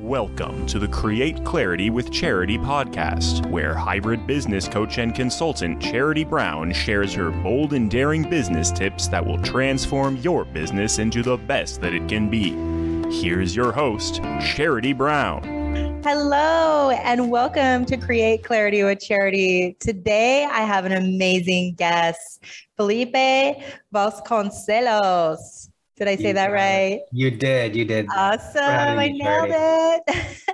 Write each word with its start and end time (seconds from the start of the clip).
Welcome 0.00 0.66
to 0.66 0.78
the 0.78 0.88
Create 0.88 1.42
Clarity 1.42 1.88
with 1.88 2.12
Charity 2.12 2.58
podcast, 2.58 3.50
where 3.50 3.74
hybrid 3.74 4.26
business 4.26 4.68
coach 4.68 4.98
and 4.98 5.14
consultant 5.14 5.80
Charity 5.80 6.22
Brown 6.22 6.70
shares 6.70 7.14
her 7.14 7.30
bold 7.30 7.72
and 7.72 7.90
daring 7.90 8.28
business 8.28 8.70
tips 8.70 9.08
that 9.08 9.24
will 9.24 9.40
transform 9.40 10.18
your 10.18 10.44
business 10.44 10.98
into 10.98 11.22
the 11.22 11.38
best 11.38 11.80
that 11.80 11.94
it 11.94 12.06
can 12.10 12.28
be. 12.28 12.50
Here's 13.22 13.56
your 13.56 13.72
host, 13.72 14.16
Charity 14.38 14.92
Brown. 14.92 16.02
Hello, 16.04 16.90
and 16.90 17.30
welcome 17.30 17.86
to 17.86 17.96
Create 17.96 18.44
Clarity 18.44 18.82
with 18.84 19.00
Charity. 19.00 19.78
Today, 19.80 20.44
I 20.44 20.60
have 20.60 20.84
an 20.84 20.92
amazing 20.92 21.72
guest, 21.72 22.44
Felipe 22.76 23.14
Vasconcelos. 23.94 25.70
Did 25.96 26.08
I 26.08 26.16
say 26.16 26.28
You 26.28 26.34
that 26.34 26.52
right? 26.52 27.00
You 27.10 27.30
did. 27.30 27.74
You 27.74 27.86
did. 27.86 28.06
Awesome. 28.14 28.62
I 28.62 29.08
nailed 29.08 29.48
it. 29.50 30.36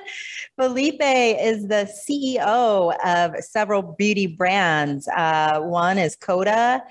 Felipe 0.59 1.01
is 1.01 1.67
the 1.67 1.91
CEO 2.09 2.95
of 3.05 3.43
several 3.43 3.83
beauty 3.83 4.27
brands. 4.27 5.09
Uh, 5.09 5.61
one 5.61 5.97
is 5.97 6.15
Coda, 6.15 6.83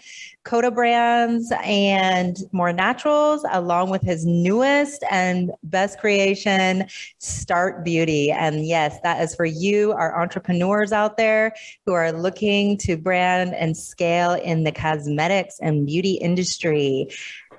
Coda 0.43 0.71
Brands, 0.71 1.53
and 1.63 2.37
More 2.51 2.73
Naturals, 2.73 3.45
along 3.51 3.91
with 3.91 4.01
his 4.01 4.25
newest 4.25 5.03
and 5.11 5.51
best 5.63 5.99
creation, 5.99 6.87
Start 7.19 7.85
Beauty. 7.85 8.31
And 8.31 8.65
yes, 8.65 8.97
that 9.03 9.21
is 9.21 9.35
for 9.35 9.45
you, 9.45 9.91
our 9.93 10.19
entrepreneurs 10.19 10.91
out 10.91 11.15
there 11.17 11.53
who 11.85 11.93
are 11.93 12.11
looking 12.11 12.77
to 12.79 12.97
brand 12.97 13.53
and 13.53 13.77
scale 13.77 14.33
in 14.33 14.63
the 14.63 14.71
cosmetics 14.71 15.59
and 15.61 15.85
beauty 15.85 16.13
industry. 16.13 17.09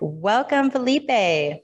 Welcome, 0.02 0.72
Felipe. 0.72 1.62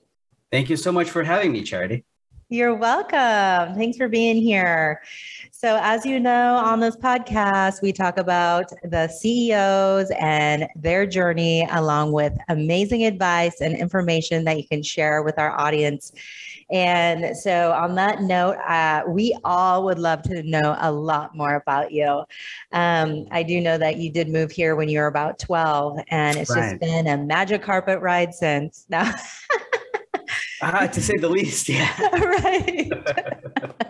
Thank 0.52 0.70
you 0.70 0.76
so 0.76 0.92
much 0.92 1.10
for 1.10 1.24
having 1.24 1.50
me, 1.50 1.64
Charity. 1.64 2.04
You're 2.48 2.76
welcome. 2.76 3.74
Thanks 3.74 3.96
for 3.96 4.06
being 4.06 4.36
here. 4.36 5.02
So, 5.50 5.76
as 5.82 6.06
you 6.06 6.20
know, 6.20 6.54
on 6.54 6.78
this 6.78 6.94
podcast, 6.94 7.82
we 7.82 7.92
talk 7.92 8.16
about 8.16 8.70
the 8.84 9.08
CEOs 9.08 10.12
and 10.20 10.68
their 10.76 11.04
journey, 11.04 11.66
along 11.72 12.12
with 12.12 12.32
amazing 12.48 13.04
advice 13.06 13.60
and 13.60 13.76
information 13.76 14.44
that 14.44 14.56
you 14.56 14.68
can 14.68 14.84
share 14.84 15.24
with 15.24 15.36
our 15.36 15.50
audience. 15.58 16.12
And 16.70 17.36
so, 17.36 17.72
on 17.72 17.94
that 17.94 18.22
note, 18.22 18.56
uh, 18.66 19.02
we 19.08 19.36
all 19.44 19.84
would 19.84 19.98
love 19.98 20.22
to 20.24 20.42
know 20.42 20.76
a 20.80 20.92
lot 20.92 21.34
more 21.34 21.54
about 21.54 21.92
you. 21.92 22.24
Um, 22.72 23.26
I 23.30 23.42
do 23.42 23.60
know 23.60 23.78
that 23.78 23.96
you 23.96 24.10
did 24.10 24.28
move 24.28 24.50
here 24.50 24.76
when 24.76 24.88
you 24.88 25.00
were 25.00 25.06
about 25.06 25.38
12, 25.38 26.00
and 26.08 26.36
it's 26.36 26.54
just 26.54 26.78
been 26.80 27.06
a 27.06 27.16
magic 27.16 27.62
carpet 27.62 28.00
ride 28.00 28.34
since. 28.34 28.84
Now, 28.88 29.14
Ah, 30.60 30.86
to 30.86 31.00
say 31.00 31.16
the 31.16 31.28
least, 31.28 31.68
yeah. 31.68 31.94
right. 32.12 32.90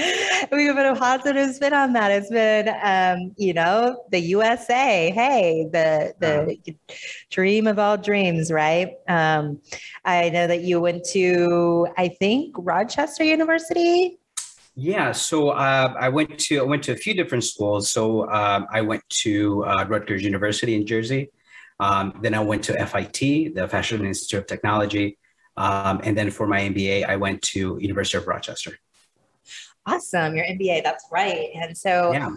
we 0.52 0.66
can 0.66 0.74
put 0.74 0.86
a 0.86 0.94
positive 0.94 1.54
spin 1.54 1.72
on 1.72 1.92
that. 1.92 2.10
It's 2.10 2.30
been, 2.30 2.68
um, 2.82 3.32
you 3.36 3.52
know, 3.52 4.04
the 4.10 4.20
USA. 4.20 5.10
Hey, 5.10 5.68
the 5.70 6.14
the 6.18 6.74
dream 7.30 7.66
of 7.66 7.78
all 7.78 7.96
dreams, 7.96 8.50
right? 8.50 8.94
Um, 9.08 9.60
I 10.04 10.30
know 10.30 10.46
that 10.46 10.62
you 10.62 10.80
went 10.80 11.04
to, 11.12 11.88
I 11.98 12.08
think, 12.08 12.54
Rochester 12.58 13.24
University. 13.24 14.18
Yeah. 14.74 15.12
So 15.12 15.50
uh, 15.50 15.94
I 15.98 16.08
went 16.08 16.38
to 16.38 16.60
I 16.60 16.62
went 16.62 16.82
to 16.84 16.92
a 16.92 16.96
few 16.96 17.14
different 17.14 17.44
schools. 17.44 17.90
So 17.90 18.30
um, 18.30 18.66
I 18.72 18.80
went 18.80 19.06
to 19.24 19.64
uh, 19.64 19.84
Rutgers 19.88 20.22
University 20.22 20.74
in 20.74 20.86
Jersey. 20.86 21.30
Um, 21.80 22.18
then 22.22 22.34
I 22.34 22.40
went 22.40 22.64
to 22.64 22.86
FIT, 22.86 23.54
the 23.54 23.66
Fashion 23.68 24.04
Institute 24.04 24.40
of 24.40 24.46
Technology. 24.46 25.18
Um, 25.56 26.00
and 26.04 26.16
then 26.16 26.30
for 26.30 26.46
my 26.46 26.60
MBA, 26.60 27.06
I 27.06 27.16
went 27.16 27.42
to 27.54 27.78
University 27.80 28.18
of 28.18 28.26
Rochester. 28.26 28.78
Awesome, 29.86 30.36
your 30.36 30.44
MBA. 30.44 30.82
That's 30.82 31.04
right. 31.10 31.48
And 31.54 31.76
so, 31.76 32.12
Yeah. 32.12 32.30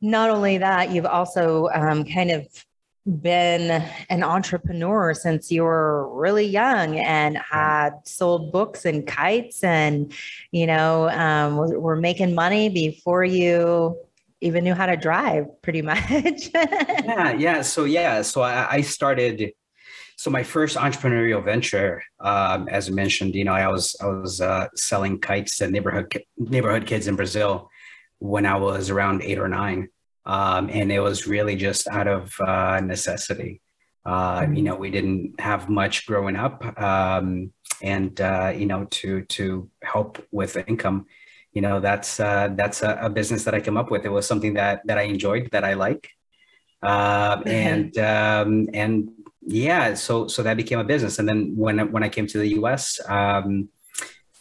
not 0.00 0.30
only 0.30 0.58
that, 0.58 0.90
you've 0.90 1.06
also 1.06 1.68
um, 1.72 2.04
kind 2.04 2.30
of 2.30 2.46
been 3.20 3.82
an 4.10 4.22
entrepreneur 4.22 5.12
since 5.12 5.50
you 5.50 5.64
were 5.64 6.08
really 6.14 6.46
young 6.46 6.98
and 6.98 7.36
had 7.36 7.90
sold 8.04 8.52
books 8.52 8.84
and 8.84 9.08
kites 9.08 9.64
and 9.64 10.12
you 10.52 10.68
know 10.68 11.08
um, 11.08 11.56
were 11.56 11.80
were 11.80 11.96
making 11.96 12.32
money 12.32 12.68
before 12.68 13.24
you 13.24 13.96
even 14.40 14.62
knew 14.62 14.72
how 14.74 14.86
to 14.86 14.96
drive 14.96 15.46
pretty 15.62 15.82
much 15.92 16.02
yeah 16.54 17.32
yeah 17.32 17.60
so 17.60 17.82
yeah 17.84 18.22
so 18.22 18.40
i, 18.40 18.74
I 18.76 18.80
started 18.82 19.50
so 20.22 20.30
my 20.30 20.44
first 20.44 20.76
entrepreneurial 20.76 21.44
venture 21.44 22.00
um, 22.20 22.68
as 22.68 22.88
I 22.88 22.92
mentioned 22.92 23.34
you 23.34 23.44
know 23.44 23.54
i 23.54 23.66
was 23.66 23.96
i 24.00 24.06
was 24.06 24.40
uh, 24.40 24.68
selling 24.76 25.18
kites 25.18 25.56
to 25.56 25.68
neighborhood 25.68 26.06
neighborhood 26.36 26.86
kids 26.86 27.08
in 27.08 27.16
brazil 27.16 27.68
when 28.20 28.46
i 28.46 28.56
was 28.56 28.88
around 28.88 29.22
eight 29.22 29.40
or 29.40 29.48
nine. 29.48 29.88
Um, 30.24 30.70
and 30.70 30.92
it 30.92 31.00
was 31.00 31.26
really 31.26 31.56
just 31.56 31.88
out 31.88 32.06
of 32.06 32.32
uh, 32.40 32.80
necessity. 32.80 33.60
Uh, 34.06 34.46
you 34.52 34.62
know 34.62 34.76
we 34.76 34.90
didn't 34.90 35.40
have 35.40 35.68
much 35.68 36.06
growing 36.06 36.36
up 36.36 36.58
um, 36.80 37.52
and 37.82 38.20
uh, 38.20 38.52
you 38.60 38.66
know 38.66 38.84
to 38.98 39.22
to 39.36 39.68
help 39.82 40.24
with 40.30 40.56
income 40.68 41.06
you 41.52 41.62
know 41.62 41.80
that's 41.80 42.20
uh, 42.20 42.48
that's 42.60 42.82
a, 42.82 42.98
a 43.02 43.10
business 43.10 43.42
that 43.44 43.54
I 43.54 43.60
came 43.60 43.76
up 43.76 43.90
with. 43.90 44.04
It 44.04 44.12
was 44.18 44.26
something 44.26 44.54
that 44.54 44.82
that 44.86 44.98
I 44.98 45.02
enjoyed, 45.14 45.50
that 45.50 45.64
I 45.64 45.74
like, 45.74 46.04
um, 46.82 47.42
and 47.46 47.96
um, 47.98 48.68
and 48.72 49.10
yeah, 49.46 49.94
so 49.94 50.28
so 50.28 50.42
that 50.42 50.56
became 50.56 50.78
a 50.78 50.84
business. 50.84 51.18
And 51.18 51.28
then 51.28 51.54
when 51.56 51.90
when 51.92 52.02
I 52.02 52.08
came 52.08 52.26
to 52.28 52.38
the 52.38 52.48
U.S., 52.60 53.00
um, 53.08 53.68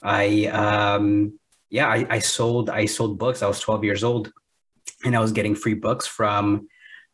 I 0.01 0.45
um, 0.47 1.39
yeah 1.69 1.87
I, 1.87 2.05
I 2.09 2.19
sold 2.19 2.69
I 2.69 2.85
sold 2.85 3.17
books. 3.17 3.41
I 3.41 3.47
was 3.47 3.59
12 3.59 3.83
years 3.83 4.03
old, 4.03 4.31
and 5.03 5.15
I 5.15 5.19
was 5.19 5.31
getting 5.31 5.55
free 5.55 5.73
books 5.73 6.07
from 6.07 6.67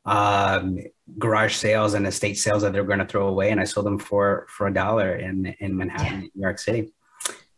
um, 0.06 0.80
garage 1.18 1.56
sales 1.56 1.94
and 1.94 2.06
estate 2.08 2.38
sales 2.38 2.62
that 2.64 2.74
they're 2.74 2.84
going 2.84 3.00
to 3.00 3.06
throw 3.06 3.28
away, 3.28 3.52
and 3.52 3.60
I 3.60 3.64
sold 3.64 3.86
them 3.86 4.00
for 4.00 4.48
for 4.50 4.68
a 4.68 4.74
dollar 4.74 5.16
in 5.16 5.46
in 5.60 5.78
Manhattan, 5.78 6.30
New 6.34 6.42
York 6.42 6.60
City. 6.60 6.94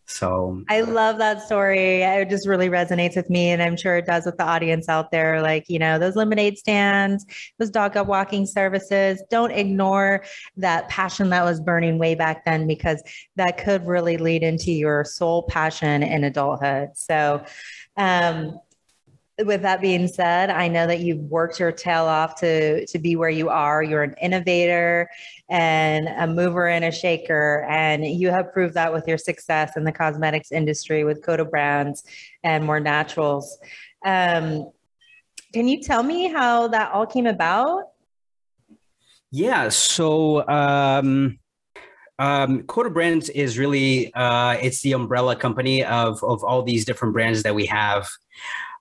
So 0.09 0.63
I 0.69 0.81
love 0.81 1.19
that 1.19 1.43
story. 1.43 2.01
It 2.01 2.29
just 2.29 2.47
really 2.47 2.67
resonates 2.67 3.15
with 3.15 3.29
me, 3.29 3.51
and 3.51 3.61
I'm 3.61 3.77
sure 3.77 3.97
it 3.97 4.07
does 4.07 4.25
with 4.25 4.37
the 4.37 4.43
audience 4.43 4.89
out 4.89 5.11
there. 5.11 5.41
Like, 5.41 5.65
you 5.67 5.77
know, 5.77 5.99
those 5.99 6.15
lemonade 6.15 6.57
stands, 6.57 7.25
those 7.59 7.69
dog 7.69 7.95
up 7.95 8.07
walking 8.07 8.47
services, 8.47 9.21
don't 9.29 9.51
ignore 9.51 10.25
that 10.57 10.89
passion 10.89 11.29
that 11.29 11.45
was 11.45 11.61
burning 11.61 11.99
way 11.99 12.15
back 12.15 12.43
then 12.43 12.65
because 12.65 13.03
that 13.35 13.63
could 13.63 13.85
really 13.85 14.17
lead 14.17 14.41
into 14.41 14.71
your 14.71 15.05
soul 15.05 15.43
passion 15.43 16.01
in 16.01 16.23
adulthood. 16.23 16.89
So, 16.95 17.45
um, 17.95 18.59
with 19.45 19.61
that 19.61 19.81
being 19.81 20.07
said, 20.07 20.49
I 20.49 20.67
know 20.67 20.87
that 20.87 20.99
you've 20.99 21.19
worked 21.19 21.59
your 21.59 21.71
tail 21.71 22.05
off 22.05 22.35
to 22.41 22.85
to 22.85 22.99
be 22.99 23.15
where 23.15 23.29
you 23.29 23.49
are. 23.49 23.81
You're 23.83 24.03
an 24.03 24.15
innovator 24.21 25.09
and 25.49 26.07
a 26.07 26.27
mover 26.27 26.67
and 26.67 26.85
a 26.85 26.91
shaker, 26.91 27.65
and 27.69 28.05
you 28.05 28.29
have 28.29 28.51
proved 28.53 28.73
that 28.75 28.91
with 28.91 29.07
your 29.07 29.17
success 29.17 29.77
in 29.77 29.83
the 29.83 29.91
cosmetics 29.91 30.51
industry 30.51 31.03
with 31.03 31.23
Coda 31.23 31.45
Brands 31.45 32.03
and 32.43 32.65
More 32.65 32.79
Naturals. 32.79 33.57
Um, 34.05 34.71
can 35.53 35.67
you 35.67 35.81
tell 35.81 36.03
me 36.03 36.27
how 36.27 36.67
that 36.67 36.91
all 36.91 37.05
came 37.05 37.25
about? 37.25 37.85
Yeah. 39.31 39.69
So 39.69 40.47
um, 40.47 41.39
um, 42.19 42.63
Coda 42.63 42.89
Brands 42.89 43.29
is 43.29 43.57
really 43.57 44.13
uh, 44.13 44.57
it's 44.61 44.81
the 44.81 44.93
umbrella 44.93 45.35
company 45.35 45.83
of 45.83 46.23
of 46.23 46.43
all 46.43 46.63
these 46.63 46.85
different 46.85 47.13
brands 47.13 47.43
that 47.43 47.55
we 47.55 47.65
have. 47.67 48.09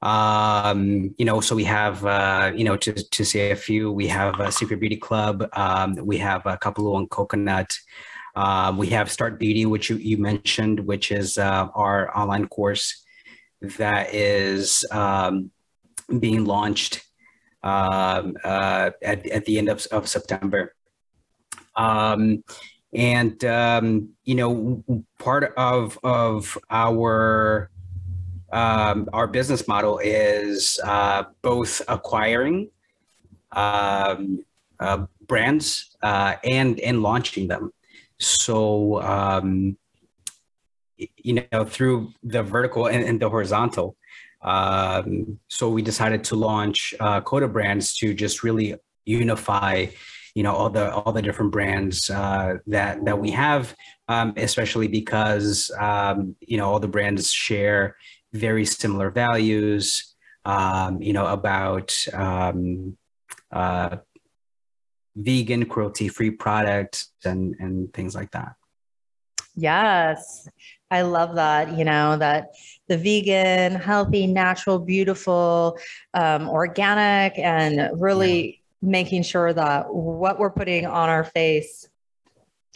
Um, 0.00 1.14
you 1.18 1.24
know, 1.24 1.40
so 1.40 1.56
we 1.56 1.64
have 1.64 2.04
uh, 2.04 2.52
you 2.54 2.64
know 2.64 2.76
to 2.76 2.92
to 2.92 3.24
say 3.24 3.50
a 3.50 3.56
few, 3.56 3.90
we 3.90 4.06
have 4.08 4.38
a 4.40 4.52
Secret 4.52 4.80
Beauty 4.80 4.96
Club, 4.96 5.48
um, 5.54 5.94
we 6.02 6.18
have 6.18 6.46
a 6.46 6.56
Kapuluan 6.56 7.08
Coconut. 7.08 7.78
Um, 8.36 8.78
we 8.78 8.86
have 8.88 9.10
Start 9.10 9.40
Beauty, 9.40 9.66
which 9.66 9.90
you, 9.90 9.96
you 9.96 10.16
mentioned, 10.16 10.78
which 10.80 11.10
is 11.10 11.38
uh, 11.38 11.68
our 11.74 12.16
online 12.16 12.46
course 12.46 13.04
that 13.60 14.14
is 14.14 14.84
um, 14.92 15.50
being 16.20 16.44
launched 16.44 17.02
um, 17.64 18.36
uh, 18.44 18.90
at, 19.02 19.26
at 19.26 19.44
the 19.44 19.58
end 19.58 19.68
of, 19.68 19.84
of 19.90 20.08
September. 20.08 20.74
Um, 21.74 22.44
and 22.92 23.44
um, 23.44 24.10
you 24.24 24.34
know, 24.36 24.84
part 25.18 25.52
of 25.56 25.98
of 26.02 26.56
our 26.70 27.70
um, 28.52 29.08
our 29.12 29.26
business 29.26 29.68
model 29.68 29.98
is 29.98 30.80
uh, 30.84 31.24
both 31.42 31.82
acquiring 31.88 32.70
um, 33.52 34.44
uh, 34.80 35.06
brands 35.26 35.96
uh, 36.02 36.36
and 36.44 36.80
and 36.80 37.02
launching 37.02 37.48
them. 37.48 37.72
So 38.18 39.02
um, 39.02 39.76
you 41.16 41.46
know, 41.52 41.64
through 41.64 42.12
the 42.22 42.42
vertical 42.42 42.86
and, 42.86 43.04
and 43.04 43.20
the 43.20 43.28
horizontal. 43.28 43.96
Um, 44.42 45.38
so 45.48 45.68
we 45.68 45.82
decided 45.82 46.24
to 46.24 46.36
launch 46.36 46.94
uh, 47.00 47.20
Coda 47.20 47.48
Brands 47.48 47.96
to 47.98 48.14
just 48.14 48.42
really 48.42 48.74
unify 49.04 49.86
you 50.34 50.42
know 50.44 50.54
all 50.54 50.70
the 50.70 50.92
all 50.92 51.12
the 51.12 51.22
different 51.22 51.50
brands 51.50 52.10
uh, 52.10 52.58
that 52.66 53.04
that 53.04 53.18
we 53.18 53.30
have, 53.32 53.74
um, 54.06 54.34
especially 54.36 54.86
because 54.86 55.70
um, 55.80 56.36
you 56.40 56.56
know 56.56 56.70
all 56.70 56.78
the 56.78 56.88
brands 56.88 57.32
share 57.32 57.96
very 58.32 58.64
similar 58.64 59.10
values. 59.10 60.14
Um, 60.44 61.02
you 61.02 61.12
know 61.12 61.26
about 61.26 61.94
um, 62.12 62.96
uh, 63.52 63.96
vegan, 65.16 65.66
cruelty-free 65.66 66.32
products 66.32 67.10
and 67.24 67.54
and 67.58 67.92
things 67.92 68.14
like 68.14 68.30
that. 68.32 68.54
Yes, 69.54 70.48
I 70.90 71.02
love 71.02 71.34
that. 71.34 71.76
You 71.76 71.84
know 71.84 72.16
that 72.16 72.54
the 72.86 72.96
vegan, 72.96 73.74
healthy, 73.74 74.26
natural, 74.26 74.78
beautiful, 74.78 75.78
um, 76.14 76.48
organic, 76.48 77.38
and 77.38 78.00
really 78.00 78.46
yeah. 78.46 78.88
making 78.88 79.24
sure 79.24 79.52
that 79.52 79.92
what 79.92 80.38
we're 80.38 80.50
putting 80.50 80.86
on 80.86 81.08
our 81.08 81.24
face, 81.24 81.88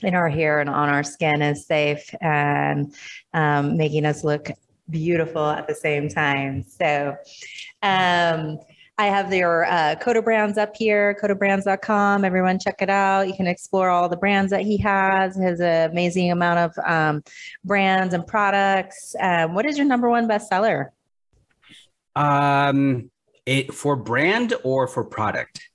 in 0.02 0.14
our 0.14 0.28
hair, 0.28 0.60
and 0.60 0.68
on 0.68 0.88
our 0.88 1.04
skin 1.04 1.40
is 1.40 1.66
safe 1.66 2.12
and 2.20 2.94
um, 3.32 3.76
making 3.76 4.04
us 4.04 4.24
look 4.24 4.50
beautiful 4.92 5.46
at 5.46 5.66
the 5.66 5.74
same 5.74 6.08
time. 6.08 6.62
So, 6.62 7.16
um, 7.82 8.60
I 8.98 9.06
have 9.06 9.32
your 9.32 9.64
uh, 9.64 9.96
Coda 10.00 10.22
Brands 10.22 10.58
up 10.58 10.76
here, 10.76 11.16
codabrands.com. 11.20 12.24
Everyone 12.24 12.58
check 12.58 12.82
it 12.82 12.90
out. 12.90 13.26
You 13.26 13.34
can 13.34 13.46
explore 13.46 13.88
all 13.88 14.08
the 14.08 14.16
brands 14.16 14.50
that 14.50 14.60
he 14.60 14.76
has, 14.76 15.34
his 15.34 15.60
amazing 15.60 16.30
amount 16.30 16.58
of 16.58 16.84
um, 16.86 17.24
brands 17.64 18.14
and 18.14 18.26
products. 18.26 19.16
Um, 19.18 19.54
what 19.54 19.64
is 19.64 19.78
your 19.78 19.86
number 19.86 20.08
one 20.08 20.28
bestseller? 20.28 20.90
Um, 22.14 23.10
it 23.46 23.72
for 23.72 23.96
brand 23.96 24.54
or 24.62 24.86
for 24.86 25.04
product? 25.04 25.68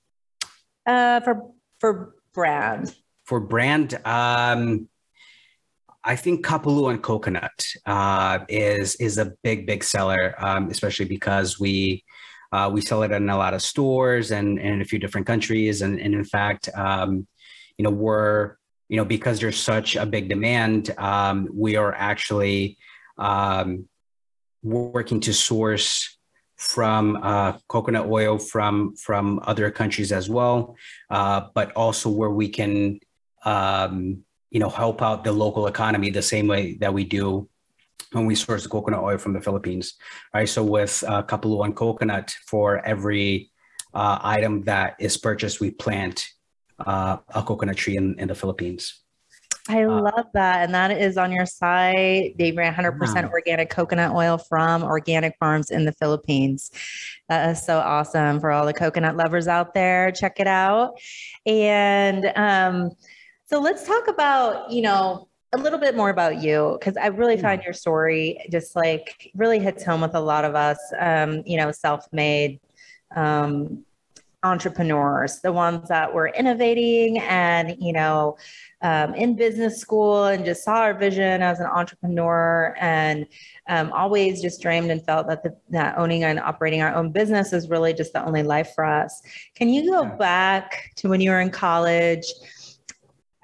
Uh, 0.86 1.20
for 1.20 1.50
for 1.80 2.14
brand. 2.32 2.94
For 3.24 3.40
brand, 3.40 3.98
um, 4.06 4.88
I 6.08 6.16
think 6.16 6.44
Kapuluan 6.44 7.02
coconut 7.02 7.58
uh, 7.84 8.38
is 8.48 8.96
is 8.96 9.18
a 9.18 9.32
big 9.46 9.66
big 9.66 9.84
seller, 9.84 10.34
um, 10.38 10.70
especially 10.70 11.04
because 11.04 11.60
we 11.60 12.02
uh, 12.50 12.70
we 12.72 12.80
sell 12.80 13.02
it 13.02 13.12
in 13.12 13.28
a 13.28 13.36
lot 13.36 13.52
of 13.52 13.60
stores 13.62 14.30
and, 14.30 14.58
and 14.58 14.70
in 14.76 14.80
a 14.80 14.84
few 14.84 14.98
different 14.98 15.26
countries. 15.26 15.82
And, 15.82 16.00
and 16.00 16.14
in 16.14 16.24
fact, 16.24 16.70
um, 16.74 17.26
you 17.76 17.82
know, 17.82 17.90
we're, 17.90 18.56
you 18.88 18.96
know, 18.96 19.04
because 19.04 19.38
there's 19.38 19.58
such 19.58 19.96
a 19.96 20.06
big 20.06 20.30
demand, 20.30 20.94
um, 20.96 21.46
we 21.52 21.76
are 21.76 21.94
actually 21.94 22.78
um, 23.18 23.86
working 24.62 25.20
to 25.20 25.34
source 25.34 26.16
from 26.56 27.18
uh, 27.22 27.52
coconut 27.68 28.06
oil 28.06 28.38
from 28.38 28.96
from 28.96 29.40
other 29.44 29.70
countries 29.70 30.10
as 30.10 30.28
well, 30.28 30.74
uh, 31.10 31.42
but 31.54 31.70
also 31.72 32.08
where 32.08 32.30
we 32.30 32.48
can, 32.48 32.98
um, 33.44 34.24
you 34.50 34.60
know, 34.60 34.68
help 34.68 35.02
out 35.02 35.24
the 35.24 35.32
local 35.32 35.66
economy 35.66 36.10
the 36.10 36.22
same 36.22 36.46
way 36.46 36.74
that 36.80 36.92
we 36.92 37.04
do 37.04 37.48
when 38.12 38.26
we 38.26 38.34
source 38.34 38.62
the 38.62 38.68
coconut 38.68 39.02
oil 39.02 39.18
from 39.18 39.32
the 39.32 39.40
Philippines, 39.40 39.94
right? 40.32 40.48
So 40.48 40.64
with 40.64 41.02
a 41.02 41.12
uh, 41.12 41.22
Kapuluan 41.22 41.74
coconut, 41.74 42.34
for 42.46 42.84
every 42.86 43.50
uh, 43.92 44.18
item 44.22 44.62
that 44.64 44.96
is 44.98 45.16
purchased, 45.16 45.60
we 45.60 45.70
plant 45.70 46.26
uh, 46.78 47.18
a 47.34 47.42
coconut 47.42 47.76
tree 47.76 47.96
in, 47.96 48.18
in 48.18 48.28
the 48.28 48.34
Philippines. 48.34 49.02
I 49.68 49.84
uh, 49.84 50.00
love 50.00 50.26
that. 50.32 50.64
And 50.64 50.74
that 50.74 50.90
is 50.90 51.18
on 51.18 51.30
your 51.30 51.44
site. 51.44 52.38
They 52.38 52.52
ran 52.52 52.74
100% 52.74 53.30
organic 53.30 53.68
coconut 53.68 54.14
oil 54.14 54.38
from 54.38 54.82
organic 54.82 55.36
farms 55.38 55.70
in 55.70 55.84
the 55.84 55.92
Philippines. 55.92 56.70
That 57.28 57.50
is 57.50 57.64
so 57.64 57.78
awesome 57.78 58.40
for 58.40 58.50
all 58.50 58.64
the 58.64 58.72
coconut 58.72 59.16
lovers 59.16 59.46
out 59.46 59.74
there. 59.74 60.10
Check 60.10 60.40
it 60.40 60.46
out. 60.46 60.94
And 61.44 62.32
um, 62.34 62.92
so 63.48 63.60
let's 63.60 63.86
talk 63.86 64.08
about, 64.08 64.70
you 64.70 64.82
know, 64.82 65.28
a 65.54 65.58
little 65.58 65.78
bit 65.78 65.96
more 65.96 66.10
about 66.10 66.42
you 66.42 66.76
because 66.78 66.98
I 66.98 67.06
really 67.06 67.36
yeah. 67.36 67.42
find 67.42 67.62
your 67.62 67.72
story 67.72 68.46
just 68.50 68.76
like 68.76 69.30
really 69.34 69.58
hits 69.58 69.82
home 69.82 70.02
with 70.02 70.14
a 70.14 70.20
lot 70.20 70.44
of 70.44 70.54
us, 70.54 70.78
um, 70.98 71.42
you 71.46 71.56
know, 71.56 71.72
self-made 71.72 72.60
um, 73.16 73.84
entrepreneurs, 74.42 75.40
the 75.40 75.50
ones 75.50 75.88
that 75.88 76.12
were 76.12 76.28
innovating 76.28 77.20
and 77.20 77.74
you 77.80 77.94
know, 77.94 78.36
um, 78.82 79.14
in 79.14 79.34
business 79.34 79.80
school 79.80 80.26
and 80.26 80.44
just 80.44 80.62
saw 80.62 80.80
our 80.82 80.92
vision 80.92 81.40
as 81.40 81.58
an 81.58 81.66
entrepreneur 81.66 82.76
and 82.78 83.26
um, 83.70 83.90
always 83.92 84.42
just 84.42 84.60
dreamed 84.60 84.90
and 84.90 85.02
felt 85.06 85.26
that 85.26 85.42
the, 85.42 85.56
that 85.70 85.96
owning 85.96 86.22
and 86.22 86.38
operating 86.38 86.82
our 86.82 86.94
own 86.94 87.10
business 87.10 87.54
is 87.54 87.70
really 87.70 87.94
just 87.94 88.12
the 88.12 88.22
only 88.22 88.42
life 88.42 88.72
for 88.74 88.84
us. 88.84 89.22
Can 89.54 89.70
you 89.70 89.90
go 89.90 90.04
back 90.04 90.92
to 90.96 91.08
when 91.08 91.22
you 91.22 91.30
were 91.30 91.40
in 91.40 91.50
college? 91.50 92.24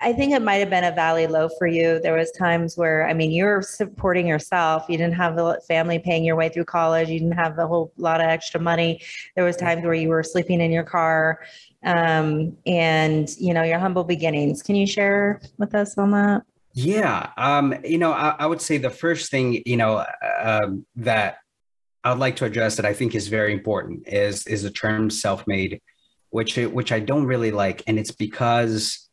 I 0.04 0.12
think 0.12 0.34
it 0.34 0.42
might 0.42 0.56
have 0.56 0.68
been 0.68 0.84
a 0.84 0.92
valley 0.92 1.26
low 1.26 1.48
for 1.48 1.66
you. 1.66 1.98
There 1.98 2.14
was 2.14 2.30
times 2.32 2.76
where, 2.76 3.08
I 3.08 3.14
mean, 3.14 3.30
you're 3.30 3.62
supporting 3.62 4.26
yourself. 4.26 4.84
You 4.86 4.98
didn't 4.98 5.14
have 5.14 5.34
the 5.34 5.62
family 5.66 5.98
paying 5.98 6.24
your 6.24 6.36
way 6.36 6.50
through 6.50 6.66
college. 6.66 7.08
You 7.08 7.18
didn't 7.18 7.38
have 7.38 7.58
a 7.58 7.66
whole 7.66 7.90
lot 7.96 8.20
of 8.20 8.26
extra 8.26 8.60
money. 8.60 9.00
There 9.34 9.46
was 9.46 9.56
times 9.56 9.82
where 9.82 9.94
you 9.94 10.10
were 10.10 10.22
sleeping 10.22 10.60
in 10.60 10.70
your 10.70 10.84
car, 10.84 11.40
um, 11.84 12.54
and 12.66 13.34
you 13.38 13.54
know 13.54 13.62
your 13.62 13.78
humble 13.78 14.04
beginnings. 14.04 14.62
Can 14.62 14.74
you 14.74 14.86
share 14.86 15.40
with 15.56 15.74
us 15.74 15.96
on 15.96 16.10
that? 16.10 16.42
Yeah, 16.74 17.30
um, 17.38 17.74
you 17.82 17.96
know, 17.96 18.12
I, 18.12 18.36
I, 18.38 18.46
would 18.46 18.60
say 18.60 18.76
the 18.76 18.90
first 18.90 19.30
thing 19.30 19.62
you 19.64 19.78
know 19.78 20.04
um, 20.42 20.84
that 20.96 21.38
I'd 22.02 22.18
like 22.18 22.36
to 22.36 22.44
address 22.44 22.76
that 22.76 22.84
I 22.84 22.92
think 22.92 23.14
is 23.14 23.28
very 23.28 23.54
important 23.54 24.06
is 24.06 24.46
is 24.46 24.64
the 24.64 24.70
term 24.70 25.08
self-made, 25.08 25.80
which 26.28 26.56
which 26.56 26.92
I 26.92 27.00
don't 27.00 27.24
really 27.24 27.52
like, 27.52 27.82
and 27.86 27.98
it's 27.98 28.10
because 28.10 29.03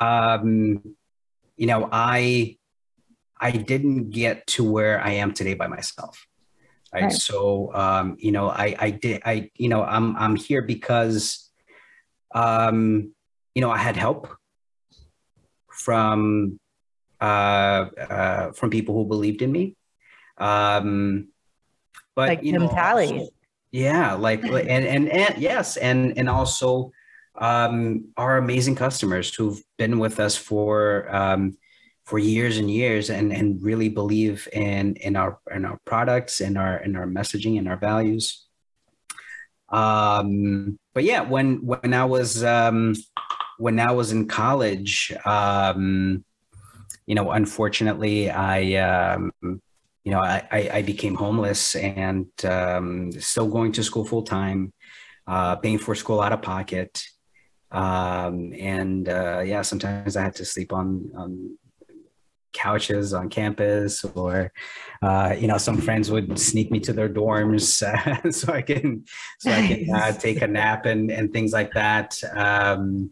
um, 0.00 0.94
you 1.56 1.66
know, 1.66 1.88
I 1.90 2.58
I 3.40 3.50
didn't 3.50 4.10
get 4.10 4.46
to 4.48 4.64
where 4.64 5.00
I 5.00 5.12
am 5.12 5.32
today 5.32 5.54
by 5.54 5.66
myself. 5.66 6.26
Right. 6.92 7.04
right. 7.04 7.12
So 7.12 7.74
um, 7.74 8.16
you 8.18 8.32
know, 8.32 8.48
I 8.48 8.76
I 8.78 8.90
did 8.90 9.22
I 9.24 9.50
you 9.56 9.68
know 9.68 9.82
I'm 9.82 10.16
I'm 10.16 10.36
here 10.36 10.62
because 10.62 11.50
um, 12.34 13.12
you 13.54 13.60
know 13.60 13.70
I 13.70 13.78
had 13.78 13.96
help 13.96 14.28
from 15.68 16.58
uh, 17.20 17.86
uh, 18.10 18.52
from 18.52 18.70
people 18.70 18.94
who 18.94 19.06
believed 19.06 19.42
in 19.42 19.52
me. 19.52 19.76
Um, 20.38 21.28
but 22.14 22.28
like 22.28 22.42
you 22.42 22.52
know, 22.52 22.68
also, 22.68 23.28
yeah, 23.70 24.14
like 24.14 24.44
and, 24.44 24.68
and 24.68 25.08
and 25.08 25.38
yes, 25.38 25.76
and 25.76 26.18
and 26.18 26.28
also 26.28 26.92
um, 27.36 28.12
our 28.16 28.36
amazing 28.36 28.76
customers 28.76 29.34
who've 29.34 29.62
been 29.78 29.98
with 29.98 30.20
us 30.20 30.36
for 30.36 31.14
um, 31.14 31.56
for 32.04 32.18
years 32.18 32.58
and 32.58 32.70
years 32.70 33.10
and 33.10 33.32
and 33.32 33.62
really 33.62 33.88
believe 33.88 34.48
in 34.52 34.96
in 34.96 35.16
our 35.16 35.38
in 35.54 35.64
our 35.64 35.78
products 35.84 36.40
and 36.40 36.58
our 36.58 36.78
in 36.78 36.96
our 36.96 37.06
messaging 37.06 37.58
and 37.58 37.68
our 37.68 37.76
values. 37.76 38.46
Um 39.70 40.78
but 40.94 41.04
yeah 41.04 41.20
when 41.22 41.64
when 41.64 41.94
i 41.94 42.04
was 42.04 42.44
um 42.44 42.94
when 43.58 43.80
i 43.80 43.90
was 43.90 44.12
in 44.12 44.28
college 44.28 45.12
um 45.24 46.24
you 47.06 47.14
know 47.14 47.30
unfortunately 47.30 48.30
i 48.30 48.74
um 48.74 49.32
you 49.42 50.12
know 50.12 50.20
i 50.20 50.70
i 50.72 50.82
became 50.82 51.14
homeless 51.14 51.74
and 51.76 52.28
um 52.44 53.12
still 53.12 53.48
going 53.48 53.72
to 53.72 53.82
school 53.82 54.04
full 54.04 54.22
time 54.22 54.72
uh 55.26 55.56
paying 55.56 55.78
for 55.78 55.94
school 55.94 56.20
out 56.20 56.32
of 56.32 56.42
pocket 56.42 57.02
um, 57.72 58.52
and 58.58 59.08
uh, 59.08 59.42
yeah, 59.44 59.62
sometimes 59.62 60.16
I 60.16 60.22
had 60.22 60.34
to 60.36 60.44
sleep 60.44 60.72
on, 60.72 61.10
on 61.16 61.58
couches 62.52 63.14
on 63.14 63.30
campus 63.30 64.04
or 64.04 64.52
uh, 65.02 65.34
you 65.38 65.46
know 65.46 65.56
some 65.58 65.78
friends 65.78 66.10
would 66.10 66.38
sneak 66.38 66.70
me 66.70 66.78
to 66.78 66.92
their 66.92 67.08
dorms 67.08 67.82
uh, 68.26 68.30
so 68.30 68.52
i 68.52 68.60
can 68.60 69.02
so 69.38 69.50
i 69.50 69.66
can 69.66 69.94
uh, 69.94 70.12
take 70.12 70.42
a 70.42 70.46
nap 70.46 70.84
and 70.84 71.10
and 71.10 71.32
things 71.32 71.52
like 71.52 71.72
that. 71.72 72.22
Um, 72.34 73.10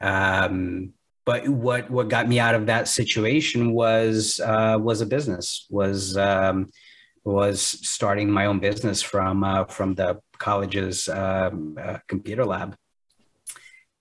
um, 0.00 0.92
but 1.24 1.48
what 1.48 1.90
what 1.90 2.08
got 2.08 2.28
me 2.28 2.38
out 2.38 2.54
of 2.54 2.66
that 2.66 2.86
situation 2.86 3.72
was 3.72 4.40
uh, 4.40 4.78
was 4.80 5.00
a 5.00 5.06
business 5.06 5.66
was 5.70 6.16
um, 6.16 6.70
was 7.24 7.60
starting 7.60 8.30
my 8.30 8.46
own 8.46 8.60
business 8.60 9.02
from 9.02 9.42
uh, 9.42 9.64
from 9.64 9.94
the 9.94 10.20
college's 10.38 11.08
um, 11.08 11.76
uh, 11.80 11.98
computer 12.06 12.44
lab 12.44 12.76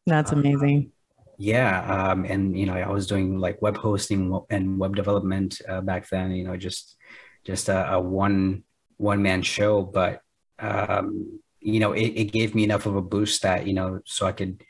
that's 0.06 0.32
uh, 0.32 0.36
amazing. 0.36 0.92
Uh, 1.18 1.24
yeah, 1.38 2.12
um, 2.12 2.26
and 2.26 2.58
you 2.58 2.66
know, 2.66 2.74
I 2.74 2.90
was 2.90 3.08
doing 3.08 3.40
like 3.40 3.62
web 3.62 3.78
hosting 3.78 4.40
and 4.50 4.80
web 4.80 4.96
development 4.96 5.62
uh, 5.68 5.82
back 5.82 6.08
then. 6.10 6.32
You 6.32 6.46
know, 6.46 6.58
just 6.58 6.96
just 7.44 7.70
a, 7.70 7.94
a 7.94 8.00
one 8.00 8.64
one 8.98 9.22
man 9.22 9.42
show, 9.42 9.82
but 9.82 10.22
um, 10.60 11.40
you 11.60 11.80
know, 11.80 11.92
it, 11.94 12.08
it, 12.16 12.32
gave 12.32 12.56
me 12.56 12.64
enough 12.64 12.86
of 12.86 12.96
a 12.96 13.02
boost 13.02 13.42
that 13.42 13.68
you 13.68 13.74
know, 13.74 14.00
so 14.06 14.26
I 14.26 14.32
could 14.32 14.64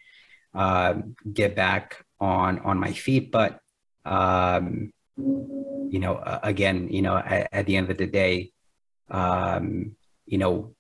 uh, 0.54 0.96
get 1.32 1.56
back 1.56 2.04
on 2.20 2.60
on 2.60 2.80
my 2.80 2.94
feet. 2.94 3.32
But 3.32 3.60
um, 4.06 4.92
you 5.18 6.00
know, 6.00 6.22
again, 6.44 6.90
you 6.90 7.02
know, 7.02 7.18
at, 7.18 7.50
at, 7.52 7.66
the 7.66 7.76
end 7.76 7.92
of 7.92 7.98
the 7.98 8.08
day, 8.08 8.52
um, 9.10 9.96
you 10.26 10.38
know, 10.38 10.76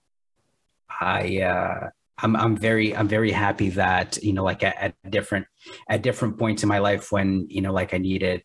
I 0.89 1.41
uh, 1.41 1.89
I'm 2.17 2.35
I'm 2.35 2.55
very 2.55 2.95
I'm 2.95 3.07
very 3.07 3.31
happy 3.31 3.69
that 3.71 4.23
you 4.23 4.33
know 4.33 4.43
like 4.43 4.63
at, 4.63 4.75
at, 4.77 5.11
different 5.11 5.47
at 5.89 6.01
different 6.01 6.37
points 6.37 6.63
in 6.63 6.69
my 6.69 6.79
life 6.79 7.11
when 7.11 7.47
you 7.49 7.61
know 7.61 7.73
like 7.73 7.93
I 7.93 7.97
needed 7.97 8.43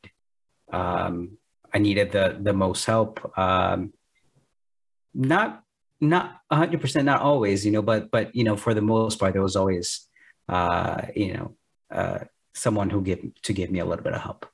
um 0.73 1.39
I 1.73 1.79
needed 1.79 2.11
the 2.11 2.37
the 2.41 2.53
most 2.53 2.85
help 2.85 3.37
um 3.39 3.93
not 5.15 5.63
not 6.01 6.41
100% 6.51 7.05
not 7.05 7.21
always 7.21 7.65
you 7.65 7.73
know 7.73 7.83
but 7.83 8.11
but 8.11 8.35
you 8.35 8.45
know 8.45 8.57
for 8.57 8.75
the 8.75 8.83
most 8.83 9.19
part 9.19 9.35
there 9.35 9.43
was 9.43 9.57
always 9.57 10.09
uh 10.49 11.03
you 11.15 11.35
know 11.35 11.55
uh 11.93 12.19
someone 12.55 12.91
who 12.91 13.03
give 13.03 13.21
to 13.43 13.53
give 13.53 13.71
me 13.71 13.79
a 13.79 13.85
little 13.85 14.03
bit 14.03 14.15
of 14.15 14.21
help 14.21 14.47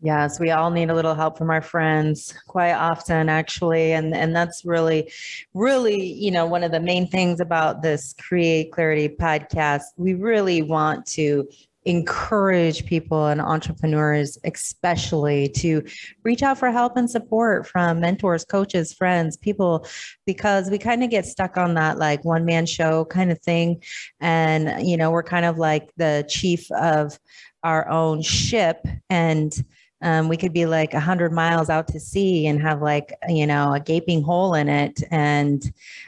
Yes, 0.00 0.38
we 0.38 0.50
all 0.50 0.70
need 0.70 0.90
a 0.90 0.94
little 0.94 1.14
help 1.14 1.38
from 1.38 1.50
our 1.50 1.62
friends 1.62 2.34
quite 2.46 2.74
often 2.74 3.30
actually 3.30 3.92
and 3.92 4.14
and 4.14 4.36
that's 4.36 4.64
really 4.64 5.10
really, 5.54 6.12
you 6.12 6.30
know, 6.30 6.44
one 6.44 6.62
of 6.62 6.70
the 6.70 6.80
main 6.80 7.08
things 7.08 7.40
about 7.40 7.80
this 7.80 8.14
Create 8.18 8.72
Clarity 8.72 9.08
podcast. 9.08 9.84
We 9.96 10.12
really 10.12 10.60
want 10.60 11.06
to 11.12 11.48
encourage 11.86 12.84
people 12.84 13.28
and 13.28 13.40
entrepreneurs 13.40 14.36
especially 14.44 15.48
to 15.48 15.82
reach 16.24 16.42
out 16.42 16.58
for 16.58 16.72
help 16.72 16.96
and 16.96 17.08
support 17.08 17.64
from 17.64 18.00
mentors 18.00 18.44
coaches 18.44 18.92
friends 18.92 19.36
people 19.36 19.86
because 20.26 20.68
we 20.68 20.78
kind 20.78 21.04
of 21.04 21.10
get 21.10 21.24
stuck 21.24 21.56
on 21.56 21.74
that 21.74 21.96
like 21.96 22.24
one 22.24 22.44
man 22.44 22.66
show 22.66 23.04
kind 23.04 23.30
of 23.30 23.38
thing 23.38 23.80
and 24.20 24.84
you 24.84 24.96
know 24.96 25.12
we're 25.12 25.22
kind 25.22 25.46
of 25.46 25.58
like 25.58 25.92
the 25.96 26.26
chief 26.28 26.68
of 26.72 27.20
our 27.62 27.88
own 27.88 28.20
ship 28.20 28.84
and 29.08 29.64
um, 30.02 30.28
we 30.28 30.36
could 30.36 30.52
be 30.52 30.66
like 30.66 30.94
a 30.94 31.00
hundred 31.00 31.32
miles 31.32 31.70
out 31.70 31.88
to 31.88 32.00
sea 32.00 32.46
and 32.46 32.60
have 32.60 32.82
like 32.82 33.12
you 33.28 33.46
know 33.46 33.72
a 33.72 33.80
gaping 33.80 34.22
hole 34.22 34.54
in 34.54 34.68
it. 34.68 35.02
And 35.10 35.62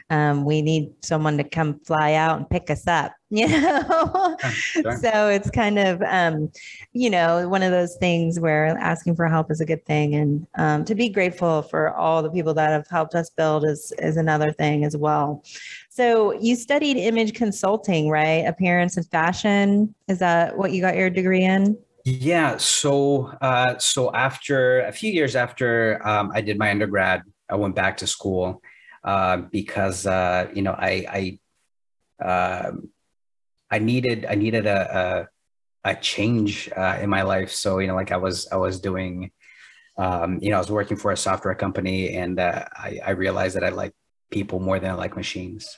um, 0.09 0.45
we 0.45 0.61
need 0.61 0.91
someone 1.01 1.37
to 1.37 1.43
come 1.43 1.79
fly 1.79 2.13
out 2.13 2.37
and 2.37 2.49
pick 2.49 2.69
us 2.69 2.87
up 2.87 3.13
you 3.31 3.47
know? 3.47 4.35
Sure. 4.39 4.97
so 4.97 5.27
it's 5.27 5.51
kind 5.51 5.77
of 5.77 6.01
um, 6.01 6.51
you 6.93 7.11
know 7.11 7.47
one 7.47 7.61
of 7.61 7.69
those 7.71 7.95
things 7.97 8.39
where 8.39 8.65
asking 8.79 9.15
for 9.15 9.27
help 9.27 9.51
is 9.51 9.61
a 9.61 9.65
good 9.65 9.85
thing. 9.85 10.15
And 10.15 10.47
um, 10.57 10.85
to 10.85 10.95
be 10.95 11.09
grateful 11.09 11.61
for 11.61 11.95
all 11.95 12.23
the 12.23 12.31
people 12.31 12.55
that 12.55 12.71
have 12.71 12.87
helped 12.87 13.13
us 13.13 13.29
build 13.29 13.65
is 13.65 13.93
is 13.99 14.17
another 14.17 14.51
thing 14.51 14.83
as 14.83 14.97
well. 14.97 15.43
So 15.89 16.39
you 16.39 16.55
studied 16.55 16.97
image 16.97 17.33
consulting 17.33 18.09
right? 18.09 18.45
Appearance 18.47 18.97
and 18.97 19.07
fashion. 19.07 19.93
Is 20.07 20.19
that 20.19 20.57
what 20.57 20.71
you 20.71 20.81
got 20.81 20.95
your 20.95 21.09
degree 21.09 21.43
in 21.43 21.77
yeah. 22.05 22.57
So, 22.57 23.27
uh, 23.41 23.77
so 23.77 24.13
after 24.13 24.81
a 24.81 24.91
few 24.91 25.11
years 25.11 25.35
after 25.35 26.05
um, 26.07 26.31
I 26.33 26.41
did 26.41 26.57
my 26.57 26.69
undergrad, 26.71 27.23
I 27.49 27.55
went 27.55 27.75
back 27.75 27.97
to 27.97 28.07
school 28.07 28.61
uh, 29.03 29.37
because 29.37 30.05
uh, 30.05 30.47
you 30.53 30.61
know 30.61 30.73
I 30.73 31.39
I 32.21 32.23
uh, 32.23 32.71
I 33.71 33.79
needed 33.79 34.25
I 34.29 34.35
needed 34.35 34.65
a 34.65 35.27
a, 35.83 35.91
a 35.91 35.95
change 35.95 36.69
uh, 36.75 36.99
in 37.01 37.09
my 37.09 37.23
life. 37.23 37.51
So 37.51 37.79
you 37.79 37.87
know, 37.87 37.95
like 37.95 38.11
I 38.11 38.17
was 38.17 38.47
I 38.51 38.57
was 38.57 38.79
doing, 38.79 39.31
um, 39.97 40.39
you 40.41 40.49
know, 40.49 40.57
I 40.57 40.59
was 40.59 40.71
working 40.71 40.97
for 40.97 41.11
a 41.11 41.17
software 41.17 41.55
company, 41.55 42.15
and 42.15 42.39
uh, 42.39 42.65
I, 42.75 42.99
I 43.05 43.11
realized 43.11 43.55
that 43.55 43.63
I 43.63 43.69
like 43.69 43.93
people 44.31 44.59
more 44.59 44.79
than 44.79 44.91
I 44.91 44.93
like 44.93 45.15
machines. 45.15 45.77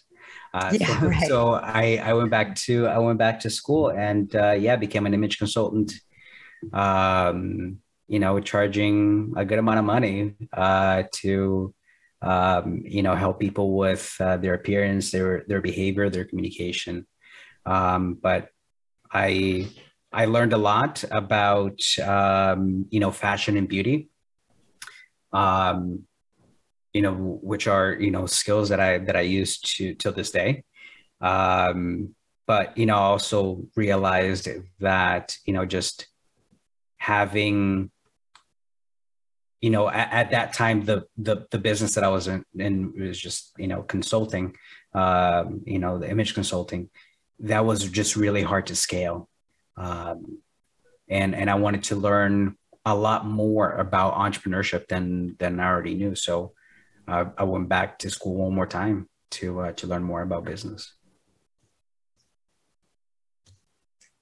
Uh, 0.54 0.74
yeah, 0.78 1.00
so, 1.00 1.08
right. 1.08 1.28
so 1.28 1.54
I, 1.54 2.02
I 2.04 2.14
went 2.14 2.30
back 2.30 2.56
to 2.68 2.88
I 2.88 2.98
went 2.98 3.18
back 3.18 3.40
to 3.42 3.50
school 3.50 3.90
and 3.92 4.36
uh, 4.36 4.52
yeah 4.52 4.76
became 4.76 5.06
an 5.06 5.14
image 5.14 5.38
consultant 5.38 5.94
um, 6.74 7.80
you 8.08 8.20
know, 8.20 8.40
charging 8.40 9.34
a 9.38 9.46
good 9.46 9.60
amount 9.60 9.80
of 9.80 9.86
money 9.86 10.36
uh, 10.54 11.04
to, 11.14 11.74
um, 12.22 12.82
you 12.84 13.04
know, 13.04 13.16
help 13.16 13.40
people 13.40 13.78
with 13.78 14.16
uh, 14.20 14.38
their 14.38 14.54
appearance, 14.54 15.12
their 15.12 15.44
their 15.48 15.62
behavior, 15.62 16.10
their 16.10 16.26
communication. 16.26 17.08
Um, 17.66 18.16
but 18.22 18.50
I 19.12 19.70
I 20.12 20.26
learned 20.26 20.54
a 20.54 20.58
lot 20.58 21.04
about 21.10 21.82
um, 22.00 22.86
you 22.90 23.00
know 23.00 23.12
fashion 23.12 23.58
and 23.58 23.68
beauty. 23.68 24.10
Um, 25.32 26.04
you 26.94 27.02
know, 27.02 27.14
which 27.14 27.68
are 27.68 27.94
you 27.94 28.12
know 28.12 28.26
skills 28.26 28.70
that 28.70 28.80
I 28.80 28.98
that 29.00 29.16
I 29.16 29.22
use 29.22 29.60
to 29.60 29.96
till 29.96 30.12
this 30.12 30.32
day. 30.32 30.64
Um, 31.22 32.16
but 32.46 32.78
you 32.78 32.86
know, 32.86 32.98
also 32.98 33.64
realized 33.76 34.50
that 34.80 35.38
you 35.46 35.54
know 35.54 35.66
just 35.66 36.08
having 37.02 37.90
you 39.60 39.72
know 39.72 39.90
at, 39.90 40.12
at, 40.12 40.32
that 40.32 40.54
time 40.54 40.86
the, 40.86 41.04
the 41.18 41.48
the 41.50 41.58
business 41.58 41.96
that 41.96 42.04
i 42.04 42.08
was 42.08 42.28
in, 42.28 42.44
in 42.54 42.94
was 42.96 43.20
just 43.20 43.54
you 43.58 43.68
know 43.68 43.82
consulting 43.82 44.56
um, 44.94 45.62
you 45.66 45.80
know 45.80 45.98
the 45.98 46.08
image 46.08 46.36
consulting 46.36 46.90
that 47.42 47.66
was 47.66 47.84
just 47.90 48.16
really 48.16 48.44
hard 48.44 48.68
to 48.68 48.76
scale. 48.76 49.28
Um, 49.76 50.40
and 51.10 51.34
and 51.34 51.50
i 51.50 51.56
wanted 51.56 51.84
to 51.84 51.96
learn 51.96 52.56
a 52.86 52.96
lot 52.96 53.26
more 53.26 53.74
about 53.74 54.16
entrepreneurship 54.16 54.88
than 54.88 55.36
than 55.40 55.60
i 55.60 55.68
already 55.68 55.96
knew. 55.96 56.16
So 56.16 56.54
uh, 57.08 57.26
i 57.38 57.44
went 57.44 57.68
back 57.68 58.00
to 58.00 58.10
school 58.10 58.36
one 58.36 58.54
more 58.54 58.68
time 58.68 59.10
to 59.32 59.60
uh, 59.62 59.72
to 59.74 59.88
learn 59.88 60.04
more 60.04 60.22
about 60.22 60.46
business 60.46 60.94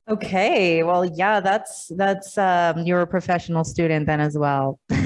Okay, 0.10 0.82
well, 0.82 1.06
yeah, 1.06 1.40
that's 1.40 1.92
that's 1.96 2.36
um, 2.36 2.80
you're 2.80 3.02
a 3.02 3.08
professional 3.08 3.64
student 3.64 4.08
then 4.08 4.20
as 4.20 4.36
well. 4.36 4.80
um, 4.92 4.98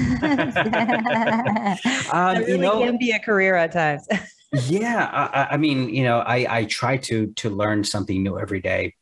really 2.38 2.52
you 2.52 2.58
know, 2.58 2.80
can 2.80 2.96
be 2.96 3.10
a 3.10 3.18
career 3.18 3.54
at 3.54 3.72
times. 3.72 4.08
yeah, 4.66 5.10
I, 5.12 5.54
I, 5.54 5.56
mean, 5.58 5.90
you 5.90 6.04
know, 6.04 6.20
I 6.20 6.58
I 6.60 6.64
try 6.64 6.96
to 6.96 7.26
to 7.26 7.50
learn 7.50 7.84
something 7.84 8.22
new 8.22 8.38
every 8.38 8.60
day. 8.60 8.94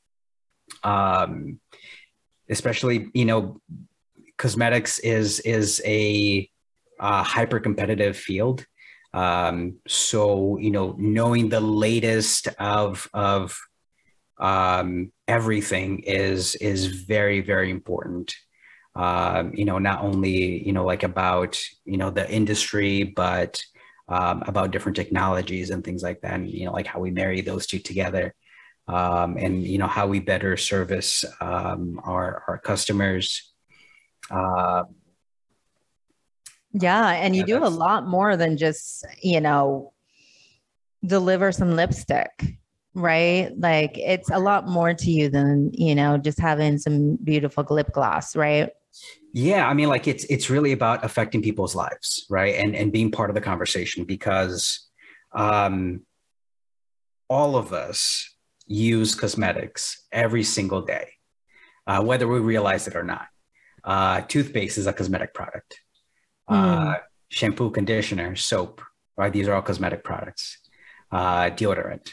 Um, 0.82 1.60
especially 2.50 3.08
you 3.14 3.24
know, 3.24 3.60
cosmetics 4.38 4.98
is 4.98 5.38
is 5.40 5.80
a 5.84 6.50
uh, 6.98 7.22
hyper 7.22 7.60
competitive 7.60 8.16
field. 8.16 8.66
Um, 9.14 9.76
so 9.86 10.58
you 10.58 10.72
know, 10.72 10.96
knowing 10.98 11.48
the 11.48 11.60
latest 11.60 12.48
of 12.58 13.08
of 13.14 13.56
um, 14.42 15.12
everything 15.28 16.00
is 16.00 16.54
is 16.56 16.86
very 16.86 17.40
very 17.40 17.70
important. 17.70 18.34
Um, 18.94 19.54
you 19.54 19.64
know 19.64 19.78
not 19.78 20.02
only 20.02 20.62
you 20.66 20.72
know 20.72 20.84
like 20.84 21.02
about 21.02 21.58
you 21.86 21.96
know 21.96 22.10
the 22.10 22.30
industry 22.30 23.04
but 23.04 23.62
um, 24.08 24.42
about 24.46 24.70
different 24.70 24.96
technologies 24.96 25.70
and 25.70 25.82
things 25.82 26.02
like 26.02 26.20
that 26.20 26.34
and 26.34 26.50
you 26.50 26.66
know 26.66 26.72
like 26.72 26.86
how 26.86 27.00
we 27.00 27.10
marry 27.10 27.40
those 27.40 27.66
two 27.66 27.78
together 27.78 28.34
um, 28.88 29.38
and 29.38 29.64
you 29.64 29.78
know 29.78 29.86
how 29.86 30.06
we 30.06 30.20
better 30.20 30.56
service 30.56 31.24
um, 31.40 32.00
our 32.04 32.44
our 32.48 32.58
customers. 32.58 33.52
Uh, 34.30 34.84
yeah 36.72 37.10
and 37.10 37.36
you 37.36 37.44
yeah, 37.46 37.58
do 37.58 37.64
a 37.64 37.68
lot 37.68 38.06
more 38.06 38.36
than 38.36 38.56
just 38.56 39.04
you 39.22 39.40
know 39.40 39.92
deliver 41.04 41.52
some 41.52 41.76
lipstick 41.76 42.56
right? 42.94 43.50
Like 43.58 43.96
it's 43.98 44.30
a 44.30 44.38
lot 44.38 44.68
more 44.68 44.94
to 44.94 45.10
you 45.10 45.28
than, 45.28 45.70
you 45.72 45.94
know, 45.94 46.18
just 46.18 46.38
having 46.38 46.78
some 46.78 47.16
beautiful 47.16 47.64
lip 47.70 47.92
gloss, 47.92 48.36
right? 48.36 48.70
Yeah, 49.32 49.66
I 49.66 49.74
mean 49.74 49.88
like 49.88 50.06
it's 50.06 50.24
it's 50.24 50.50
really 50.50 50.72
about 50.72 51.04
affecting 51.04 51.42
people's 51.42 51.74
lives, 51.74 52.26
right? 52.28 52.54
And 52.56 52.76
and 52.76 52.92
being 52.92 53.10
part 53.10 53.30
of 53.30 53.34
the 53.34 53.40
conversation 53.40 54.04
because 54.04 54.88
um 55.34 56.02
all 57.28 57.56
of 57.56 57.72
us 57.72 58.28
use 58.66 59.14
cosmetics 59.14 60.06
every 60.12 60.42
single 60.42 60.82
day. 60.82 61.08
Uh, 61.86 62.02
whether 62.02 62.28
we 62.28 62.38
realize 62.38 62.86
it 62.86 62.94
or 62.94 63.02
not. 63.02 63.26
Uh, 63.82 64.20
toothpaste 64.20 64.78
is 64.78 64.86
a 64.86 64.92
cosmetic 64.92 65.34
product. 65.34 65.80
Mm. 66.48 66.94
Uh, 66.94 66.98
shampoo, 67.28 67.70
conditioner, 67.70 68.36
soap, 68.36 68.82
right? 69.16 69.32
These 69.32 69.48
are 69.48 69.54
all 69.54 69.62
cosmetic 69.62 70.04
products. 70.04 70.58
Uh, 71.10 71.50
deodorant, 71.50 72.10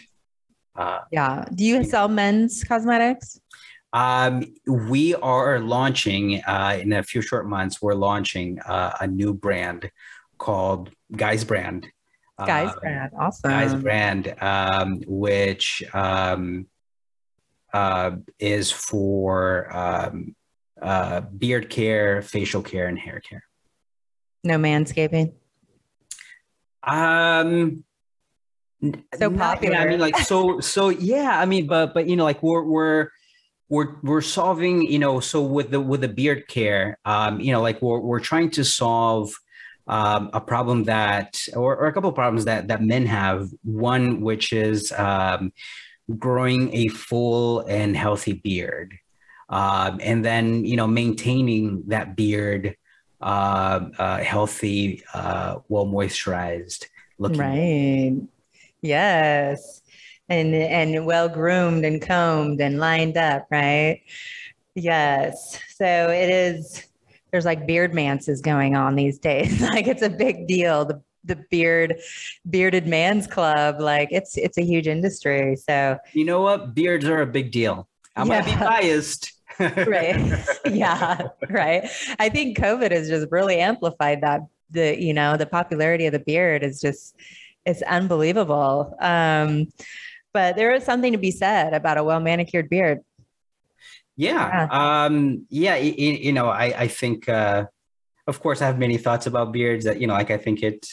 uh, 0.79 1.00
yeah. 1.12 1.43
Do 1.53 1.65
you 1.65 1.83
sell 1.83 2.07
men's 2.07 2.63
cosmetics? 2.63 3.39
Um, 3.91 4.45
we 4.65 5.13
are 5.15 5.59
launching 5.59 6.41
uh, 6.48 6.77
in 6.81 6.93
a 6.93 7.03
few 7.03 7.21
short 7.21 7.48
months. 7.48 7.81
We're 7.81 7.95
launching 7.95 8.59
uh, 8.59 8.93
a 9.01 9.07
new 9.07 9.33
brand 9.33 9.91
called 10.38 10.91
Guys 11.12 11.43
Brand. 11.43 11.88
Guys 12.38 12.69
uh, 12.69 12.79
Brand, 12.79 13.12
awesome. 13.19 13.51
Guys 13.51 13.75
Brand, 13.75 14.33
um, 14.41 15.01
which 15.05 15.83
um, 15.93 16.67
uh, 17.74 18.12
is 18.39 18.71
for 18.71 19.75
um, 19.75 20.33
uh, 20.81 21.19
beard 21.21 21.69
care, 21.69 22.21
facial 22.21 22.62
care, 22.62 22.88
and 22.88 22.98
hair 22.98 23.19
care. 23.19 23.43
No 24.45 24.57
manscaping. 24.57 25.33
Um, 26.83 27.83
so 29.17 29.31
popular. 29.31 29.75
I 29.75 29.88
mean, 29.88 30.00
like 30.00 30.17
so 30.17 30.59
so 30.59 30.89
yeah. 30.89 31.39
I 31.39 31.45
mean, 31.45 31.67
but 31.67 31.93
but 31.93 32.07
you 32.07 32.15
know, 32.15 32.24
like 32.24 32.41
we're 32.41 32.63
we're 32.63 33.09
we're 33.67 33.95
we're 34.03 34.21
solving. 34.21 34.83
You 34.83 35.00
know, 35.00 35.19
so 35.19 35.41
with 35.41 35.71
the 35.71 35.81
with 35.81 36.01
the 36.01 36.07
beard 36.07 36.48
care, 36.48 36.98
um, 37.05 37.39
you 37.39 37.51
know, 37.51 37.62
like 37.62 37.81
we're 37.81 38.00
we're 38.00 38.19
trying 38.19 38.51
to 38.51 38.63
solve 38.63 39.33
um, 39.88 40.29
a 40.33 40.39
problem 40.39 40.83
that, 40.83 41.43
or, 41.55 41.75
or, 41.75 41.88
a 41.88 41.93
couple 41.93 42.09
of 42.09 42.15
problems 42.15 42.45
that 42.45 42.67
that 42.67 42.83
men 42.83 43.05
have. 43.07 43.50
One, 43.63 44.21
which 44.21 44.53
is 44.53 44.91
um, 44.91 45.51
growing 46.17 46.74
a 46.75 46.88
full 46.89 47.62
and 47.62 47.98
healthy 47.98 48.33
beard, 48.33 48.98
um, 49.50 50.00
and 50.01 50.24
then 50.24 50.63
you 50.63 50.77
know 50.77 50.88
maintaining 50.88 51.83
that 51.88 52.15
beard 52.15 52.77
uh, 53.19 53.79
uh, 53.98 54.17
healthy, 54.19 55.03
uh, 55.13 55.55
well 55.67 55.86
moisturized 55.86 56.86
looking. 57.17 57.39
Right. 57.39 58.38
Yes. 58.81 59.81
And 60.29 60.53
and 60.53 61.05
well 61.05 61.27
groomed 61.27 61.86
and 61.86 62.01
combed 62.01 62.62
and 62.62 62.79
lined 62.79 63.17
up, 63.17 63.48
right? 63.50 64.01
Yes. 64.75 65.59
So 65.75 66.09
it 66.09 66.29
is 66.29 66.86
there's 67.31 67.45
like 67.45 67.67
beard 67.67 67.93
manses 67.93 68.41
going 68.41 68.75
on 68.75 68.95
these 68.95 69.19
days. 69.19 69.62
like 69.69 69.88
it's 69.88 70.01
a 70.01 70.09
big 70.09 70.48
deal. 70.48 70.86
The 70.86 71.01
the 71.25 71.38
beard 71.50 71.95
bearded 72.50 72.88
man's 72.88 73.27
club. 73.27 73.79
Like 73.79 74.09
it's 74.12 74.38
it's 74.38 74.57
a 74.57 74.63
huge 74.63 74.88
industry. 74.88 75.55
So 75.55 75.98
you 76.13 76.25
know 76.25 76.41
what? 76.41 76.74
Beards 76.74 77.05
are 77.05 77.21
a 77.21 77.27
big 77.27 77.51
deal. 77.51 77.88
I 78.15 78.24
yeah. 78.24 78.41
might 78.41 78.45
be 78.45 78.55
biased. 78.55 79.33
right. 79.59 80.45
Yeah. 80.65 81.27
Right. 81.50 81.89
I 82.17 82.29
think 82.29 82.57
COVID 82.57 82.91
has 82.91 83.09
just 83.09 83.27
really 83.31 83.59
amplified 83.59 84.21
that. 84.21 84.41
The 84.71 85.01
you 85.01 85.15
know 85.15 85.36
the 85.36 85.48
popularity 85.48 86.05
of 86.05 86.13
the 86.13 86.19
beard 86.19 86.62
is 86.62 86.79
just 86.79 87.15
it's 87.69 87.81
unbelievable. 87.83 88.95
Um, 88.99 89.67
but 90.33 90.55
there 90.55 90.73
is 90.73 90.83
something 90.83 91.11
to 91.13 91.17
be 91.17 91.31
said 91.31 91.73
about 91.73 91.97
a 91.97 92.03
well 92.03 92.19
manicured 92.19 92.69
beard. 92.69 92.99
Yeah. 94.15 94.67
yeah. 94.69 95.05
Um, 95.05 95.45
yeah. 95.49 95.75
You, 95.75 95.93
you 95.93 96.33
know, 96.33 96.47
I, 96.47 96.65
I 96.77 96.88
think, 96.88 97.29
uh, 97.29 97.65
of 98.27 98.39
course, 98.41 98.61
I 98.61 98.65
have 98.65 98.77
many 98.77 98.97
thoughts 98.97 99.27
about 99.27 99.51
beards 99.51 99.85
that, 99.85 100.01
you 100.01 100.07
know, 100.07 100.13
like 100.13 100.29
I 100.29 100.38
think 100.38 100.61
it 100.61 100.85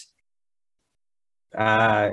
uh, 1.57 2.11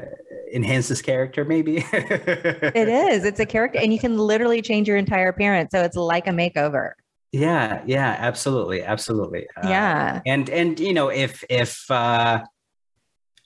enhances 0.53 1.01
character, 1.01 1.45
maybe. 1.45 1.77
it 1.93 2.89
is. 2.89 3.25
It's 3.25 3.39
a 3.39 3.45
character, 3.45 3.79
and 3.79 3.93
you 3.93 3.99
can 3.99 4.17
literally 4.17 4.61
change 4.61 4.87
your 4.87 4.97
entire 4.97 5.27
appearance. 5.27 5.71
So 5.71 5.83
it's 5.83 5.97
like 5.97 6.27
a 6.27 6.31
makeover. 6.31 6.91
Yeah, 7.31 7.81
yeah, 7.85 8.15
absolutely, 8.19 8.83
absolutely. 8.83 9.47
Uh, 9.57 9.67
yeah, 9.67 10.21
and 10.25 10.49
and 10.49 10.79
you 10.79 10.93
know 10.93 11.09
if 11.09 11.43
if 11.49 11.89
uh, 11.89 12.43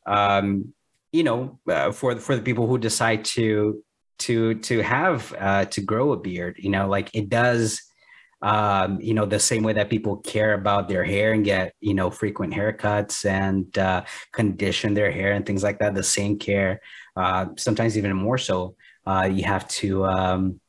um, 0.05 0.74
you 1.11 1.23
know, 1.23 1.59
uh, 1.69 1.91
for 1.91 2.15
for 2.17 2.35
the 2.35 2.41
people 2.41 2.67
who 2.67 2.77
decide 2.77 3.25
to 3.25 3.83
to 4.19 4.55
to 4.55 4.81
have 4.81 5.33
uh, 5.39 5.65
to 5.65 5.81
grow 5.81 6.11
a 6.11 6.17
beard, 6.17 6.57
you 6.59 6.69
know, 6.69 6.87
like 6.87 7.09
it 7.13 7.29
does, 7.29 7.81
um, 8.41 8.99
you 8.99 9.13
know, 9.13 9.25
the 9.25 9.39
same 9.39 9.63
way 9.63 9.73
that 9.73 9.89
people 9.89 10.17
care 10.17 10.53
about 10.53 10.89
their 10.89 11.03
hair 11.03 11.33
and 11.33 11.45
get 11.45 11.73
you 11.79 11.93
know 11.93 12.09
frequent 12.09 12.53
haircuts 12.53 13.25
and 13.29 13.77
uh, 13.77 14.03
condition 14.31 14.93
their 14.93 15.11
hair 15.11 15.33
and 15.33 15.45
things 15.45 15.63
like 15.63 15.79
that. 15.79 15.95
The 15.95 16.03
same 16.03 16.37
care, 16.39 16.81
uh, 17.15 17.47
sometimes 17.57 17.97
even 17.97 18.13
more 18.13 18.37
so, 18.37 18.75
uh, 19.05 19.29
you 19.31 19.43
have 19.43 19.67
to 19.69 20.05
um, 20.05 20.59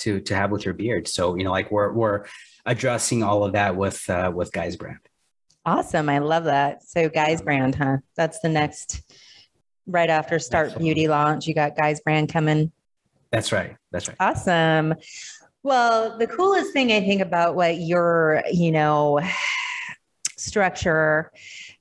to 0.00 0.20
to 0.20 0.36
have 0.36 0.50
with 0.50 0.64
your 0.64 0.74
beard. 0.74 1.08
So 1.08 1.36
you 1.36 1.44
know, 1.44 1.52
like 1.52 1.70
we're 1.70 1.92
we're 1.92 2.26
addressing 2.66 3.22
all 3.22 3.44
of 3.44 3.52
that 3.54 3.76
with 3.76 4.08
uh, 4.08 4.30
with 4.34 4.52
Guys 4.52 4.76
Brand. 4.76 5.00
Awesome, 5.66 6.10
I 6.10 6.18
love 6.18 6.44
that. 6.44 6.84
So 6.84 7.08
Guys 7.08 7.40
Brand, 7.40 7.74
huh? 7.74 7.98
That's 8.16 8.40
the 8.40 8.50
next 8.50 9.02
right 9.86 10.10
after 10.10 10.38
Start. 10.38 10.78
Beauty 10.78 11.08
launch. 11.08 11.46
You 11.46 11.54
got 11.54 11.76
Guys 11.76 12.00
Brand 12.00 12.32
coming. 12.32 12.72
That's 13.30 13.52
right. 13.52 13.76
That's 13.90 14.08
right. 14.08 14.16
Awesome. 14.20 14.94
Well, 15.62 16.18
the 16.18 16.26
coolest 16.26 16.72
thing 16.72 16.92
I 16.92 17.00
think 17.00 17.22
about 17.22 17.54
what 17.54 17.78
your, 17.78 18.42
you 18.52 18.70
know, 18.70 19.20
structure 20.36 21.32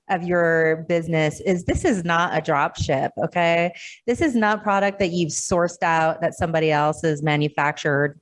of 0.09 0.23
your 0.23 0.85
business 0.87 1.41
is 1.41 1.65
this 1.65 1.85
is 1.85 2.03
not 2.03 2.37
a 2.37 2.41
drop 2.41 2.77
ship, 2.77 3.11
okay? 3.17 3.73
This 4.05 4.21
is 4.21 4.35
not 4.35 4.63
product 4.63 4.99
that 4.99 5.11
you've 5.11 5.31
sourced 5.31 5.81
out 5.81 6.21
that 6.21 6.33
somebody 6.33 6.71
else 6.71 7.01
has 7.01 7.21
manufactured 7.23 8.19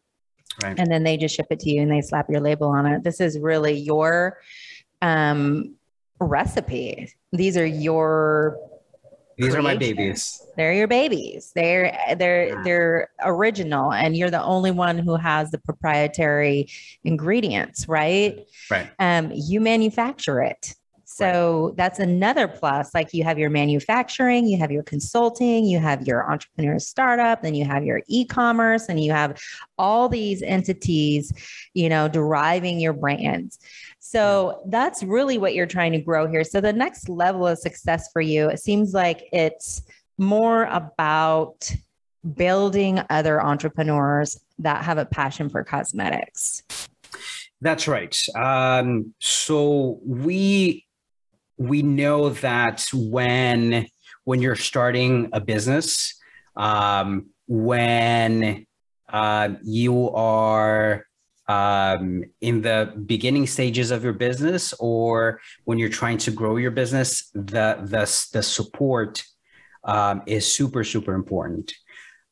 right. 0.63 0.77
and 0.79 0.91
then 0.91 1.03
they 1.03 1.17
just 1.17 1.35
ship 1.35 1.47
it 1.49 1.59
to 1.61 1.69
you 1.69 1.81
and 1.81 1.91
they 1.91 2.01
slap 2.01 2.29
your 2.29 2.41
label 2.41 2.67
on 2.67 2.85
it. 2.85 3.03
This 3.03 3.19
is 3.19 3.39
really 3.39 3.73
your 3.73 4.37
um 5.01 5.75
recipe. 6.19 7.11
These 7.31 7.57
are 7.57 7.65
your 7.65 8.57
these 9.41 9.55
are 9.55 9.61
my 9.61 9.75
babies. 9.75 10.41
They're 10.55 10.73
your 10.73 10.87
babies. 10.87 11.51
They're 11.55 11.97
they're 12.17 12.47
yeah. 12.47 12.61
they're 12.63 13.09
original, 13.23 13.91
and 13.91 14.15
you're 14.15 14.29
the 14.29 14.43
only 14.43 14.71
one 14.71 14.97
who 14.97 15.15
has 15.15 15.51
the 15.51 15.57
proprietary 15.57 16.69
ingredients, 17.03 17.87
right? 17.87 18.45
Right. 18.69 18.91
Um, 18.99 19.31
you 19.33 19.61
manufacture 19.61 20.41
it. 20.41 20.75
So 21.13 21.67
right. 21.67 21.77
that's 21.77 21.99
another 21.99 22.47
plus. 22.47 22.93
Like 22.93 23.13
you 23.13 23.23
have 23.25 23.37
your 23.37 23.49
manufacturing, 23.49 24.47
you 24.47 24.57
have 24.59 24.71
your 24.71 24.83
consulting, 24.83 25.65
you 25.65 25.77
have 25.77 26.07
your 26.07 26.31
entrepreneur 26.31 26.79
startup, 26.79 27.41
then 27.41 27.53
you 27.53 27.65
have 27.65 27.83
your 27.83 28.01
e-commerce, 28.07 28.87
and 28.87 29.03
you 29.03 29.11
have 29.11 29.41
all 29.77 30.07
these 30.07 30.41
entities, 30.41 31.33
you 31.73 31.89
know, 31.89 32.07
deriving 32.07 32.79
your 32.79 32.93
brands. 32.93 33.59
So 33.99 34.63
that's 34.67 35.03
really 35.03 35.37
what 35.37 35.53
you're 35.53 35.67
trying 35.67 35.91
to 35.91 35.99
grow 35.99 36.27
here. 36.27 36.45
So 36.45 36.61
the 36.61 36.71
next 36.71 37.09
level 37.09 37.45
of 37.45 37.57
success 37.57 38.09
for 38.13 38.21
you, 38.21 38.47
it 38.47 38.59
seems 38.59 38.93
like 38.93 39.27
it's 39.33 39.81
more 40.17 40.63
about 40.65 41.69
building 42.35 43.01
other 43.09 43.41
entrepreneurs 43.41 44.39
that 44.59 44.85
have 44.85 44.97
a 44.97 45.05
passion 45.05 45.49
for 45.49 45.63
cosmetics. 45.63 46.63
That's 47.59 47.87
right. 47.87 48.17
Um, 48.35 49.13
so 49.19 49.99
we 50.05 50.85
we 51.67 51.81
know 51.81 52.29
that 52.29 52.87
when 52.93 53.87
when 54.23 54.41
you're 54.41 54.55
starting 54.55 55.29
a 55.33 55.39
business, 55.39 56.19
um, 56.55 57.27
when 57.47 58.65
uh, 59.09 59.49
you 59.63 60.09
are 60.11 61.05
um, 61.47 62.23
in 62.39 62.61
the 62.61 62.93
beginning 63.05 63.47
stages 63.47 63.91
of 63.91 64.03
your 64.03 64.13
business 64.13 64.73
or 64.79 65.41
when 65.65 65.77
you're 65.77 65.89
trying 65.89 66.17
to 66.19 66.31
grow 66.31 66.57
your 66.57 66.71
business, 66.71 67.29
the 67.33 67.77
the, 67.83 68.27
the 68.33 68.43
support 68.43 69.23
um, 69.83 70.21
is 70.25 70.51
super 70.51 70.83
super 70.83 71.13
important. 71.13 71.73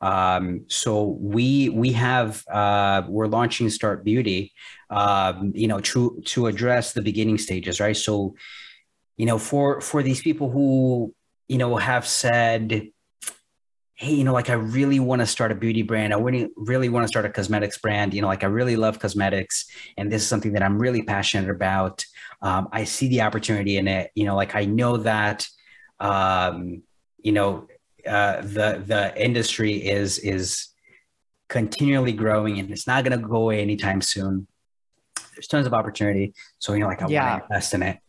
Um, 0.02 0.66
so 0.68 1.18
we 1.20 1.70
we 1.70 1.92
have 1.94 2.44
uh, 2.48 3.04
we're 3.08 3.28
launching 3.28 3.70
Start 3.70 4.04
Beauty, 4.04 4.54
um, 4.90 5.52
you 5.54 5.68
know, 5.68 5.80
to 5.82 6.22
to 6.26 6.48
address 6.48 6.94
the 6.94 7.02
beginning 7.02 7.38
stages, 7.38 7.80
right? 7.80 7.98
So, 7.98 8.36
you 9.20 9.26
know, 9.26 9.38
for 9.38 9.82
for 9.82 10.02
these 10.02 10.22
people 10.22 10.50
who 10.50 11.14
you 11.50 11.58
know 11.58 11.76
have 11.76 12.08
said, 12.08 12.90
hey, 13.96 14.14
you 14.14 14.24
know, 14.24 14.32
like 14.32 14.50
I 14.50 14.54
really 14.54 15.02
want 15.02 15.20
to 15.20 15.26
start 15.26 15.52
a 15.52 15.56
beauty 15.56 15.82
brand. 15.82 16.14
I 16.14 16.18
really, 16.18 16.50
really 16.56 16.88
want 16.88 17.04
to 17.04 17.10
start 17.10 17.26
a 17.26 17.30
cosmetics 17.30 17.78
brand. 17.78 18.14
You 18.14 18.22
know, 18.22 18.28
like 18.28 18.46
I 18.46 18.48
really 18.48 18.78
love 18.78 18.98
cosmetics, 18.98 19.66
and 19.98 20.10
this 20.10 20.22
is 20.22 20.28
something 20.30 20.54
that 20.54 20.64
I'm 20.64 20.80
really 20.80 21.04
passionate 21.04 21.50
about. 21.50 22.06
Um, 22.42 22.70
I 22.72 22.86
see 22.86 23.10
the 23.10 23.22
opportunity 23.22 23.76
in 23.76 23.90
it. 23.90 24.10
You 24.16 24.24
know, 24.24 24.38
like 24.38 24.56
I 24.56 24.64
know 24.64 24.96
that, 24.98 25.46
um, 26.00 26.82
you 27.18 27.34
know, 27.34 27.68
uh, 28.08 28.40
the 28.40 28.82
the 28.88 29.22
industry 29.22 29.74
is 29.74 30.18
is 30.20 30.70
continually 31.50 32.14
growing, 32.14 32.58
and 32.58 32.72
it's 32.72 32.88
not 32.88 33.04
going 33.04 33.20
to 33.20 33.28
go 33.28 33.36
away 33.36 33.62
anytime 33.62 34.02
soon. 34.02 34.48
There's 35.34 35.48
tons 35.48 35.68
of 35.68 35.74
opportunity, 35.74 36.34
so 36.58 36.72
you 36.72 36.80
know, 36.80 36.88
like 36.88 37.02
I 37.02 37.08
yeah. 37.10 37.32
want 37.32 37.42
to 37.42 37.54
invest 37.54 37.74
in 37.74 37.84
it. 37.84 38.00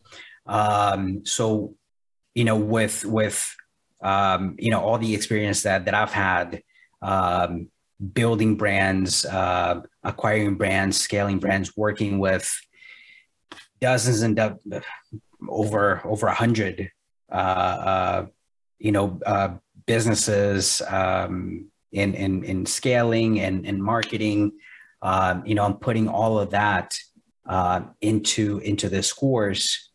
Um, 0.51 1.25
so, 1.25 1.77
you 2.35 2.45
know, 2.45 2.57
with 2.57 3.05
with 3.05 3.55
um, 4.03 4.57
you 4.59 4.71
know 4.71 4.81
all 4.81 4.99
the 4.99 5.15
experience 5.15 5.63
that 5.63 5.85
that 5.85 5.95
I've 5.95 6.13
had 6.13 6.63
um, 7.01 7.69
building 8.13 8.57
brands, 8.57 9.25
uh, 9.25 9.83
acquiring 10.03 10.57
brands, 10.57 10.99
scaling 10.99 11.39
brands, 11.39 11.77
working 11.77 12.19
with 12.19 12.53
dozens 13.81 14.23
and 14.23 14.37
do- 14.37 14.81
over 15.49 16.03
over 16.05 16.27
a 16.27 16.35
hundred 16.35 16.91
uh, 17.31 17.35
uh, 17.35 18.27
you 18.81 18.91
know 18.91 19.21
uh, 19.25 19.51
businesses 19.87 20.83
um, 20.89 21.71
in, 21.93 22.15
in 22.15 22.43
in 22.43 22.67
scaling 22.67 23.41
and, 23.41 23.67
and 23.67 23.81
marketing. 23.81 24.53
Um, 25.01 25.47
you 25.47 25.55
know, 25.55 25.65
I'm 25.65 25.75
putting 25.75 26.09
all 26.09 26.41
of 26.41 26.51
that 26.51 26.99
uh, 27.47 27.83
into 28.01 28.59
into 28.59 28.89
this 28.89 29.13
course 29.13 29.90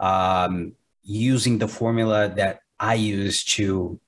um, 0.00 0.72
using 1.02 1.58
the 1.58 1.68
formula 1.68 2.32
that 2.36 2.60
I 2.78 2.94
use 2.94 3.44
to 3.56 3.98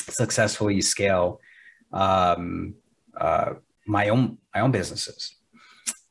successfully 0.00 0.80
scale 0.80 1.40
um, 1.92 2.74
uh, 3.16 3.54
my 3.86 4.08
own 4.08 4.38
my 4.54 4.60
own 4.60 4.70
businesses. 4.70 5.34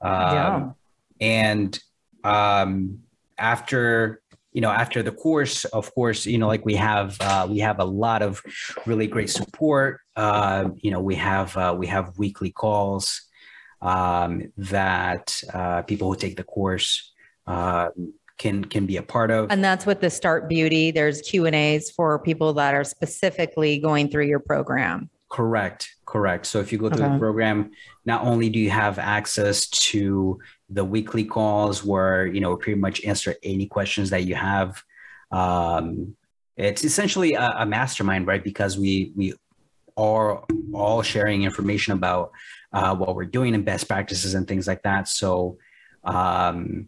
Um, 0.02 0.12
yeah. 0.12 0.70
And 1.22 1.80
um, 2.24 3.00
after 3.38 4.22
you 4.54 4.62
know 4.62 4.72
after 4.72 5.04
the 5.04 5.12
course, 5.12 5.66
of 5.66 5.94
course, 5.94 6.26
you 6.26 6.38
know 6.38 6.48
like 6.48 6.66
we 6.66 6.76
have 6.76 7.18
uh, 7.22 7.48
we 7.50 7.60
have 7.60 7.80
a 7.80 7.86
lot 7.86 8.22
of 8.22 8.42
really 8.86 9.08
great 9.08 9.30
support. 9.30 10.00
Uh, 10.16 10.70
you 10.78 10.92
know 10.92 11.00
we 11.02 11.16
have 11.16 11.56
uh, 11.58 11.76
we 11.78 11.88
have 11.88 12.18
weekly 12.18 12.52
calls 12.52 13.22
um, 13.82 14.52
that 14.58 15.42
uh, 15.54 15.84
people 15.84 16.12
who 16.12 16.18
take 16.18 16.38
the 16.38 16.44
course. 16.44 17.14
Can 18.38 18.64
can 18.66 18.86
be 18.86 18.98
a 18.98 19.02
part 19.04 19.32
of. 19.32 19.50
And 19.52 19.64
that's 19.64 19.86
with 19.86 20.00
the 20.00 20.10
Start 20.10 20.48
Beauty. 20.48 20.92
There's 20.92 21.22
Q 21.22 21.48
and 21.48 21.56
A's 21.56 21.90
for 21.90 22.20
people 22.20 22.54
that 22.54 22.76
are 22.76 22.84
specifically 22.84 23.80
going 23.80 24.10
through 24.10 24.28
your 24.28 24.40
program. 24.40 25.10
Correct, 25.30 25.90
correct. 26.06 26.46
So 26.46 26.60
if 26.60 26.72
you 26.72 26.78
go 26.78 26.90
through 26.90 27.04
Okay. 27.06 27.14
the 27.14 27.20
program, 27.20 27.72
not 28.06 28.24
only 28.24 28.50
do 28.50 28.60
you 28.60 28.70
have 28.70 29.00
access 29.00 29.68
to 29.68 30.40
the 30.70 30.86
weekly 30.86 31.24
calls 31.24 31.84
where 31.84 32.28
you 32.28 32.40
know 32.40 32.56
pretty 32.56 32.80
much 32.80 33.04
answer 33.04 33.36
any 33.44 33.68
questions 33.68 34.10
that 34.12 34.24
you 34.26 34.36
have. 34.36 34.84
Um, 35.32 36.16
it's 36.56 36.84
essentially 36.84 37.34
a, 37.34 37.48
a 37.60 37.66
mastermind, 37.66 38.28
right? 38.28 38.44
Because 38.44 38.78
we 38.78 39.12
we 39.16 39.34
are 39.96 40.44
all 40.74 41.02
sharing 41.02 41.44
information 41.44 41.94
about 41.94 42.32
uh, 42.72 42.96
what 42.96 43.16
we're 43.16 43.26
doing 43.26 43.56
and 43.56 43.66
best 43.66 43.88
practices 43.88 44.36
and 44.36 44.48
things 44.48 44.68
like 44.68 44.84
that. 44.84 45.08
So, 45.08 45.58
um, 46.04 46.88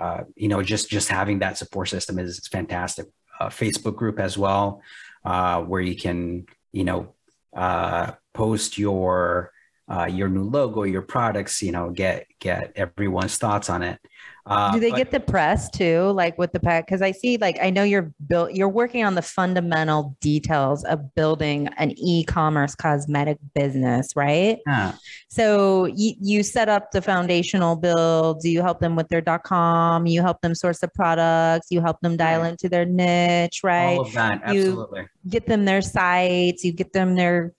uh, 0.00 0.24
you 0.36 0.48
know, 0.48 0.62
just 0.62 0.88
just 0.88 1.08
having 1.08 1.40
that 1.40 1.58
support 1.58 1.88
system 1.88 2.18
is, 2.18 2.46
fantastic. 2.48 3.06
Uh, 3.40 3.48
Facebook 3.48 3.94
group 3.94 4.18
as 4.18 4.36
well, 4.36 4.82
uh, 5.24 5.62
where 5.62 5.80
you 5.80 5.96
can 5.96 6.46
you 6.72 6.84
know 6.84 7.14
uh, 7.56 8.12
post 8.34 8.78
your 8.78 9.52
uh, 9.88 10.06
your 10.10 10.28
new 10.28 10.44
logo, 10.44 10.82
your 10.84 11.02
products, 11.02 11.62
you 11.62 11.72
know, 11.72 11.90
get 11.90 12.26
get 12.40 12.72
everyone's 12.76 13.36
thoughts 13.38 13.68
on 13.70 13.82
it. 13.82 13.98
Uh, 14.46 14.72
Do 14.72 14.80
they 14.80 14.90
but- 14.90 14.96
get 14.96 15.10
the 15.10 15.20
press 15.20 15.68
too, 15.68 16.04
like 16.12 16.38
with 16.38 16.52
the 16.52 16.60
pack? 16.60 16.86
Because 16.86 17.02
I 17.02 17.12
see, 17.12 17.36
like, 17.36 17.58
I 17.60 17.68
know 17.68 17.82
you're 17.82 18.10
built, 18.28 18.52
you're 18.54 18.68
working 18.70 19.04
on 19.04 19.14
the 19.14 19.20
fundamental 19.20 20.16
details 20.22 20.84
of 20.84 21.14
building 21.14 21.68
an 21.76 21.92
e-commerce 21.98 22.74
cosmetic 22.74 23.36
business, 23.54 24.16
right? 24.16 24.58
Yeah. 24.66 24.92
So 25.28 25.84
you, 25.84 26.14
you 26.22 26.42
set 26.42 26.70
up 26.70 26.92
the 26.92 27.02
foundational 27.02 27.76
builds. 27.76 28.42
You 28.46 28.62
help 28.62 28.80
them 28.80 28.96
with 28.96 29.08
their 29.08 29.20
.com. 29.44 30.06
You 30.06 30.22
help 30.22 30.40
them 30.40 30.54
source 30.54 30.78
the 30.78 30.88
products. 30.88 31.66
You 31.70 31.82
help 31.82 32.00
them 32.00 32.16
dial 32.16 32.40
Right. 32.40 32.50
into 32.52 32.70
their 32.70 32.86
niche, 32.86 33.60
right? 33.62 33.96
all 33.98 34.02
of 34.06 34.12
that, 34.14 34.54
You- 34.54 34.60
absolutely. 34.62 35.08
get 35.28 35.44
them 35.46 35.66
their 35.66 35.82
sites. 35.82 36.64
You 36.64 36.72
get 36.72 36.94
them 36.94 37.16
their, 37.16 37.52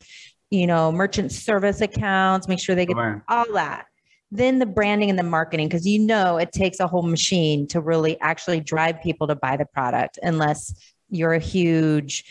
you 0.51 0.67
know, 0.67 0.91
merchant 0.91 1.31
service 1.31 1.81
accounts. 1.81 2.47
Make 2.47 2.59
sure 2.59 2.75
they 2.75 2.85
get 2.85 2.97
all 3.27 3.53
that. 3.53 3.85
Then 4.31 4.59
the 4.59 4.65
branding 4.65 5.09
and 5.09 5.17
the 5.17 5.23
marketing, 5.23 5.67
because 5.67 5.87
you 5.87 5.99
know 5.99 6.37
it 6.37 6.51
takes 6.51 6.79
a 6.79 6.87
whole 6.87 7.01
machine 7.01 7.67
to 7.67 7.81
really 7.81 8.19
actually 8.21 8.59
drive 8.59 9.01
people 9.01 9.27
to 9.27 9.35
buy 9.35 9.57
the 9.57 9.65
product, 9.65 10.19
unless 10.21 10.73
you're 11.09 11.33
a 11.33 11.39
huge, 11.39 12.25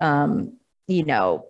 um, 0.00 0.58
you 0.86 1.04
know, 1.04 1.46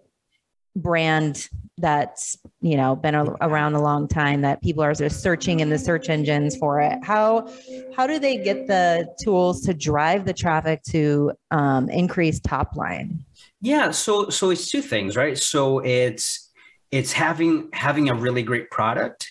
brand 0.76 1.48
that's 1.78 2.37
you 2.61 2.76
know 2.76 2.94
been 2.94 3.14
a- 3.14 3.37
around 3.40 3.74
a 3.74 3.83
long 3.83 4.07
time 4.07 4.42
that 4.42 4.62
people 4.62 4.83
are 4.83 4.94
sort 4.94 5.11
of 5.11 5.16
searching 5.16 5.61
in 5.61 5.70
the 5.70 5.78
search 5.78 6.09
engines 6.09 6.57
for 6.57 6.81
it. 6.81 6.98
How 7.02 7.48
how 7.96 8.07
do 8.07 8.18
they 8.18 8.37
get 8.37 8.66
the 8.66 9.12
tools 9.22 9.62
to 9.62 9.74
drive 9.74 10.24
the 10.24 10.33
traffic 10.33 10.83
to 10.90 11.33
um, 11.50 11.88
increase 11.88 12.38
top 12.40 12.76
line? 12.76 13.24
Yeah, 13.61 13.90
so 13.90 14.29
so 14.31 14.51
it's 14.51 14.71
two 14.71 14.83
things, 14.83 15.16
right? 15.16 15.37
So 15.37 15.81
it's 15.81 16.51
it's 16.90 17.12
having 17.12 17.68
having 17.73 18.09
a 18.09 18.14
really 18.14 18.42
great 18.42 18.71
product, 18.71 19.29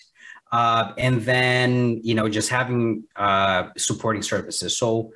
uh, 0.52 0.92
and 0.98 1.22
then 1.22 2.00
you 2.02 2.14
know 2.14 2.28
just 2.28 2.50
having 2.50 3.04
uh, 3.16 3.68
supporting 3.76 4.22
services. 4.22 4.76
So 4.76 5.12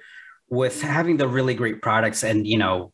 with 0.49 0.81
having 0.81 1.19
the 1.19 1.29
really 1.29 1.55
great 1.55 1.83
products, 1.83 2.25
and 2.25 2.47
you 2.47 2.57
know, 2.59 2.93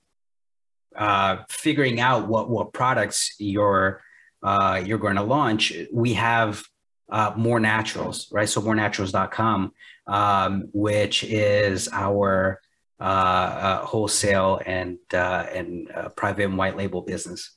uh, 0.96 1.38
figuring 1.48 2.00
out 2.00 2.26
what 2.26 2.50
what 2.50 2.72
products 2.72 3.36
you're 3.38 4.02
uh, 4.42 4.82
you're 4.84 4.98
going 4.98 5.16
to 5.16 5.22
launch, 5.22 5.72
we 5.92 6.14
have 6.14 6.62
uh, 7.10 7.32
more 7.36 7.60
naturals, 7.60 8.28
right? 8.32 8.48
So 8.48 8.60
morenaturals.com, 8.60 9.72
um, 10.06 10.68
which 10.72 11.24
is 11.24 11.88
our 11.92 12.60
wholesale 13.00 14.60
and 14.66 14.98
uh, 15.12 15.46
and 15.52 15.90
uh, 15.90 16.08
private 16.10 16.44
and 16.44 16.58
white 16.58 16.76
label 16.76 17.02
business. 17.02 17.52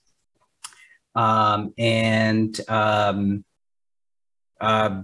Um, 1.16 1.74
and 1.78 2.60
um, 2.70 3.44
uh, 4.60 5.02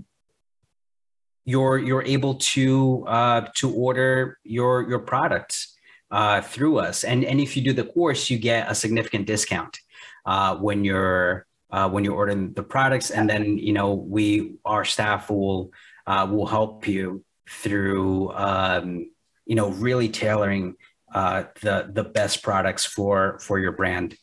you're 1.45 1.77
you're 1.77 2.03
able 2.03 2.35
to 2.35 3.05
uh, 3.07 3.47
to 3.55 3.73
order 3.73 4.37
your 4.43 4.87
your 4.87 4.99
products 4.99 5.75
uh, 6.11 6.41
through 6.41 6.79
us, 6.79 7.03
and 7.03 7.23
and 7.23 7.39
if 7.39 7.57
you 7.57 7.63
do 7.63 7.73
the 7.73 7.85
course, 7.85 8.29
you 8.29 8.37
get 8.37 8.69
a 8.69 8.75
significant 8.75 9.25
discount 9.25 9.79
uh, 10.25 10.55
when 10.57 10.83
you're 10.83 11.45
uh, 11.71 11.89
when 11.89 12.03
you're 12.03 12.15
ordering 12.15 12.53
the 12.53 12.63
products, 12.63 13.11
and 13.11 13.29
then 13.29 13.57
you 13.57 13.73
know 13.73 13.93
we 13.93 14.55
our 14.65 14.85
staff 14.85 15.29
will 15.29 15.71
uh, 16.05 16.27
will 16.29 16.45
help 16.45 16.87
you 16.87 17.23
through 17.49 18.31
um, 18.33 19.09
you 19.47 19.55
know 19.55 19.71
really 19.71 20.09
tailoring 20.09 20.75
uh, 21.13 21.43
the 21.61 21.89
the 21.93 22.03
best 22.03 22.43
products 22.43 22.85
for 22.85 23.39
for 23.39 23.59
your 23.59 23.71
brand. 23.71 24.17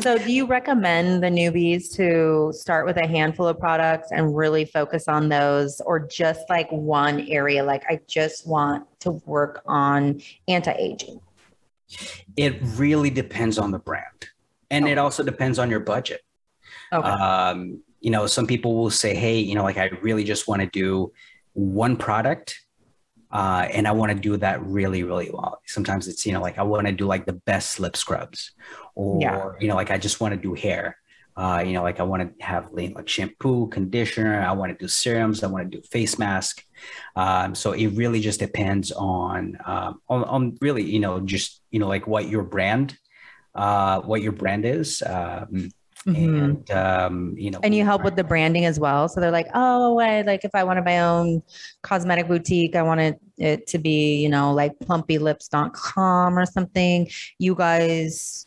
So, 0.00 0.18
do 0.18 0.32
you 0.32 0.46
recommend 0.46 1.22
the 1.22 1.28
newbies 1.28 1.92
to 1.94 2.52
start 2.52 2.86
with 2.86 2.96
a 2.96 3.06
handful 3.06 3.46
of 3.46 3.58
products 3.58 4.10
and 4.10 4.36
really 4.36 4.64
focus 4.64 5.08
on 5.08 5.28
those, 5.28 5.80
or 5.80 6.00
just 6.00 6.42
like 6.48 6.70
one 6.70 7.20
area? 7.28 7.64
Like, 7.64 7.84
I 7.88 8.00
just 8.06 8.46
want 8.46 8.86
to 9.00 9.12
work 9.26 9.62
on 9.66 10.20
anti 10.48 10.72
aging. 10.72 11.20
It 12.36 12.58
really 12.62 13.10
depends 13.10 13.58
on 13.58 13.70
the 13.70 13.78
brand, 13.78 14.28
and 14.70 14.88
it 14.88 14.98
also 14.98 15.22
depends 15.22 15.58
on 15.58 15.70
your 15.70 15.80
budget. 15.80 16.20
Okay. 16.92 17.08
Um, 17.08 17.82
you 18.00 18.10
know, 18.10 18.26
some 18.26 18.46
people 18.46 18.76
will 18.76 18.90
say, 18.90 19.14
"Hey, 19.14 19.38
you 19.38 19.54
know, 19.54 19.64
like 19.64 19.76
I 19.76 19.90
really 20.02 20.24
just 20.24 20.48
want 20.48 20.62
to 20.62 20.68
do 20.68 21.12
one 21.52 21.96
product." 21.96 22.60
Uh, 23.32 23.68
and 23.72 23.86
I 23.86 23.92
want 23.92 24.10
to 24.12 24.18
do 24.18 24.36
that 24.38 24.64
really, 24.64 25.02
really 25.04 25.30
well. 25.32 25.60
Sometimes 25.66 26.08
it's, 26.08 26.26
you 26.26 26.32
know, 26.32 26.40
like 26.40 26.58
I 26.58 26.62
want 26.62 26.86
to 26.86 26.92
do 26.92 27.06
like 27.06 27.26
the 27.26 27.34
best 27.34 27.78
lip 27.78 27.96
scrubs 27.96 28.52
or, 28.94 29.20
Yeah. 29.22 29.50
you 29.60 29.68
know, 29.68 29.76
like 29.76 29.90
I 29.90 29.98
just 29.98 30.20
want 30.20 30.34
to 30.34 30.40
do 30.40 30.54
hair. 30.54 30.96
Uh, 31.36 31.62
you 31.64 31.72
know, 31.72 31.82
like 31.82 32.00
I 32.00 32.02
want 32.02 32.38
to 32.38 32.44
have 32.44 32.70
like 32.72 33.08
shampoo, 33.08 33.68
conditioner. 33.68 34.40
I 34.40 34.52
want 34.52 34.76
to 34.76 34.84
do 34.84 34.88
serums. 34.88 35.42
I 35.42 35.46
want 35.46 35.70
to 35.70 35.78
do 35.78 35.82
face 35.86 36.18
mask. 36.18 36.64
Um, 37.14 37.54
so 37.54 37.72
it 37.72 37.86
really 37.88 38.20
just 38.20 38.40
depends 38.40 38.90
on, 38.92 39.56
um, 39.64 40.02
on, 40.08 40.24
on 40.24 40.58
really, 40.60 40.82
you 40.82 40.98
know, 40.98 41.20
just, 41.20 41.62
you 41.70 41.78
know, 41.78 41.88
like 41.88 42.06
what 42.06 42.28
your 42.28 42.42
brand, 42.42 42.98
uh, 43.54 44.00
what 44.00 44.22
your 44.22 44.32
brand 44.32 44.66
is. 44.66 45.02
Um, 45.06 45.70
Mhm. 46.06 46.16
and, 46.16 46.70
um, 46.70 47.34
you 47.36 47.50
know, 47.50 47.60
And 47.62 47.74
you 47.74 47.84
help 47.84 48.04
with 48.04 48.16
the 48.16 48.24
branding 48.24 48.64
as 48.64 48.80
well. 48.80 49.06
So 49.08 49.20
they're 49.20 49.30
like, 49.30 49.48
oh, 49.54 49.98
I 49.98 50.22
like 50.22 50.44
if 50.44 50.54
I 50.54 50.64
wanted 50.64 50.84
my 50.84 51.00
own 51.00 51.42
cosmetic 51.82 52.26
boutique, 52.26 52.74
I 52.74 52.82
wanted 52.82 53.16
it 53.36 53.66
to 53.68 53.78
be, 53.78 54.16
you 54.16 54.28
know, 54.28 54.52
like 54.52 54.78
plumpylips.com 54.78 56.38
or 56.38 56.46
something. 56.46 57.08
You 57.38 57.54
guys 57.54 58.46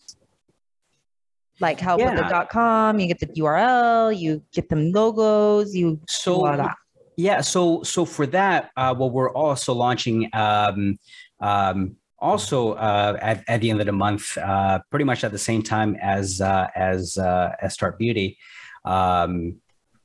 like 1.59 1.79
help 1.79 1.99
with 2.01 2.09
Yeah. 2.09 2.23
the 2.23 2.29
dot 2.29 2.49
com, 2.49 2.99
you 2.99 3.07
get 3.07 3.19
the 3.19 3.27
URL, 3.27 4.11
you 4.11 4.41
get 4.51 4.69
them 4.69 4.91
logos, 4.91 5.75
you 5.75 5.99
so 6.09 6.41
that. 6.43 6.75
Yeah, 7.15 7.41
so 7.41 7.83
so 7.83 8.05
for 8.05 8.25
that, 8.27 8.71
uh, 8.75 8.95
what 8.95 9.11
we're 9.13 9.31
also 9.31 9.73
launching, 9.73 10.27
um, 10.33 10.97
um, 11.39 11.97
also 12.23 12.73
uh, 12.73 13.17
at, 13.21 13.43
at 13.47 13.61
the 13.61 13.69
end 13.69 13.79
of 13.81 13.85
the 13.85 13.91
month, 13.91 14.37
uh, 14.37 14.79
pretty 14.89 15.05
much 15.05 15.23
at 15.23 15.31
the 15.31 15.37
same 15.37 15.61
time 15.61 15.95
as 16.01 16.41
uh, 16.41 16.67
as 16.75 17.17
uh, 17.17 17.55
as 17.61 17.73
Start 17.73 17.99
Beauty, 17.99 18.37
um, 18.85 19.57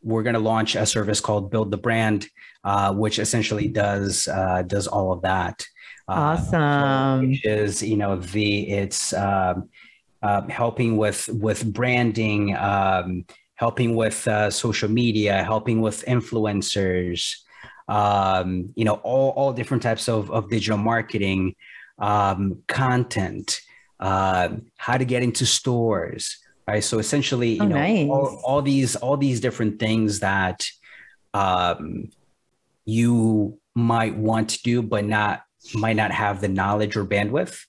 we're 0.03 0.23
going 0.23 0.35
to 0.35 0.41
launch 0.41 0.75
a 0.75 0.85
service 0.87 1.21
called 1.21 1.51
Build 1.51 1.71
the 1.71 1.79
Brand, 1.79 2.27
uh, 2.65 2.93
which 2.93 3.19
essentially 3.19 3.69
does 3.69 4.29
uh, 4.29 4.63
does 4.63 4.87
all 4.87 5.13
of 5.13 5.23
that. 5.23 5.65
Uh, 6.09 6.39
Awesome. 6.39 7.29
which 7.29 7.45
is 7.45 7.83
you 7.83 7.97
know 7.97 8.17
the 8.17 8.69
it's 8.69 9.13
um, 9.13 9.69
uh, 10.23 10.43
helping 10.49 10.97
with 10.97 11.29
with 11.29 11.71
branding 11.73 12.57
um, 12.57 13.27
helping 13.57 13.95
with 13.95 14.27
uh, 14.27 14.51
social 14.51 14.89
media 14.89 15.43
helping 15.43 15.83
with 15.83 16.05
influencers 16.07 17.35
um, 17.89 18.71
you 18.75 18.87
know 18.87 18.95
all, 19.03 19.31
all 19.31 19.53
different 19.53 19.83
types 19.83 20.09
of, 20.09 20.31
of 20.31 20.49
digital 20.49 20.79
marketing 20.79 21.55
um, 21.99 22.63
content 22.69 23.61
uh, 24.01 24.49
how 24.77 24.97
to 24.97 25.05
get 25.05 25.23
into 25.23 25.45
stores 25.45 26.39
right 26.69 26.85
so 26.85 26.99
essentially 26.99 27.55
you 27.55 27.63
Oh, 27.63 27.67
know 27.67 27.75
nice. 27.77 28.09
all, 28.09 28.41
all 28.45 28.63
these 28.63 28.95
all 28.97 29.17
these 29.17 29.41
different 29.41 29.79
things 29.81 30.21
that 30.21 30.67
um, 31.35 32.11
you 32.85 33.59
might 33.75 34.17
want 34.17 34.51
to 34.51 34.63
do 34.63 34.83
but 34.83 35.05
not 35.05 35.43
might 35.75 35.97
not 35.97 36.11
have 36.13 36.41
the 36.41 36.49
knowledge 36.49 36.97
or 36.97 37.05
bandwidth 37.05 37.65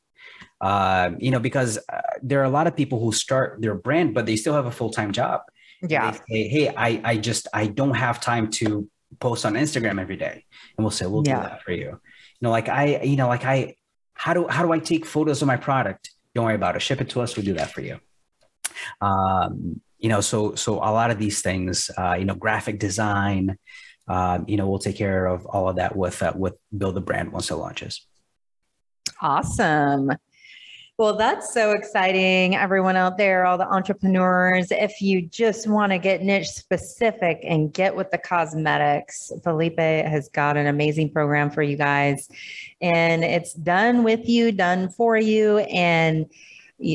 uh, 0.61 1.11
you 1.19 1.31
know 1.31 1.39
because 1.39 1.77
uh, 1.91 2.01
there 2.21 2.39
are 2.41 2.45
a 2.45 2.49
lot 2.49 2.67
of 2.67 2.75
people 2.75 2.99
who 2.99 3.11
start 3.11 3.61
their 3.61 3.75
brand 3.75 4.13
but 4.13 4.25
they 4.25 4.35
still 4.35 4.53
have 4.53 4.65
a 4.65 4.71
full-time 4.71 5.11
job 5.11 5.41
Yeah. 5.81 6.11
they 6.11 6.17
say 6.29 6.47
hey 6.49 6.73
i 6.75 7.01
i 7.03 7.17
just 7.17 7.47
i 7.53 7.67
don't 7.67 7.95
have 7.95 8.19
time 8.21 8.49
to 8.51 8.87
post 9.19 9.45
on 9.45 9.53
instagram 9.53 9.99
every 9.99 10.17
day 10.17 10.45
and 10.77 10.83
we'll 10.83 10.91
say 10.91 11.05
we'll 11.07 11.23
Yeah. 11.25 11.37
do 11.41 11.49
that 11.49 11.63
for 11.63 11.71
you 11.71 11.89
you 11.89 12.41
know 12.41 12.51
like 12.51 12.69
i 12.69 13.01
you 13.01 13.15
know 13.15 13.27
like 13.27 13.45
i 13.45 13.75
how 14.23 14.34
do 14.34 14.47
how 14.47 14.63
do 14.63 14.71
i 14.71 14.79
take 14.79 15.05
photos 15.05 15.41
of 15.41 15.47
my 15.47 15.58
product 15.58 16.12
don't 16.36 16.45
worry 16.45 16.55
about 16.55 16.75
it 16.75 16.82
ship 16.82 17.01
it 17.01 17.10
to 17.10 17.21
us 17.21 17.36
we'll 17.36 17.45
do 17.45 17.53
that 17.53 17.71
for 17.71 17.82
you 17.82 17.99
um 19.01 19.82
you 19.97 20.10
know 20.10 20.21
so 20.21 20.55
so 20.55 20.75
a 20.75 20.91
lot 20.99 21.12
of 21.12 21.17
these 21.17 21.41
things 21.41 21.89
uh 21.97 22.15
you 22.19 22.25
know 22.25 22.36
graphic 22.36 22.79
design 22.79 23.58
um, 24.10 24.45
you 24.47 24.58
know, 24.58 24.67
we'll 24.67 24.79
take 24.79 24.97
care 24.97 25.27
of 25.27 25.45
all 25.45 25.69
of 25.69 25.75
that 25.75 25.95
with 25.95 26.21
uh, 26.23 26.34
with 26.36 26.55
build 26.75 26.95
the 26.95 27.01
brand 27.01 27.32
once 27.32 27.51
it 27.51 27.55
launches. 27.55 28.05
Awesome. 29.21 30.12
Well, 30.99 31.15
that's 31.15 31.53
so 31.53 31.71
exciting. 31.71 32.57
Everyone 32.57 32.97
out 32.97 33.17
there, 33.17 33.45
all 33.45 33.57
the 33.57 33.65
entrepreneurs, 33.65 34.69
if 34.69 34.99
you 34.99 35.21
just 35.21 35.65
want 35.65 35.93
to 35.93 35.97
get 35.97 36.23
niche 36.23 36.49
specific 36.49 37.39
and 37.41 37.71
get 37.71 37.95
with 37.95 38.12
the 38.12 38.17
cosmetics, 38.17 39.31
Felipe 39.41 39.79
has 39.79 40.27
got 40.27 40.57
an 40.57 40.67
amazing 40.67 41.09
program 41.12 41.51
for 41.51 41.63
you 41.63 41.77
guys. 41.77 42.27
And 42.81 43.23
it's 43.23 43.53
done 43.53 44.03
with 44.03 44.27
you, 44.27 44.51
done 44.51 44.89
for 44.89 45.15
you. 45.15 45.59
And 45.59 46.25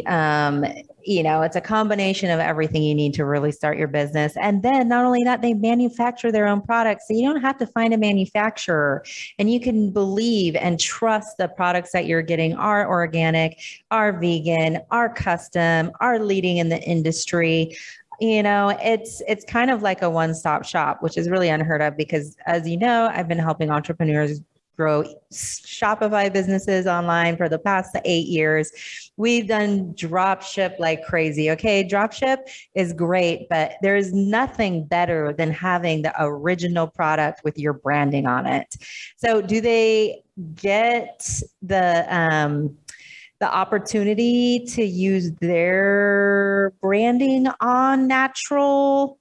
um, 0.07 0.65
you 1.03 1.23
know, 1.23 1.43
it's 1.43 1.57
a 1.57 1.61
combination 1.61 2.31
of 2.31 2.41
everything 2.41 2.83
you 2.83 2.95
need 2.95 3.15
to 3.15 3.25
really 3.25 3.53
start 3.53 3.77
your 3.77 3.89
business. 3.89 4.37
And 4.37 4.63
then 4.63 4.89
not 4.89 5.05
only 5.05 5.23
that, 5.25 5.43
they 5.43 5.53
manufacture 5.55 6.33
their 6.33 6.47
own 6.47 6.63
products. 6.63 7.07
So 7.09 7.15
you 7.15 7.23
don't 7.23 7.43
have 7.43 7.59
to 7.59 7.67
find 7.67 7.93
a 7.93 7.99
manufacturer 7.99 9.05
and 9.39 9.53
you 9.53 9.61
can 9.61 9.91
believe 9.91 10.57
and 10.57 10.81
trust 10.81 11.37
the 11.37 11.49
products 11.49 11.93
that 11.93 12.07
you're 12.07 12.23
getting 12.23 12.55
are 12.55 12.89
organic, 12.89 13.61
are 13.91 14.13
vegan, 14.19 14.81
are 14.91 15.13
custom, 15.13 15.93
are 16.01 16.19
leading 16.19 16.57
in 16.59 16.69
the 16.69 16.81
industry 16.83 17.77
you 18.21 18.45
know 18.45 18.69
it's 18.81 19.21
it's 19.27 19.45
kind 19.45 19.73
of 19.73 19.83
like 19.83 20.01
a 20.03 20.09
one-stop 20.09 20.65
shop 20.65 21.03
which 21.03 21.19
is 21.19 21.29
really 21.29 21.49
unheard 21.49 21.83
of 21.83 21.97
because 21.97 22.37
as 22.47 22.69
you 22.69 22.77
know 22.77 23.11
i've 23.13 23.27
been 23.27 23.41
helping 23.41 23.71
entrepreneurs 23.71 24.41
grow 24.77 25.05
Shopify 25.33 26.33
businesses 26.33 26.87
online 26.87 27.37
for 27.37 27.49
the 27.49 27.59
past 27.59 27.97
eight 28.05 28.27
years. 28.27 28.73
We've 29.17 29.47
done 29.47 29.95
drop 29.95 30.43
ship 30.43 30.77
like 30.79 31.05
crazy. 31.05 31.51
Okay, 31.53 31.83
drop 31.83 32.13
ship 32.13 32.49
is 32.75 32.93
great, 32.93 33.49
but 33.49 33.75
there's 33.83 34.13
nothing 34.13 34.85
better 34.87 35.33
than 35.33 35.51
having 35.51 36.03
the 36.03 36.13
original 36.19 36.87
product 36.87 37.43
with 37.45 37.59
your 37.59 37.73
branding 37.73 38.27
on 38.27 38.47
it. 38.47 38.77
So, 39.17 39.41
do 39.41 39.61
they 39.61 40.23
get 40.55 41.29
the 41.63 42.07
um, 42.09 42.77
the 43.41 43.53
opportunity 43.53 44.65
to 44.67 44.85
use 44.85 45.33
their 45.33 46.73
branding 46.81 47.49
on 47.61 48.07
natural? 48.07 49.19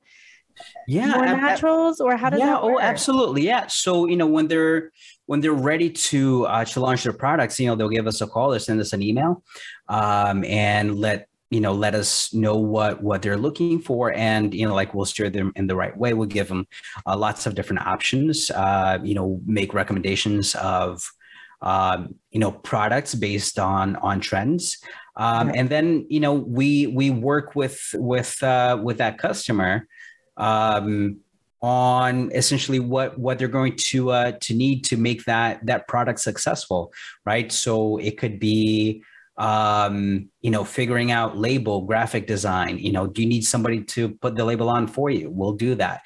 yeah 0.88 1.08
more 1.08 1.26
naturals 1.26 2.00
or 2.00 2.16
how 2.16 2.30
does 2.30 2.40
yeah 2.40 2.48
that 2.48 2.60
oh 2.62 2.80
absolutely 2.80 3.44
yeah 3.44 3.68
so 3.68 4.06
you 4.08 4.16
know 4.16 4.28
when 4.28 4.48
they're 4.48 4.92
when 5.26 5.40
they're 5.40 5.54
ready 5.54 5.90
to 5.90 6.46
uh, 6.46 6.66
to 6.66 6.80
launch 6.80 7.04
their 7.04 7.14
products 7.14 7.60
you 7.60 7.68
know 7.68 7.76
they'll 7.76 7.90
give 7.90 8.08
us 8.08 8.22
a 8.22 8.28
call 8.28 8.54
or 8.54 8.60
send 8.60 8.80
us 8.80 8.94
an 8.94 9.02
email 9.02 9.44
um, 9.90 10.44
and 10.46 10.96
let 10.96 11.28
you 11.54 11.62
know 11.62 11.74
let 11.74 11.94
us 11.94 12.34
know 12.34 12.58
what 12.58 13.02
what 13.04 13.22
they're 13.22 13.38
looking 13.38 13.80
for 13.80 14.12
and 14.14 14.54
you 14.54 14.68
know 14.68 14.74
like 14.74 14.94
we'll 14.94 15.06
steer 15.06 15.30
them 15.30 15.54
in 15.56 15.68
the 15.68 15.76
right 15.76 15.96
way. 15.96 16.14
We'll 16.14 16.28
give 16.28 16.48
them 16.48 16.68
uh, 17.06 17.16
lots 17.16 17.46
of 17.46 17.54
different 17.54 17.86
options 17.86 18.50
uh, 18.50 18.98
you 19.04 19.14
know 19.14 19.40
make 19.46 19.74
recommendations 19.74 20.56
of 20.56 21.08
um, 21.62 22.16
you 22.32 22.40
know 22.40 22.52
products 22.52 23.14
based 23.14 23.60
on 23.60 23.96
on 23.98 24.20
trends. 24.20 24.80
Um, 25.16 25.52
and 25.54 25.70
then 25.70 26.08
you 26.10 26.20
know 26.20 26.34
we 26.34 26.88
we 26.88 27.12
work 27.12 27.56
with 27.56 27.80
with 27.94 28.42
uh, 28.42 28.80
with 28.82 28.98
that 28.98 29.20
customer 29.20 29.88
um, 30.38 31.20
on 31.64 32.30
essentially 32.34 32.80
what 32.80 33.18
what 33.18 33.40
they're 33.40 33.48
going 33.48 33.76
to 33.78 34.12
uh, 34.12 34.34
to 34.42 34.54
need 34.54 34.84
to 34.84 34.98
make 34.98 35.24
that 35.24 35.66
that 35.66 35.88
product 35.88 36.20
successful, 36.20 36.94
right? 37.26 37.52
So 37.52 37.98
it 37.98 38.18
could 38.18 38.38
be 38.38 39.04
um, 39.38 40.30
you 40.42 40.52
know 40.52 40.66
figuring 40.66 41.12
out 41.12 41.38
label, 41.38 41.82
graphic 41.82 42.28
design. 42.28 42.78
You 42.78 42.92
know, 42.92 43.08
do 43.08 43.22
you 43.24 43.30
need 43.30 43.46
somebody 43.46 43.82
to 43.96 44.10
put 44.10 44.36
the 44.36 44.44
label 44.44 44.70
on 44.70 44.88
for 44.88 45.10
you? 45.10 45.30
We'll 45.30 45.54
do 45.54 45.76
that. 45.76 46.02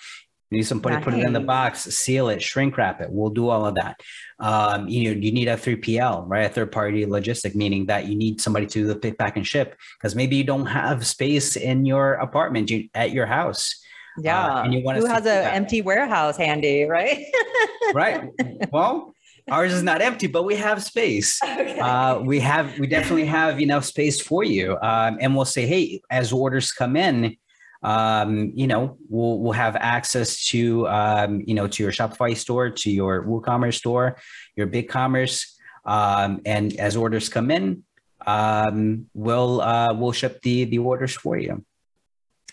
You 0.52 0.60
need 0.60 0.68
somebody 0.68 0.96
to 0.96 1.02
put 1.02 1.14
it 1.14 1.26
in 1.26 1.34
the 1.34 1.42
box, 1.42 1.82
seal 1.82 2.30
it, 2.30 2.42
shrink 2.42 2.78
wrap 2.78 3.02
it. 3.02 3.10
We'll 3.12 3.32
do 3.32 3.50
all 3.50 3.66
of 3.66 3.76
that. 3.76 4.00
Um, 4.40 4.88
you 4.88 5.14
know, 5.14 5.20
you 5.20 5.34
need 5.34 5.50
a 5.50 5.58
3PL, 5.58 6.24
right? 6.26 6.46
A 6.46 6.50
third 6.50 6.72
party 6.72 7.06
logistic, 7.06 7.54
meaning 7.54 7.88
that 7.88 8.06
you 8.06 8.16
need 8.16 8.40
somebody 8.40 8.66
to 8.68 8.80
do 8.80 8.88
the 8.88 8.96
pick, 8.96 9.18
pack, 9.18 9.36
and 9.36 9.46
ship 9.46 9.76
because 9.98 10.16
maybe 10.16 10.38
you 10.38 10.46
don't 10.46 10.68
have 10.68 11.06
space 11.06 11.58
in 11.58 11.86
your 11.86 12.14
apartment 12.14 12.70
you, 12.70 12.88
at 12.94 13.12
your 13.12 13.26
house. 13.26 13.84
Yeah. 14.20 14.46
Uh, 14.46 14.64
and 14.64 14.74
you 14.74 14.84
want 14.84 14.98
Who 14.98 15.06
has 15.06 15.26
an 15.26 15.46
empty 15.46 15.82
warehouse 15.82 16.38
handy, 16.38 16.86
right? 16.86 17.24
right. 17.94 18.30
Well, 18.72 19.14
ours 19.50 19.74
is 19.74 19.84
not 19.84 20.02
empty, 20.02 20.28
but 20.28 20.44
we 20.44 20.56
have 20.56 20.84
space. 20.84 21.40
Okay. 21.58 21.80
Uh, 21.80 22.20
we 22.20 22.40
have, 22.40 22.78
we 22.80 22.88
definitely 22.88 23.26
have 23.26 23.60
enough 23.60 23.86
space 23.86 24.22
for 24.22 24.44
you. 24.44 24.78
Um, 24.82 25.18
and 25.20 25.36
we'll 25.36 25.46
say, 25.46 25.66
hey, 25.66 26.02
as 26.10 26.32
orders 26.32 26.72
come 26.72 26.96
in, 26.96 27.36
um, 27.84 28.52
you 28.56 28.68
know, 28.68 28.98
we'll 29.10 29.40
we'll 29.40 29.54
have 29.54 29.76
access 29.76 30.44
to 30.50 30.88
um, 30.88 31.44
you 31.46 31.54
know 31.54 31.68
to 31.68 31.84
your 31.84 31.92
Shopify 31.92 32.36
store, 32.36 32.70
to 32.70 32.92
your 32.92 33.24
WooCommerce 33.24 33.76
store, 33.76 34.18
your 34.56 34.68
BigCommerce, 34.68 35.46
um, 35.86 36.42
and 36.46 36.76
as 36.80 36.96
orders 36.96 37.30
come 37.30 37.52
in, 37.52 37.84
um, 38.26 39.06
we'll 39.14 39.62
uh, 39.62 39.94
we'll 39.94 40.12
ship 40.12 40.42
the 40.42 40.66
the 40.66 40.80
orders 40.80 41.14
for 41.14 41.38
you. 41.38 41.64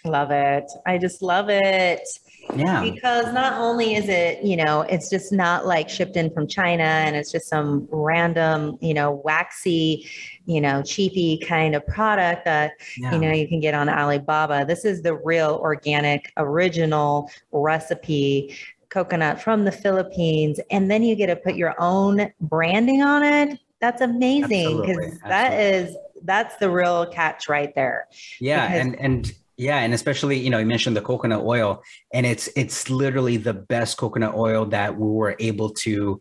Love 0.04 0.30
it. 0.30 0.70
I 0.86 0.98
just 0.98 1.22
love 1.22 1.46
it. 1.48 2.06
Yeah. 2.54 2.82
Because 2.82 3.32
not 3.32 3.54
only 3.54 3.94
is 3.94 4.08
it, 4.08 4.44
you 4.44 4.56
know, 4.56 4.82
it's 4.82 5.08
just 5.08 5.32
not 5.32 5.64
like 5.64 5.88
shipped 5.88 6.16
in 6.16 6.30
from 6.30 6.46
China 6.46 6.84
and 6.84 7.16
it's 7.16 7.32
just 7.32 7.48
some 7.48 7.88
random, 7.90 8.76
you 8.82 8.92
know, 8.92 9.22
waxy, 9.24 10.06
you 10.44 10.60
know, 10.60 10.82
cheapy 10.82 11.38
kind 11.38 11.74
of 11.74 11.86
product 11.86 12.44
that, 12.44 12.72
yeah. 12.98 13.12
you 13.12 13.18
know, 13.18 13.32
you 13.32 13.48
can 13.48 13.60
get 13.60 13.72
on 13.72 13.88
Alibaba. 13.88 14.66
This 14.66 14.84
is 14.84 15.00
the 15.00 15.14
real 15.14 15.58
organic, 15.62 16.30
original 16.36 17.30
recipe 17.52 18.54
coconut 18.90 19.40
from 19.40 19.64
the 19.64 19.72
Philippines. 19.72 20.60
And 20.70 20.90
then 20.90 21.02
you 21.02 21.16
get 21.16 21.26
to 21.26 21.36
put 21.36 21.54
your 21.54 21.74
own 21.78 22.30
branding 22.42 23.02
on 23.02 23.22
it. 23.22 23.58
That's 23.80 24.02
amazing 24.02 24.82
because 24.82 25.18
that 25.20 25.58
is 25.58 25.96
that's 26.24 26.56
the 26.56 26.70
real 26.70 27.06
catch 27.06 27.48
right 27.48 27.74
there. 27.74 28.08
Yeah. 28.40 28.66
Because 28.66 28.80
and 28.86 29.00
and 29.00 29.32
yeah, 29.56 29.78
and 29.78 29.94
especially 29.94 30.38
you 30.38 30.50
know 30.50 30.58
you 30.58 30.66
mentioned 30.66 30.96
the 30.96 31.00
coconut 31.00 31.42
oil, 31.42 31.82
and 32.12 32.26
it's 32.26 32.48
it's 32.56 32.90
literally 32.90 33.36
the 33.36 33.54
best 33.54 33.96
coconut 33.96 34.34
oil 34.34 34.64
that 34.66 34.96
we 34.96 35.06
were 35.06 35.36
able 35.38 35.70
to 35.70 36.20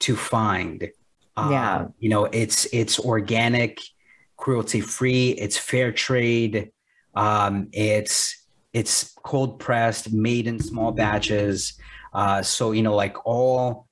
to 0.00 0.16
find. 0.16 0.88
Yeah, 1.36 1.76
um, 1.76 1.94
you 1.98 2.08
know 2.08 2.24
it's 2.24 2.66
it's 2.72 2.98
organic, 2.98 3.80
cruelty 4.36 4.80
free, 4.80 5.30
it's 5.30 5.56
fair 5.56 5.92
trade, 5.92 6.72
um, 7.14 7.68
it's 7.72 8.46
it's 8.72 9.12
cold 9.22 9.60
pressed, 9.60 10.12
made 10.12 10.46
in 10.46 10.58
small 10.58 10.90
batches. 10.92 11.78
Uh, 12.12 12.42
so 12.42 12.72
you 12.72 12.82
know 12.82 12.96
like 12.96 13.16
all 13.24 13.86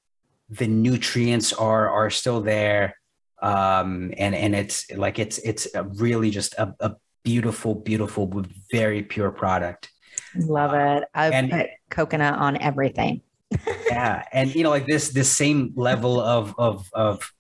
the 0.50 0.66
nutrients 0.66 1.52
are 1.52 1.88
are 1.88 2.11
still 2.11 2.40
there 2.40 2.96
um 3.42 4.14
and 4.16 4.35
and 4.35 4.55
it's 4.55 4.90
like 4.92 5.18
it's 5.18 5.37
it's 5.38 5.66
really 5.96 6.31
just 6.31 6.55
a, 6.55 6.74
a 6.81 6.94
beautiful, 7.27 7.75
beautiful, 7.75 8.45
very 8.71 9.03
pure 9.03 9.33
product. 9.33 9.91
Love 10.37 10.75
it. 10.75 11.09
I 11.12 11.31
and, 11.31 11.51
put 11.51 11.67
coconut 11.91 12.39
on 12.39 12.57
everything. 12.62 13.21
yeah, 13.89 14.25
and 14.33 14.55
you 14.55 14.62
know, 14.62 14.71
like 14.71 14.87
this 14.87 15.11
this 15.11 15.31
same 15.31 15.73
level 15.75 16.21
of 16.21 16.55
of 16.57 16.89
of 16.93 17.33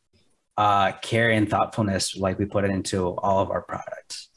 uh, 0.56 0.90
care 1.02 1.30
and 1.30 1.48
thoughtfulness, 1.48 2.16
like 2.16 2.36
we 2.38 2.46
put 2.46 2.64
it 2.64 2.70
into 2.70 3.14
all 3.18 3.40
of 3.40 3.50
our 3.50 3.62
products. 3.62 4.28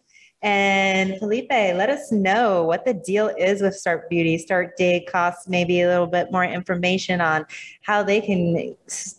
And 0.46 1.18
Felipe, 1.18 1.50
let 1.50 1.90
us 1.90 2.12
know 2.12 2.62
what 2.66 2.86
the 2.86 2.94
deal 2.94 3.30
is 3.36 3.64
with 3.64 3.74
Start 3.74 4.08
Beauty, 4.12 4.38
start 4.38 4.78
Day 4.78 5.04
costs, 5.12 5.48
maybe 5.48 5.82
a 5.82 5.88
little 5.88 6.06
bit 6.06 6.32
more 6.32 6.46
information 6.46 7.20
on 7.20 7.48
how 7.82 8.04
they 8.04 8.22
can, 8.22 8.76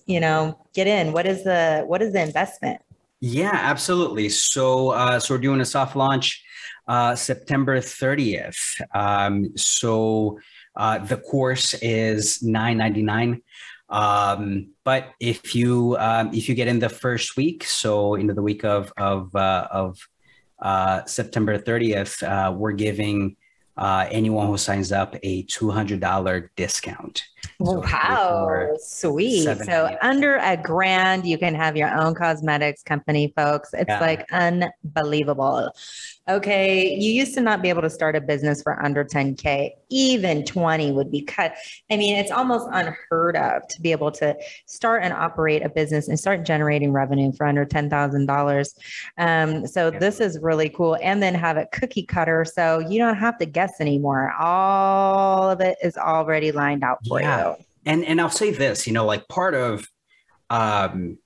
you 0.07 0.21
know, 0.21 0.57
get 0.73 0.87
in. 0.87 1.13
What 1.13 1.27
is 1.27 1.43
the 1.43 1.83
what 1.89 2.01
is 2.01 2.13
the 2.13 2.23
investment? 2.23 2.81
Yeah, 3.19 3.51
absolutely. 3.53 4.29
So, 4.29 4.91
uh, 4.91 5.19
so 5.19 5.35
we're 5.35 5.41
doing 5.41 5.61
a 5.61 5.65
soft 5.65 5.97
launch 5.97 6.45
uh, 6.87 7.17
September 7.17 7.81
30th. 7.81 8.81
Um, 8.95 9.57
so 9.57 10.39
uh, 10.77 10.99
the 10.99 11.17
course 11.17 11.75
is 11.83 12.39
9.99. 12.39 13.43
Um, 13.89 14.69
but 14.85 15.09
if 15.19 15.57
you 15.57 15.97
um, 15.99 16.33
if 16.33 16.49
you 16.49 16.55
get 16.55 16.69
in 16.69 16.79
the 16.79 16.89
first 16.89 17.37
week, 17.37 17.65
so 17.65 18.15
into 18.15 18.33
the 18.33 18.43
week 18.43 18.65
of 18.65 18.93
of 18.97 19.35
uh, 19.35 19.67
of 19.73 19.99
uh, 20.61 21.05
September 21.05 21.59
30th, 21.59 22.23
uh, 22.23 22.53
we're 22.53 22.73
giving 22.73 23.37
uh, 23.77 24.07
anyone 24.11 24.47
who 24.47 24.57
signs 24.57 24.91
up 24.91 25.17
a 25.23 25.43
$200 25.45 26.49
discount. 26.57 27.25
So 27.63 27.81
wow, 27.81 28.75
sweet. 28.79 29.45
So 29.45 29.97
under 30.03 30.37
a 30.37 30.57
grand, 30.57 31.27
you 31.27 31.39
can 31.39 31.55
have 31.55 31.77
your 31.77 31.95
own 31.95 32.15
cosmetics 32.15 32.83
company, 32.83 33.33
folks. 33.37 33.71
It's 33.73 33.89
yeah. 33.89 34.01
like 34.01 34.27
unbelievable. 34.33 35.71
Okay, 36.29 36.95
you 36.95 37.13
used 37.13 37.35
to 37.35 37.41
not 37.41 37.63
be 37.63 37.69
able 37.69 37.83
to 37.83 37.91
start 37.91 38.17
a 38.17 38.21
business 38.21 38.63
for 38.63 38.83
under 38.83 39.05
10K. 39.05 39.71
Even 39.89 40.45
20 40.45 40.93
would 40.93 41.11
be 41.11 41.23
cut. 41.23 41.55
I 41.91 41.97
mean, 41.97 42.17
it's 42.17 42.31
almost 42.31 42.69
unheard 42.73 43.37
of 43.37 43.67
to 43.69 43.81
be 43.81 43.93
able 43.93 44.11
to 44.13 44.37
start 44.67 45.05
and 45.05 45.13
operate 45.13 45.65
a 45.65 45.69
business 45.69 46.09
and 46.09 46.19
start 46.19 46.45
generating 46.45 46.93
revenue 46.93 47.33
for 47.33 47.47
under 47.47 47.65
$10,000. 47.65 48.79
Um, 49.19 49.67
so 49.67 49.91
this 49.91 50.21
is 50.21 50.39
really 50.41 50.69
cool. 50.69 50.97
And 51.03 51.23
then 51.23 51.35
have 51.35 51.57
it 51.57 51.69
cookie 51.73 52.05
cutter. 52.05 52.45
So 52.45 52.81
you 52.81 52.99
don't 52.99 53.17
have 53.17 53.39
to 53.39 53.47
guess 53.47 53.81
anymore. 53.81 54.33
All 54.33 55.51
of 55.51 55.61
it 55.61 55.79
is 55.83 55.97
already 55.97 56.53
lined 56.53 56.83
out 56.83 56.99
for 57.07 57.21
yeah. 57.21 57.51
you. 57.51 57.65
And, 57.85 58.05
and 58.05 58.21
I'll 58.21 58.31
say 58.31 58.51
this, 58.51 58.87
you 58.87 58.93
know, 58.93 59.05
like 59.05 59.29
part 59.29 59.55
of, 59.55 59.89
um, 60.51 61.19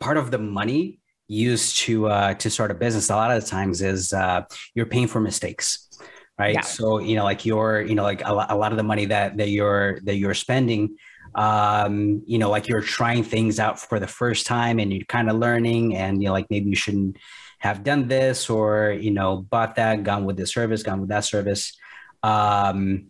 part 0.00 0.16
of 0.16 0.30
the 0.30 0.38
money 0.38 1.00
used 1.28 1.78
to 1.78 2.08
uh, 2.08 2.34
to 2.34 2.50
start 2.50 2.70
a 2.70 2.74
business 2.74 3.08
a 3.08 3.16
lot 3.16 3.30
of 3.30 3.42
the 3.42 3.48
times 3.48 3.80
is 3.80 4.12
uh, 4.12 4.42
you're 4.74 4.86
paying 4.86 5.06
for 5.06 5.20
mistakes 5.20 5.81
right 6.42 6.54
yeah. 6.54 6.60
so 6.60 6.98
you 6.98 7.14
know 7.16 7.24
like 7.24 7.46
you're 7.46 7.80
you 7.82 7.94
know 7.94 8.02
like 8.02 8.22
a, 8.22 8.32
a 8.50 8.56
lot 8.56 8.72
of 8.72 8.76
the 8.76 8.82
money 8.92 9.06
that 9.06 9.36
that 9.36 9.48
you're 9.48 10.00
that 10.00 10.16
you're 10.16 10.34
spending 10.34 10.96
um 11.34 12.22
you 12.26 12.38
know 12.38 12.50
like 12.50 12.68
you're 12.68 12.86
trying 12.98 13.22
things 13.22 13.58
out 13.58 13.80
for 13.80 13.98
the 13.98 14.06
first 14.06 14.46
time 14.46 14.78
and 14.78 14.92
you're 14.92 15.04
kind 15.06 15.30
of 15.30 15.36
learning 15.36 15.96
and 15.96 16.20
you 16.20 16.26
know 16.26 16.32
like 16.32 16.46
maybe 16.50 16.68
you 16.68 16.76
shouldn't 16.76 17.16
have 17.58 17.82
done 17.82 18.08
this 18.08 18.50
or 18.50 18.90
you 19.06 19.10
know 19.10 19.30
bought 19.36 19.76
that 19.76 20.02
gone 20.02 20.24
with 20.24 20.36
this 20.36 20.52
service 20.52 20.82
gone 20.82 21.00
with 21.00 21.08
that 21.08 21.24
service 21.24 21.64
um 22.22 23.06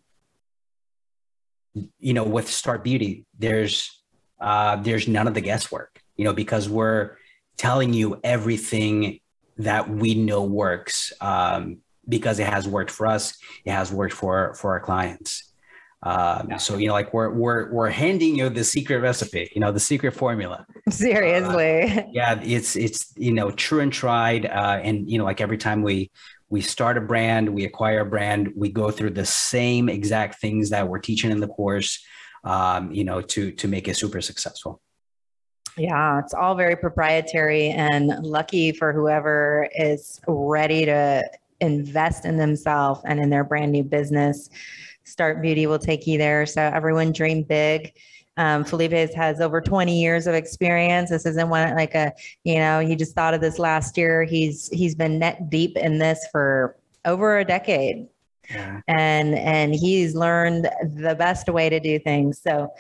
you 1.99 2.15
know 2.15 2.25
with 2.25 2.49
start 2.49 2.85
beauty 2.85 3.25
there's 3.39 4.03
uh 4.41 4.77
there's 4.77 5.09
none 5.09 5.27
of 5.27 5.35
the 5.35 5.41
guesswork 5.41 6.01
you 6.17 6.25
know 6.25 6.33
because 6.33 6.69
we're 6.69 7.17
telling 7.57 7.93
you 7.93 8.21
everything 8.23 9.19
that 9.59 9.89
we 9.89 10.15
know 10.15 10.45
works 10.45 11.13
um, 11.21 11.79
because 12.09 12.39
it 12.39 12.47
has 12.47 12.69
worked 12.69 12.91
for 12.91 13.07
us. 13.07 13.37
It 13.65 13.73
has 13.73 13.93
worked 13.93 14.15
for 14.15 14.55
for 14.55 14.73
our 14.73 14.81
clients. 14.81 15.53
Um, 16.05 16.49
yeah. 16.51 16.57
So 16.57 16.77
you 16.79 16.89
know, 16.89 16.95
like 16.95 17.15
we're 17.15 17.31
we're 17.31 17.73
we're 17.73 17.91
handing 17.91 18.35
you 18.35 18.49
the 18.49 18.65
secret 18.65 18.99
recipe, 18.99 19.51
you 19.55 19.61
know, 19.61 19.71
the 19.71 19.81
secret 19.81 20.13
formula. 20.13 20.67
Seriously. 20.89 21.83
Uh, 21.83 22.03
yeah, 22.13 22.41
it's 22.43 22.75
it's 22.75 23.13
you 23.17 23.33
know 23.33 23.51
true 23.53 23.81
and 23.81 23.93
tried, 23.93 24.47
uh, 24.47 24.81
and 24.83 25.09
you 25.09 25.19
know, 25.19 25.25
like 25.25 25.41
every 25.41 25.59
time 25.59 25.83
we 25.83 26.11
we 26.49 26.61
start 26.61 26.99
a 26.99 27.01
brand, 27.01 27.49
we 27.49 27.65
acquire 27.65 28.01
a 28.01 28.05
brand, 28.05 28.53
we 28.57 28.69
go 28.69 28.91
through 28.91 29.11
the 29.11 29.25
same 29.25 29.89
exact 29.89 30.41
things 30.41 30.71
that 30.71 30.87
we're 30.89 30.99
teaching 30.99 31.31
in 31.31 31.41
the 31.41 31.49
course, 31.49 32.05
um, 32.45 32.93
you 32.93 33.05
know, 33.05 33.21
to 33.21 33.53
to 33.53 33.69
make 33.69 33.87
it 33.87 33.97
super 33.97 34.21
successful. 34.21 34.81
Yeah, 35.79 36.19
it's 36.19 36.35
all 36.35 36.55
very 36.55 36.77
proprietary 36.77 37.71
and 37.71 38.09
lucky 38.23 38.73
for 38.73 38.93
whoever 38.93 39.69
is 39.75 40.21
ready 40.27 40.85
to 40.85 41.23
invest 41.63 42.25
in 42.25 42.37
themselves 42.37 43.01
and 43.05 43.19
in 43.19 43.31
their 43.31 43.45
brand 43.45 43.73
new 43.73 43.83
business. 43.83 44.51
Start 45.05 45.41
Beauty 45.41 45.67
will 45.67 45.79
take 45.79 46.07
you 46.07 46.19
there. 46.19 46.45
So 46.47 46.63
everyone 46.63 47.13
dream 47.13 47.43
big. 47.43 47.93
Um, 48.37 48.65
Felipe 48.65 48.93
has 49.15 49.41
over 49.41 49.61
20 49.61 50.01
years 50.01 50.27
of 50.27 50.35
experience. 50.35 51.11
This 51.11 51.27
isn't 51.27 51.49
one 51.49 51.75
like 51.75 51.95
a, 51.95 52.13
you 52.45 52.57
know, 52.57 52.81
he 52.81 52.97
just 52.97 53.15
thought 53.15 53.35
of 53.35 53.41
this 53.41 53.59
last 53.59 53.97
year. 53.99 54.25
He's 54.25 54.69
he's 54.69 54.95
been 54.95 55.19
net 55.19 55.51
deep 55.51 55.77
in 55.77 55.99
this 55.99 56.27
for 56.33 56.77
over 57.05 57.39
a 57.39 57.45
decade. 57.45 58.07
Yeah. 58.51 58.81
And 58.89 59.35
and 59.35 59.75
he's 59.75 60.15
learned 60.15 60.69
the 60.83 61.15
best 61.15 61.49
way 61.49 61.69
to 61.69 61.79
do 61.79 61.99
things. 61.99 62.41
So 62.41 62.73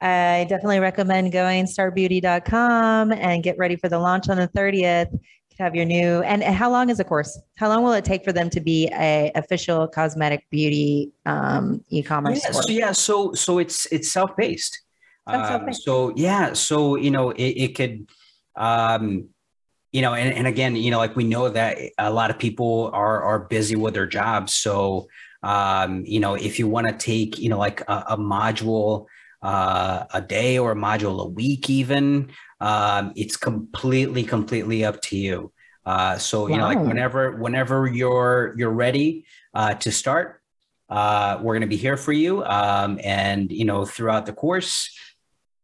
I 0.00 0.46
definitely 0.48 0.80
recommend 0.80 1.32
going 1.32 1.66
startbeauty.com 1.66 3.12
and 3.12 3.42
get 3.42 3.58
ready 3.58 3.76
for 3.76 3.88
the 3.88 3.98
launch 3.98 4.28
on 4.28 4.36
the 4.38 4.48
30th. 4.48 5.18
Have 5.58 5.76
your 5.76 5.84
new 5.84 6.20
and 6.22 6.42
how 6.42 6.68
long 6.68 6.90
is 6.90 6.98
the 6.98 7.04
course? 7.04 7.38
How 7.56 7.68
long 7.68 7.84
will 7.84 7.92
it 7.92 8.04
take 8.04 8.24
for 8.24 8.32
them 8.32 8.50
to 8.50 8.60
be 8.60 8.88
a 8.92 9.30
official 9.36 9.86
cosmetic 9.86 10.50
beauty 10.50 11.12
um, 11.26 11.84
e-commerce? 11.90 12.42
Yeah, 12.44 12.50
so 12.50 12.72
yeah, 12.72 12.92
so 12.92 13.34
so 13.34 13.58
it's 13.58 13.86
it's 13.92 14.10
self-paced. 14.10 14.80
Um, 15.28 15.72
so 15.72 16.12
yeah, 16.16 16.54
so 16.54 16.96
you 16.96 17.12
know 17.12 17.30
it, 17.30 17.42
it 17.42 17.76
could 17.76 18.08
um, 18.56 19.28
you 19.92 20.02
know, 20.02 20.14
and, 20.14 20.34
and 20.34 20.48
again, 20.48 20.74
you 20.74 20.90
know, 20.90 20.98
like 20.98 21.14
we 21.14 21.22
know 21.22 21.48
that 21.48 21.78
a 21.98 22.10
lot 22.10 22.30
of 22.30 22.38
people 22.38 22.90
are 22.92 23.22
are 23.22 23.38
busy 23.38 23.76
with 23.76 23.94
their 23.94 24.08
jobs. 24.08 24.52
So 24.52 25.06
um, 25.44 26.04
you 26.04 26.18
know, 26.18 26.34
if 26.34 26.58
you 26.58 26.66
want 26.66 26.88
to 26.88 26.94
take, 26.94 27.38
you 27.38 27.48
know, 27.48 27.58
like 27.58 27.80
a, 27.82 28.04
a 28.08 28.16
module 28.16 29.06
uh, 29.40 30.04
a 30.12 30.20
day 30.20 30.58
or 30.58 30.72
a 30.72 30.76
module 30.76 31.24
a 31.24 31.28
week, 31.28 31.70
even. 31.70 32.32
Um, 32.60 33.12
it's 33.16 33.36
completely, 33.36 34.22
completely 34.22 34.84
up 34.84 35.00
to 35.02 35.16
you. 35.16 35.52
Uh, 35.84 36.16
so 36.16 36.46
you 36.46 36.52
wow. 36.52 36.58
know, 36.58 36.66
like 36.66 36.86
whenever, 36.86 37.36
whenever 37.36 37.86
you're 37.86 38.54
you're 38.56 38.70
ready 38.70 39.26
uh, 39.54 39.74
to 39.74 39.92
start, 39.92 40.40
uh, 40.88 41.38
we're 41.42 41.54
going 41.54 41.60
to 41.60 41.66
be 41.66 41.76
here 41.76 41.96
for 41.96 42.12
you. 42.12 42.44
Um, 42.44 42.98
and 43.04 43.50
you 43.52 43.64
know, 43.64 43.84
throughout 43.84 44.24
the 44.26 44.32
course, 44.32 44.90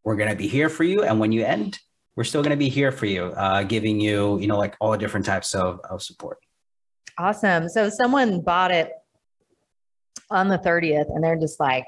we're 0.04 0.16
going 0.16 0.30
to 0.30 0.36
be 0.36 0.48
here 0.48 0.68
for 0.68 0.84
you. 0.84 1.02
And 1.02 1.20
when 1.20 1.32
you 1.32 1.44
end, 1.44 1.78
we're 2.16 2.24
still 2.24 2.42
going 2.42 2.50
to 2.50 2.56
be 2.56 2.68
here 2.68 2.92
for 2.92 3.06
you, 3.06 3.24
uh, 3.24 3.62
giving 3.62 4.00
you, 4.00 4.38
you 4.40 4.46
know, 4.46 4.58
like 4.58 4.76
all 4.80 4.96
different 4.96 5.24
types 5.26 5.54
of, 5.54 5.80
of 5.88 6.02
support. 6.02 6.38
Awesome. 7.18 7.68
So 7.68 7.88
someone 7.90 8.40
bought 8.40 8.70
it 8.70 8.92
on 10.30 10.48
the 10.48 10.58
30th 10.58 11.14
and 11.14 11.22
they're 11.22 11.38
just 11.38 11.60
like, 11.60 11.86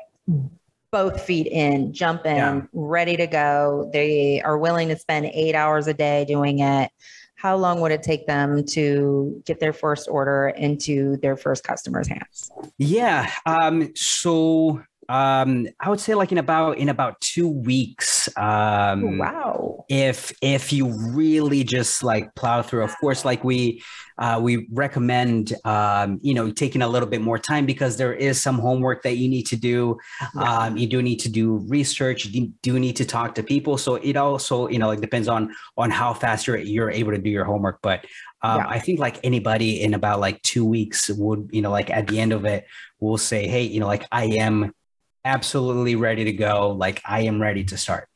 both 0.92 1.22
feet 1.22 1.46
in, 1.46 1.92
jump 1.92 2.26
in, 2.26 2.36
yeah. 2.36 2.60
ready 2.72 3.16
to 3.16 3.26
go. 3.26 3.90
They 3.92 4.40
are 4.42 4.58
willing 4.58 4.88
to 4.88 4.96
spend 4.96 5.26
eight 5.26 5.54
hours 5.54 5.86
a 5.88 5.94
day 5.94 6.24
doing 6.26 6.60
it. 6.60 6.90
How 7.34 7.56
long 7.56 7.80
would 7.80 7.90
it 7.90 8.04
take 8.04 8.28
them 8.28 8.64
to 8.66 9.42
get 9.46 9.58
their 9.58 9.72
first 9.72 10.08
order 10.08 10.50
into 10.50 11.16
their 11.16 11.36
first 11.36 11.64
customer's 11.64 12.06
hands? 12.06 12.52
Yeah. 12.78 13.32
Um, 13.46 13.90
so 13.96 14.80
um, 15.08 15.66
I 15.80 15.88
would 15.88 16.00
say 16.00 16.14
like 16.14 16.30
in 16.30 16.38
about 16.38 16.78
in 16.78 16.88
about 16.88 17.20
two 17.20 17.48
weeks. 17.48 18.28
Um, 18.36 19.18
wow. 19.18 19.84
If 19.88 20.32
if 20.40 20.72
you 20.72 20.88
really 21.12 21.64
just 21.64 22.02
like 22.02 22.34
plow 22.34 22.62
through, 22.62 22.84
of 22.84 22.96
course, 23.00 23.24
like 23.24 23.42
we 23.42 23.82
uh, 24.18 24.38
we 24.40 24.68
recommend 24.70 25.54
um, 25.64 26.20
you 26.22 26.34
know 26.34 26.50
taking 26.50 26.82
a 26.82 26.88
little 26.88 27.08
bit 27.08 27.20
more 27.20 27.38
time 27.38 27.66
because 27.66 27.96
there 27.96 28.14
is 28.14 28.40
some 28.40 28.58
homework 28.58 29.02
that 29.02 29.16
you 29.16 29.28
need 29.28 29.44
to 29.48 29.56
do. 29.56 29.98
Um, 30.36 30.76
you 30.76 30.86
do 30.86 31.02
need 31.02 31.18
to 31.20 31.28
do 31.28 31.56
research. 31.68 32.26
You 32.26 32.52
do 32.62 32.78
need 32.78 32.96
to 32.96 33.04
talk 33.04 33.34
to 33.34 33.42
people. 33.42 33.78
So 33.78 33.96
it 33.96 34.16
also 34.16 34.68
you 34.68 34.78
know 34.78 34.86
like 34.86 35.00
depends 35.00 35.26
on 35.26 35.52
on 35.76 35.90
how 35.90 36.14
fast 36.14 36.46
you're 36.46 36.58
you're 36.58 36.90
able 36.90 37.10
to 37.10 37.18
do 37.18 37.30
your 37.30 37.44
homework. 37.44 37.80
But 37.82 38.06
um, 38.42 38.58
yeah. 38.58 38.68
I 38.68 38.78
think 38.78 39.00
like 39.00 39.18
anybody 39.24 39.82
in 39.82 39.94
about 39.94 40.20
like 40.20 40.40
two 40.42 40.64
weeks 40.64 41.10
would 41.10 41.50
you 41.52 41.60
know 41.60 41.70
like 41.70 41.90
at 41.90 42.06
the 42.06 42.20
end 42.20 42.32
of 42.32 42.44
it 42.44 42.66
will 43.00 43.18
say, 43.18 43.48
hey, 43.48 43.62
you 43.62 43.80
know 43.80 43.88
like 43.88 44.06
I 44.12 44.26
am 44.26 44.72
absolutely 45.24 45.96
ready 45.96 46.24
to 46.24 46.32
go. 46.32 46.70
Like 46.70 47.02
I 47.04 47.20
am 47.20 47.40
ready 47.40 47.64
to 47.64 47.76
start. 47.76 48.08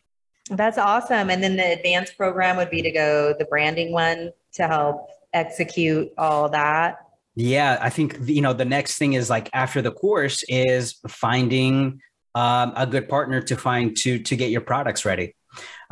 That's 0.51 0.79
awesome. 0.79 1.31
And 1.31 1.43
then 1.43 1.57
the 1.57 1.73
advanced 1.73 2.17
program 2.17 2.57
would 2.57 2.71
be 2.71 2.83
to 2.83 2.91
go 2.91 3.35
the 3.39 3.45
branding 3.47 3.93
one 3.93 4.31
to 4.53 4.69
help 4.69 5.09
execute 5.33 6.13
all 6.17 6.49
that. 6.51 6.99
Yeah, 7.35 7.79
I 7.81 7.91
think 7.91 8.19
you 8.25 8.41
know 8.41 8.55
the 8.55 8.65
next 8.65 8.97
thing 8.97 9.13
is 9.13 9.29
like 9.29 9.51
after 9.53 9.83
the 9.83 9.93
course 9.93 10.43
is 10.49 10.95
finding 11.07 12.01
um, 12.35 12.73
a 12.77 12.87
good 12.87 13.09
partner 13.09 13.43
to 13.43 13.57
find 13.57 13.95
to 13.99 14.19
to 14.21 14.37
get 14.37 14.51
your 14.51 14.63
products 14.63 15.05
ready, 15.05 15.35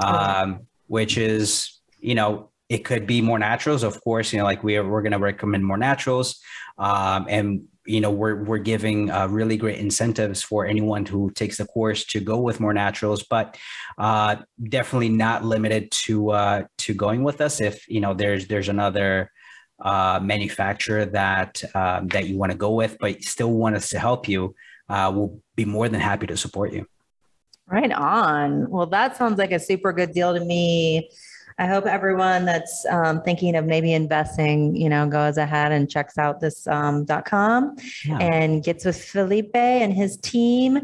um, 0.03 0.61
which 0.86 1.18
is 1.18 1.80
you 2.01 2.14
know 2.14 2.49
it 2.69 2.85
could 2.85 3.07
be 3.07 3.21
more 3.21 3.39
naturals, 3.39 3.83
of 3.83 4.03
course. 4.03 4.33
You 4.33 4.39
know, 4.39 4.45
like 4.45 4.62
we 4.65 4.77
are, 4.77 4.89
we're 4.89 5.03
going 5.03 5.12
to 5.12 5.19
recommend 5.19 5.65
more 5.65 5.77
naturals, 5.77 6.41
um, 6.79 7.27
and 7.29 7.65
you 7.87 8.01
know 8.01 8.11
we're 8.11 8.43
we're 8.45 8.59
giving 8.59 9.11
uh, 9.11 9.27
really 9.27 9.57
great 9.57 9.79
incentives 9.79 10.43
for 10.43 10.67
anyone 10.67 11.05
who 11.05 11.31
takes 11.33 11.59
the 11.59 11.67
course 11.67 12.05
to 12.05 12.19
go 12.19 12.39
with 12.41 12.59
more 12.59 12.73
naturals 12.73 13.23
but 13.23 13.59
uh, 13.99 14.37
definitely 14.71 15.11
not 15.11 15.45
limited 15.45 15.91
to 15.91 16.31
uh, 16.31 16.62
to 16.79 16.95
going 16.95 17.23
with 17.23 17.43
us 17.43 17.61
if 17.61 17.87
you 17.87 18.01
know 18.01 18.15
there's 18.15 18.47
there's 18.47 18.71
another 18.71 19.31
uh, 19.81 20.21
manufacturer 20.23 21.05
that 21.05 21.62
um, 21.75 22.09
that 22.09 22.27
you 22.27 22.37
want 22.39 22.53
to 22.53 22.59
go 22.59 22.73
with, 22.73 22.97
but 23.01 23.23
still 23.23 23.51
want 23.51 23.77
us 23.77 23.91
to 23.91 23.99
help 23.99 24.29
you, 24.29 24.55
uh, 24.89 25.12
we'll 25.15 25.41
be 25.57 25.65
more 25.65 25.89
than 25.89 26.01
happy 26.01 26.27
to 26.27 26.37
support 26.37 26.73
you. 26.73 26.87
Right 27.67 27.93
on. 27.93 28.69
Well, 28.71 28.87
that 28.87 29.17
sounds 29.17 29.39
like 29.39 29.53
a 29.53 29.59
super 29.59 29.93
good 29.93 30.12
deal 30.12 30.35
to 30.35 30.45
me. 30.45 31.11
I 31.59 31.66
hope 31.66 31.86
everyone 31.86 32.44
that's 32.46 32.84
um, 32.86 33.22
thinking 33.22 33.55
of 33.55 33.64
maybe 33.64 33.92
investing, 33.92 34.74
you 34.74 34.88
know, 34.88 35.07
goes 35.09 35.36
ahead 35.36 35.70
and 35.70 35.88
checks 35.88 36.18
out 36.18 36.40
this 36.40 36.66
um, 36.66 37.07
.com 37.24 37.76
Yeah. 38.05 38.18
and 38.18 38.64
gets 38.64 38.84
with 38.84 39.00
Felipe 39.02 39.55
and 39.55 39.92
his 39.92 40.16
team 40.16 40.80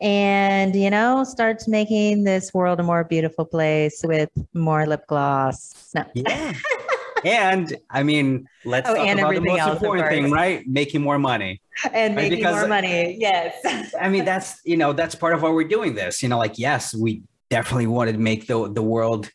and, 0.00 0.74
you 0.74 0.88
know, 0.88 1.24
starts 1.24 1.68
making 1.68 2.24
this 2.24 2.54
world 2.54 2.80
a 2.80 2.82
more 2.82 3.04
beautiful 3.04 3.44
place 3.44 4.00
with 4.02 4.30
more 4.54 4.86
lip 4.86 5.06
gloss. 5.08 5.90
No. 5.94 6.04
Yeah. 6.14 6.54
and 7.24 7.76
I 7.90 8.02
mean, 8.02 8.48
let's 8.64 8.88
Oh, 8.88 8.94
talk 8.94 9.06
and 9.06 9.20
about 9.20 9.34
the 9.34 9.40
most 9.40 9.60
else, 9.60 9.76
important 9.82 10.08
thing, 10.08 10.30
right? 10.30 10.66
Making 10.66 11.02
more 11.02 11.18
money. 11.18 11.60
and 11.92 12.16
Right, 12.16 12.22
making 12.24 12.38
because- 12.38 12.56
more 12.60 12.68
money. 12.68 13.16
Yes. 13.20 13.92
I 14.00 14.08
mean, 14.08 14.24
that's 14.24 14.60
you 14.64 14.78
know, 14.78 14.94
that's 14.94 15.14
part 15.14 15.34
of 15.34 15.42
why 15.42 15.50
we're 15.50 15.68
doing 15.68 15.94
this. 15.94 16.22
You 16.22 16.30
know, 16.30 16.38
like 16.38 16.58
yes, 16.58 16.94
we 16.94 17.22
definitely 17.50 17.88
wanted 17.88 18.12
to 18.12 18.18
make 18.20 18.46
the 18.46 18.72
the 18.72 18.82
world 18.82 19.30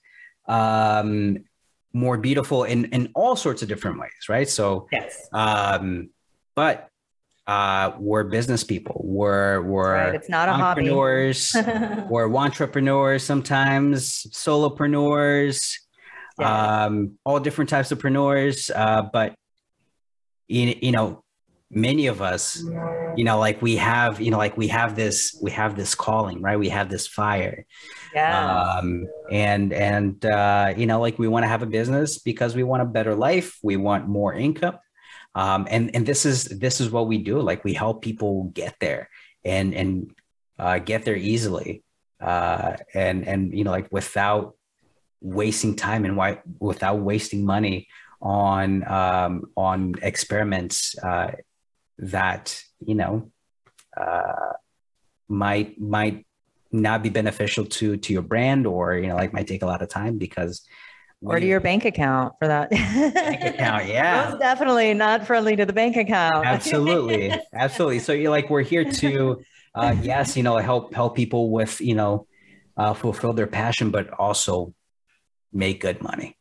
um 0.49 1.37
more 1.93 2.17
beautiful 2.17 2.63
in 2.65 2.85
in 2.85 3.09
all 3.15 3.35
sorts 3.35 3.61
of 3.61 3.67
different 3.69 3.99
ways, 3.99 4.23
right? 4.27 4.49
So 4.49 4.87
yes. 4.91 5.27
um, 5.33 6.09
but 6.55 6.87
uh 7.47 7.93
we're 7.99 8.25
business 8.25 8.63
people. 8.63 9.01
We're 9.03 9.61
we're 9.61 9.93
Right. 9.93 10.15
It's 10.15 10.29
not 10.29 10.49
a 10.49 10.53
hobby. 10.53 10.89
entrepreneurs. 10.89 11.55
we're 12.09 12.29
entrepreneurs 12.35 13.23
sometimes, 13.23 14.23
solopreneurs, 14.33 15.75
Yeah. 16.39 16.85
um, 16.85 17.17
all 17.25 17.39
different 17.39 17.69
types 17.69 17.91
of 17.91 17.99
preneurs. 17.99 18.69
Uh, 18.73 19.03
but 19.11 19.33
you, 20.47 20.75
you 20.81 20.91
know, 20.91 21.23
many 21.71 22.07
of 22.07 22.21
us, 22.21 22.63
you 23.15 23.23
know, 23.23 23.39
like 23.39 23.61
we 23.61 23.75
have, 23.75 24.19
you 24.19 24.31
know, 24.31 24.37
like 24.37 24.57
we 24.57 24.67
have 24.67 24.95
this, 24.95 25.37
we 25.41 25.51
have 25.51 25.75
this 25.75 25.95
calling, 25.95 26.41
right? 26.41 26.57
We 26.57 26.69
have 26.69 26.89
this 26.89 27.07
fire, 27.07 27.65
yeah. 28.13 28.77
um, 28.77 29.07
and 29.31 29.71
and 29.73 30.25
uh, 30.25 30.73
you 30.75 30.85
know, 30.85 30.99
like 30.99 31.19
we 31.19 31.27
want 31.27 31.43
to 31.43 31.47
have 31.47 31.61
a 31.61 31.67
business 31.67 32.17
because 32.17 32.55
we 32.55 32.63
want 32.63 32.81
a 32.81 32.85
better 32.85 33.15
life. 33.15 33.57
We 33.61 33.77
want 33.77 34.07
more 34.07 34.33
income, 34.33 34.79
um, 35.35 35.67
and 35.69 35.95
and 35.95 36.05
this 36.05 36.25
is 36.25 36.45
this 36.45 36.81
is 36.81 36.89
what 36.89 37.07
we 37.07 37.19
do. 37.19 37.39
Like 37.41 37.63
we 37.63 37.73
help 37.73 38.01
people 38.01 38.45
get 38.53 38.75
there 38.79 39.09
and 39.45 39.73
and 39.73 40.11
uh, 40.57 40.79
get 40.79 41.05
there 41.05 41.17
easily, 41.17 41.83
uh, 42.19 42.77
and 42.93 43.27
and 43.27 43.53
you 43.53 43.63
know, 43.63 43.71
like 43.71 43.91
without 43.91 44.55
wasting 45.21 45.75
time 45.75 46.05
and 46.05 46.15
why 46.15 46.39
without 46.59 46.99
wasting 46.99 47.45
money 47.45 47.87
on 48.21 48.89
um, 48.89 49.45
on 49.55 49.95
experiments 50.01 50.97
uh, 50.99 51.31
that 51.99 52.63
you 52.85 52.95
know 52.95 53.31
uh, 53.95 54.53
might 55.27 55.79
might 55.79 56.25
not 56.71 57.03
be 57.03 57.09
beneficial 57.09 57.65
to 57.65 57.97
to 57.97 58.13
your 58.13 58.21
brand 58.21 58.65
or 58.65 58.95
you 58.95 59.07
know 59.07 59.15
like 59.15 59.33
might 59.33 59.47
take 59.47 59.61
a 59.61 59.65
lot 59.65 59.81
of 59.81 59.89
time 59.89 60.17
because 60.17 60.65
or 61.21 61.39
to 61.39 61.45
your 61.45 61.59
bank 61.59 61.83
account 61.85 62.33
for 62.39 62.47
that. 62.47 62.69
bank 62.71 63.43
account 63.43 63.85
yeah 63.87 64.29
Most 64.29 64.39
definitely 64.39 64.93
not 64.93 65.27
friendly 65.27 65.55
to 65.55 65.65
the 65.65 65.73
bank 65.73 65.97
account. 65.97 66.45
absolutely 66.45 67.37
absolutely 67.53 67.99
so 67.99 68.13
you're 68.13 68.31
like 68.31 68.49
we're 68.49 68.61
here 68.61 68.85
to 68.85 69.41
uh 69.75 69.95
yes 70.01 70.37
you 70.37 70.43
know 70.43 70.57
help 70.57 70.93
help 70.93 71.15
people 71.15 71.51
with 71.51 71.81
you 71.81 71.95
know 71.95 72.25
uh 72.77 72.93
fulfill 72.93 73.33
their 73.33 73.47
passion 73.47 73.91
but 73.91 74.09
also 74.11 74.73
make 75.51 75.81
good 75.81 76.01
money 76.01 76.37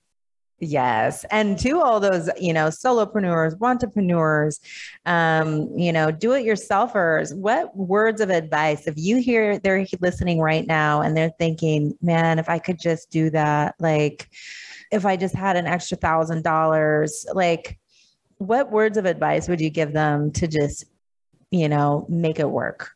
Yes. 0.61 1.25
And 1.31 1.57
to 1.61 1.81
all 1.81 2.01
those, 2.01 2.29
you 2.41 2.53
know, 2.53 2.67
solopreneurs, 2.67 3.57
entrepreneurs, 3.61 4.61
um, 5.07 5.71
you 5.79 5.93
know, 5.93 6.11
do 6.11 6.33
it 6.33 6.45
yourselfers, 6.45 7.37
what 7.37 7.77
words 7.77 8.21
of 8.21 8.31
advice, 8.31 8.89
if 8.89 8.95
you 8.97 9.19
hear 9.19 9.59
they're 9.61 9.87
listening 10.01 10.41
right 10.41 10.67
now 10.67 11.01
and 11.01 11.17
they're 11.17 11.33
thinking, 11.39 11.97
man, 12.03 12.41
if 12.41 12.49
I 12.49 12.59
could 12.59 12.81
just 12.81 13.11
do 13.11 13.31
that, 13.31 13.77
like 13.79 14.29
if 14.91 15.07
I 15.07 15.17
just 15.17 15.35
had 15.35 15.57
an 15.57 15.67
extra 15.67 15.97
thousand 15.97 16.43
dollars, 16.43 17.25
like 17.33 17.79
what 18.39 18.73
words 18.73 18.99
of 18.99 19.05
advice 19.05 19.49
would 19.49 19.61
you 19.61 19.71
give 19.71 19.93
them 19.93 20.33
to 20.33 20.49
just, 20.49 20.87
you 21.53 21.69
know, 21.69 22.05
make 22.09 22.41
it 22.41 22.51
work? 22.51 22.91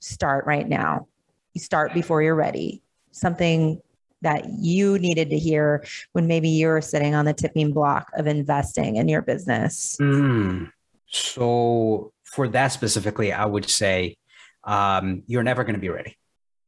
Start 0.00 0.44
right 0.44 0.68
now. 0.68 1.06
You 1.54 1.60
start 1.62 1.94
before 1.94 2.22
you're 2.22 2.34
ready. 2.34 2.82
Something 3.12 3.80
that 4.22 4.46
you 4.58 4.98
needed 4.98 5.30
to 5.30 5.38
hear 5.38 5.84
when 6.12 6.26
maybe 6.26 6.48
you're 6.48 6.80
sitting 6.80 7.14
on 7.14 7.24
the 7.24 7.32
tipping 7.34 7.72
block 7.72 8.10
of 8.16 8.26
investing 8.26 8.96
in 8.96 9.08
your 9.08 9.22
business? 9.22 9.96
Mm. 10.00 10.70
So 11.06 12.12
for 12.24 12.48
that 12.48 12.68
specifically, 12.68 13.32
I 13.32 13.44
would 13.44 13.68
say 13.68 14.16
um, 14.64 15.22
you're 15.26 15.42
never 15.42 15.64
going 15.64 15.74
to 15.74 15.80
be 15.80 15.88
ready. 15.90 16.16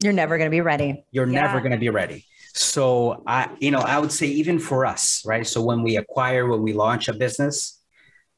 You're 0.02 0.12
never 0.12 0.36
going 0.36 0.50
to 0.50 0.55
be 0.55 0.61
ready. 0.61 1.05
You're 1.11 1.26
Yeah. 1.28 1.40
never 1.42 1.61
going 1.61 1.72
to 1.72 1.78
be 1.78 1.88
ready. 1.90 2.24
So 2.52 3.22
I, 3.26 3.48
you 3.61 3.70
know, 3.70 3.80
I 3.80 3.98
would 3.98 4.12
say 4.12 4.26
even 4.26 4.59
for 4.59 4.84
us, 4.86 5.22
right? 5.24 5.46
So 5.46 5.62
when 5.62 5.82
we 5.82 5.96
acquire, 5.96 6.46
when 6.46 6.62
we 6.62 6.72
launch 6.72 7.09
a 7.09 7.14
business, 7.14 7.80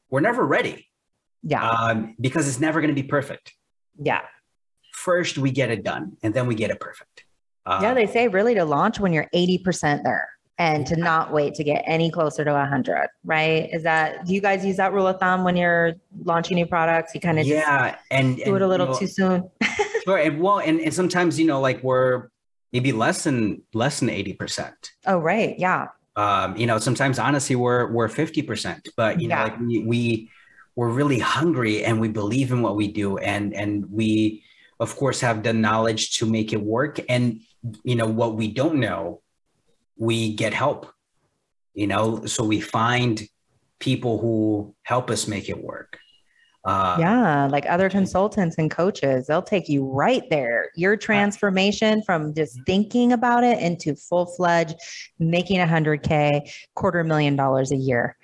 we're 0.09 0.21
never 0.21 0.45
ready 0.45 0.87
Yeah. 1.43 1.67
um, 1.69 2.15
because 2.19 2.47
it's 2.47 2.59
never 2.59 2.79
going 2.81 2.95
to 2.95 2.99
be 3.01 3.07
perfect. 3.07 3.53
yeah. 4.01 4.21
First, 4.93 5.37
we 5.37 5.51
get 5.51 5.69
it 5.69 5.83
done, 5.83 6.17
and 6.23 6.33
then 6.33 6.47
we 6.47 6.55
get 6.55 6.69
it 6.71 6.79
perfect. 6.81 7.23
Uh, 7.67 7.79
yeah. 7.81 7.93
They 7.93 8.07
say 8.07 8.27
really 8.27 8.55
to 8.55 8.65
launch 8.65 8.99
when 8.99 9.13
you're 9.13 9.27
80% 9.35 10.03
there 10.03 10.29
and 10.57 10.87
to 10.87 10.95
not 10.95 11.31
wait 11.31 11.53
to 11.55 11.63
get 11.63 11.83
any 11.85 12.09
closer 12.09 12.43
to 12.43 12.51
100, 12.51 13.07
right? 13.25 13.69
Is 13.71 13.83
that, 13.83 14.25
do 14.25 14.33
you 14.33 14.41
guys 14.41 14.65
use 14.65 14.77
that 14.77 14.93
rule 14.93 15.05
of 15.05 15.19
thumb 15.19 15.43
when 15.43 15.55
you're 15.55 15.93
launching 16.23 16.55
new 16.55 16.65
products? 16.65 17.13
You 17.13 17.21
kind 17.21 17.39
of 17.39 17.45
yeah, 17.45 17.97
and 18.09 18.37
do 18.37 18.43
and, 18.43 18.55
it 18.55 18.61
a 18.61 18.67
little 18.67 18.87
you 18.87 18.93
know, 18.93 18.99
too 18.99 19.07
soon. 19.07 19.49
Sure, 20.07 20.17
and 20.17 20.39
well, 20.39 20.59
and, 20.59 20.79
and 20.79 20.93
sometimes 20.93 21.37
you 21.37 21.45
know, 21.45 21.59
like 21.59 21.83
we're 21.83 22.29
maybe 22.71 22.93
less 22.93 23.25
than 23.25 23.61
less 23.73 23.99
than 23.99 24.09
eighty 24.09 24.31
percent. 24.31 24.91
oh, 25.05 25.17
right. 25.17 25.59
Yeah. 25.59 25.87
um, 26.15 26.55
you 26.55 26.65
know, 26.65 26.77
sometimes 26.77 27.19
honestly 27.19 27.57
we're 27.57 27.91
we're 27.91 28.07
fifty 28.07 28.41
percent, 28.41 28.87
but 28.95 29.19
you 29.19 29.27
know, 29.27 29.35
like 29.35 29.59
we, 29.59 29.79
we 29.79 30.31
we're 30.77 30.91
really 30.91 31.19
hungry 31.19 31.83
and 31.83 31.99
we 31.99 32.07
believe 32.07 32.53
in 32.53 32.61
what 32.61 32.77
we 32.77 32.87
do, 32.87 33.17
and 33.17 33.53
and 33.53 33.91
we 33.91 34.43
of 34.79 34.95
course 34.95 35.19
have 35.19 35.43
the 35.43 35.51
knowledge 35.51 36.17
to 36.19 36.25
make 36.25 36.53
it 36.53 36.61
work. 36.61 36.99
And 37.09 37.41
you 37.83 37.95
know 37.95 38.07
what 38.07 38.35
we 38.35 38.47
don't 38.47 38.79
know, 38.79 39.21
we 39.97 40.33
get 40.33 40.53
help. 40.53 40.91
You 41.73 41.87
know, 41.87 42.25
so 42.25 42.43
we 42.43 42.59
find 42.59 43.21
people 43.79 44.19
who 44.19 44.75
help 44.83 45.09
us 45.09 45.27
make 45.27 45.49
it 45.49 45.63
work. 45.63 45.99
Uh, 46.67 46.97
yeah, 46.99 47.47
like 47.49 47.65
other 47.69 47.89
consultants 47.89 48.57
and 48.57 48.69
coaches, 48.69 49.27
they'll 49.27 49.41
take 49.41 49.69
you 49.69 49.85
right 49.85 50.23
there. 50.29 50.69
Your 50.75 50.97
transformation 50.97 52.03
from 52.03 52.33
just 52.33 52.59
thinking 52.65 53.13
about 53.13 53.45
it 53.45 53.59
into 53.59 53.95
full 53.95 54.25
fledged 54.25 54.75
making 55.17 55.61
a 55.61 55.65
100K, 55.65 56.51
quarter 56.75 57.05
million 57.05 57.37
dollars 57.37 57.71
a 57.71 57.77
year. 57.77 58.17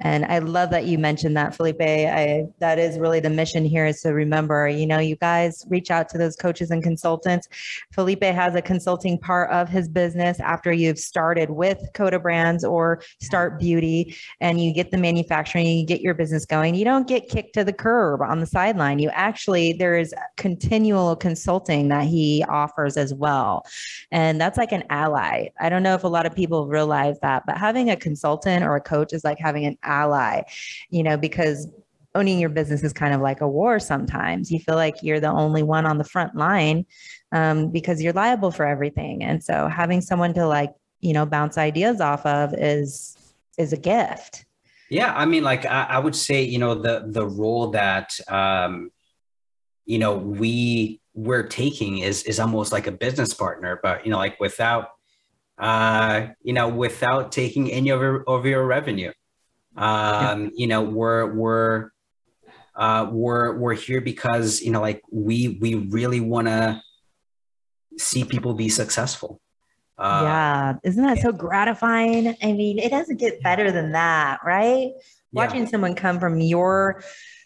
And 0.00 0.24
I 0.24 0.38
love 0.38 0.70
that 0.70 0.86
you 0.86 0.98
mentioned 0.98 1.36
that, 1.36 1.54
Felipe. 1.54 1.80
I, 1.80 2.46
that 2.58 2.78
is 2.78 2.98
really 2.98 3.20
the 3.20 3.30
mission 3.30 3.64
here 3.64 3.86
is 3.86 4.00
to 4.02 4.10
remember, 4.10 4.68
you 4.68 4.86
know, 4.86 4.98
you 4.98 5.16
guys 5.16 5.64
reach 5.68 5.90
out 5.90 6.08
to 6.10 6.18
those 6.18 6.36
coaches 6.36 6.70
and 6.70 6.82
consultants. 6.82 7.48
Felipe 7.92 8.22
has 8.22 8.54
a 8.54 8.62
consulting 8.62 9.18
part 9.18 9.50
of 9.50 9.68
his 9.68 9.88
business 9.88 10.40
after 10.40 10.72
you've 10.72 10.98
started 10.98 11.50
with 11.50 11.78
Coda 11.94 12.18
Brands 12.18 12.64
or 12.64 13.02
Start 13.20 13.58
Beauty 13.58 14.16
and 14.40 14.60
you 14.60 14.72
get 14.72 14.90
the 14.90 14.98
manufacturing, 14.98 15.66
you 15.66 15.84
get 15.84 16.00
your 16.00 16.14
business 16.14 16.46
going. 16.46 16.74
You 16.74 16.84
don't 16.84 17.06
get 17.06 17.28
kicked 17.28 17.54
to 17.54 17.64
the 17.64 17.72
curb 17.72 18.22
on 18.22 18.40
the 18.40 18.46
sideline. 18.46 18.98
You 18.98 19.10
actually, 19.10 19.74
there 19.74 19.98
is 19.98 20.14
continual 20.36 21.16
consulting 21.16 21.88
that 21.88 22.04
he 22.04 22.44
offers 22.48 22.96
as 22.96 23.12
well. 23.12 23.66
And 24.10 24.40
that's 24.40 24.56
like 24.56 24.72
an 24.72 24.84
ally. 24.90 25.48
I 25.60 25.68
don't 25.68 25.82
know 25.82 25.94
if 25.94 26.04
a 26.04 26.08
lot 26.08 26.26
of 26.26 26.34
people 26.34 26.66
realize 26.66 27.18
that, 27.20 27.44
but 27.46 27.58
having 27.58 27.90
a 27.90 27.96
consultant 27.96 28.64
or 28.64 28.76
a 28.76 28.80
coach 28.80 29.12
is 29.12 29.24
like 29.24 29.38
having 29.38 29.66
an 29.66 29.76
ally, 29.90 30.42
you 30.90 31.02
know, 31.02 31.16
because 31.16 31.68
owning 32.14 32.38
your 32.38 32.48
business 32.48 32.82
is 32.82 32.92
kind 32.92 33.14
of 33.14 33.20
like 33.20 33.40
a 33.40 33.48
war 33.48 33.78
sometimes. 33.78 34.50
You 34.50 34.58
feel 34.58 34.74
like 34.74 34.96
you're 35.02 35.20
the 35.20 35.30
only 35.30 35.62
one 35.62 35.86
on 35.86 35.98
the 35.98 36.04
front 36.04 36.34
line 36.34 36.86
um, 37.32 37.70
because 37.70 38.02
you're 38.02 38.12
liable 38.12 38.50
for 38.50 38.66
everything. 38.66 39.22
And 39.22 39.42
so 39.42 39.68
having 39.68 40.00
someone 40.00 40.34
to 40.34 40.46
like, 40.46 40.74
you 41.00 41.12
know, 41.12 41.26
bounce 41.26 41.56
ideas 41.56 42.00
off 42.00 42.26
of 42.26 42.54
is 42.54 43.16
is 43.58 43.72
a 43.72 43.76
gift. 43.76 44.44
Yeah, 44.88 45.14
I 45.14 45.24
mean, 45.24 45.44
like 45.44 45.64
I, 45.66 45.84
I 45.84 45.98
would 45.98 46.16
say, 46.16 46.42
you 46.42 46.58
know, 46.58 46.74
the 46.74 47.04
the 47.06 47.26
role 47.26 47.68
that 47.70 48.18
um, 48.28 48.90
you 49.84 49.98
know 49.98 50.16
we 50.16 51.00
we're 51.14 51.46
taking 51.46 51.98
is 51.98 52.24
is 52.24 52.40
almost 52.40 52.72
like 52.72 52.86
a 52.86 52.92
business 52.92 53.32
partner, 53.32 53.78
but 53.82 54.04
you 54.04 54.10
know, 54.10 54.18
like 54.18 54.40
without 54.40 54.88
uh, 55.58 56.28
you 56.42 56.54
know, 56.54 56.68
without 56.68 57.30
taking 57.30 57.70
any 57.70 57.90
of 57.90 58.00
your 58.00 58.24
of 58.26 58.46
your 58.46 58.66
revenue. 58.66 59.12
Um, 59.80 60.50
you 60.54 60.66
know, 60.66 60.82
we're 60.82 61.26
we're 61.32 61.90
uh 62.76 63.08
we're 63.10 63.56
we're 63.56 63.74
here 63.74 64.00
because 64.00 64.60
you 64.60 64.70
know, 64.70 64.80
like 64.80 65.02
we 65.10 65.58
we 65.60 65.74
really 65.74 66.20
want 66.20 66.48
to 66.48 66.82
see 67.98 68.24
people 68.24 68.54
be 68.54 68.68
successful. 68.68 69.40
Uh, 69.98 70.20
yeah. 70.22 70.74
Isn't 70.82 71.04
that 71.04 71.18
so 71.18 71.32
gratifying? 71.32 72.34
I 72.42 72.52
mean, 72.52 72.78
it 72.78 72.90
doesn't 72.90 73.18
get 73.18 73.42
better 73.42 73.70
than 73.70 73.92
that, 73.92 74.40
right? 74.44 74.92
watching 75.32 75.66
someone 75.66 75.94
come 75.94 76.18
from 76.18 76.40
your 76.40 77.02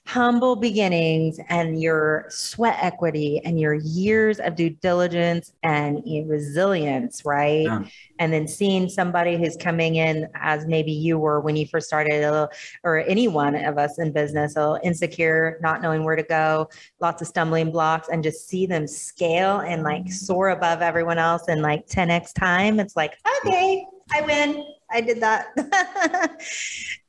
humble 0.07 0.55
beginnings 0.55 1.41
and 1.49 1.81
your 1.81 2.27
sweat 2.29 2.77
equity 2.83 3.41
and 3.45 3.59
your 3.59 3.73
years 3.73 4.39
of 4.39 4.55
due 4.55 4.69
diligence 4.69 5.53
and 5.63 6.03
resilience, 6.29 7.23
right? 7.25 7.65
Yeah. 7.65 7.85
And 8.19 8.33
then 8.33 8.47
seeing 8.47 8.89
somebody 8.89 9.39
who's 9.39 9.57
coming 9.57 9.97
in 9.97 10.29
as 10.35 10.67
maybe 10.67 10.93
you 10.93 11.19
were 11.19 11.41
when 11.41 11.57
you 11.57 11.67
first 11.67 11.87
started, 11.87 12.23
a 12.23 12.31
little, 12.31 12.49
or 12.85 12.99
any 12.99 13.29
one 13.29 13.55
of 13.55 13.79
us 13.79 13.99
in 13.99 14.13
business, 14.13 14.57
a 14.57 14.61
little 14.61 14.79
insecure, 14.85 15.59
not 15.63 15.81
knowing 15.81 16.05
where 16.05 16.17
to 16.17 16.23
go, 16.23 16.69
lots 17.01 17.23
of 17.23 17.29
stumbling 17.29 17.73
blocks, 17.73 18.09
and 18.09 18.23
just 18.23 18.47
see 18.47 18.67
them 18.67 18.87
scale 18.87 19.61
and 19.61 19.83
like 19.83 20.13
soar 20.13 20.51
above 20.51 20.83
everyone 20.83 21.19
else 21.19 21.49
in 21.49 21.63
like 21.63 21.87
10x 21.87 22.35
time. 22.35 22.79
It's 22.79 22.95
like, 22.95 23.15
okay, 23.39 23.87
I 24.13 24.21
win. 24.21 24.65
I 24.91 25.01
did 25.01 25.21
that. 25.21 25.49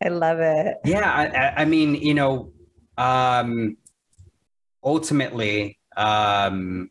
I 0.04 0.08
love 0.08 0.40
it. 0.40 0.78
Yeah. 0.86 1.54
I, 1.56 1.62
I 1.62 1.66
mean, 1.66 1.96
you 1.96 2.14
know, 2.14 2.52
um, 2.98 3.78
ultimately, 4.84 5.80
um, 5.98 6.90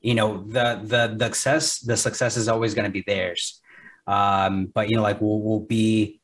you 0.00 0.14
know, 0.14 0.44
the 0.44 0.80
the 0.82 1.14
the 1.16 1.26
success 1.26 1.78
the 1.80 1.96
success 1.96 2.36
is 2.36 2.48
always 2.48 2.74
going 2.74 2.84
to 2.84 2.92
be 2.92 3.04
theirs. 3.06 3.60
Um, 4.06 4.66
but 4.66 4.88
you 4.88 4.96
know, 4.96 5.02
like 5.02 5.20
we'll 5.20 5.40
we'll 5.40 5.60
be, 5.60 6.20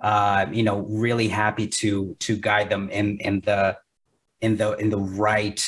uh, 0.00 0.46
you 0.52 0.62
know, 0.62 0.80
really 0.80 1.28
happy 1.28 1.66
to 1.66 2.16
to 2.20 2.36
guide 2.36 2.70
them 2.70 2.90
in 2.90 3.18
in 3.18 3.40
the 3.40 3.76
in 4.40 4.56
the 4.56 4.72
in 4.76 4.90
the 4.90 4.98
right 4.98 5.66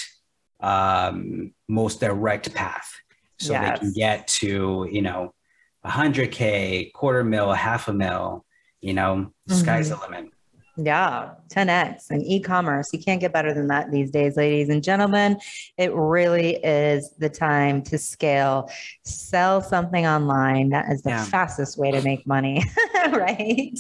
um, 0.60 1.52
most 1.68 2.00
direct 2.00 2.54
path, 2.54 2.92
so 3.38 3.52
yes. 3.52 3.78
they 3.78 3.80
can 3.80 3.92
get 3.92 4.28
to 4.28 4.88
you 4.90 5.02
know, 5.02 5.34
a 5.82 5.90
hundred 5.90 6.30
k, 6.30 6.90
quarter 6.94 7.24
mil, 7.24 7.52
half 7.52 7.88
a 7.88 7.92
mil. 7.92 8.44
You 8.80 8.94
know, 8.94 9.14
mm-hmm. 9.16 9.54
sky's 9.54 9.88
the 9.88 9.96
limit. 9.96 10.30
Yeah, 10.76 11.30
10x 11.48 12.10
and 12.10 12.22
e-commerce. 12.24 12.90
You 12.92 12.98
can't 12.98 13.20
get 13.20 13.32
better 13.32 13.54
than 13.54 13.68
that 13.68 13.90
these 13.90 14.10
days, 14.10 14.36
ladies 14.36 14.68
and 14.68 14.82
gentlemen. 14.82 15.40
It 15.78 15.92
really 15.94 16.56
is 16.56 17.10
the 17.18 17.30
time 17.30 17.82
to 17.84 17.96
scale. 17.96 18.70
Sell 19.02 19.62
something 19.62 20.06
online. 20.06 20.68
That 20.68 20.92
is 20.92 21.02
the 21.02 21.10
yeah. 21.10 21.24
fastest 21.24 21.78
way 21.78 21.90
to 21.92 22.02
make 22.02 22.26
money, 22.26 22.62
right? 23.12 23.78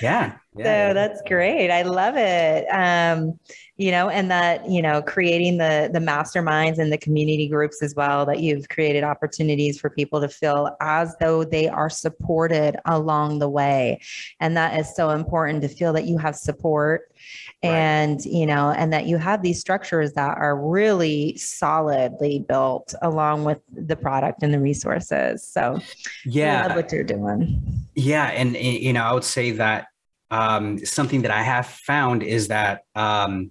yeah. 0.00 0.36
Yeah. 0.56 0.90
So 0.90 0.94
that's 0.94 1.20
great. 1.22 1.70
I 1.70 1.82
love 1.82 2.16
it. 2.16 2.64
Um, 2.66 3.38
you 3.76 3.90
know, 3.90 4.08
and 4.08 4.30
that, 4.30 4.70
you 4.70 4.82
know, 4.82 5.02
creating 5.02 5.58
the 5.58 5.90
the 5.92 5.98
masterminds 5.98 6.78
and 6.78 6.92
the 6.92 6.98
community 6.98 7.48
groups 7.48 7.82
as 7.82 7.94
well, 7.96 8.24
that 8.26 8.38
you've 8.38 8.68
created 8.68 9.02
opportunities 9.02 9.80
for 9.80 9.90
people 9.90 10.20
to 10.20 10.28
feel 10.28 10.76
as 10.80 11.16
though 11.18 11.42
they 11.42 11.68
are 11.68 11.90
supported 11.90 12.76
along 12.84 13.40
the 13.40 13.48
way. 13.48 14.00
And 14.38 14.56
that 14.56 14.78
is 14.78 14.94
so 14.94 15.10
important 15.10 15.62
to 15.62 15.68
feel 15.68 15.92
that 15.94 16.04
you 16.04 16.18
have 16.18 16.36
support 16.36 17.10
and 17.62 18.24
you 18.26 18.46
know 18.46 18.70
and 18.70 18.92
that 18.92 19.06
you 19.06 19.16
have 19.16 19.42
these 19.42 19.58
structures 19.58 20.12
that 20.12 20.36
are 20.36 20.56
really 20.56 21.36
solidly 21.36 22.44
built 22.46 22.94
along 23.02 23.44
with 23.44 23.58
the 23.72 23.96
product 23.96 24.42
and 24.42 24.52
the 24.52 24.60
resources 24.60 25.46
so 25.46 25.78
yeah 26.26 26.64
I 26.64 26.66
love 26.66 26.76
what 26.76 26.92
you're 26.92 27.04
doing 27.04 27.86
yeah 27.94 28.26
and 28.26 28.54
you 28.54 28.92
know 28.92 29.02
i 29.02 29.12
would 29.12 29.24
say 29.24 29.52
that 29.52 29.86
um, 30.30 30.78
something 30.78 31.22
that 31.22 31.30
i 31.30 31.42
have 31.42 31.66
found 31.66 32.22
is 32.22 32.48
that 32.48 32.82
um, 32.94 33.50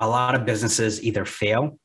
a 0.00 0.08
lot 0.08 0.34
of 0.34 0.44
businesses 0.44 1.02
either 1.02 1.24
fail 1.24 1.78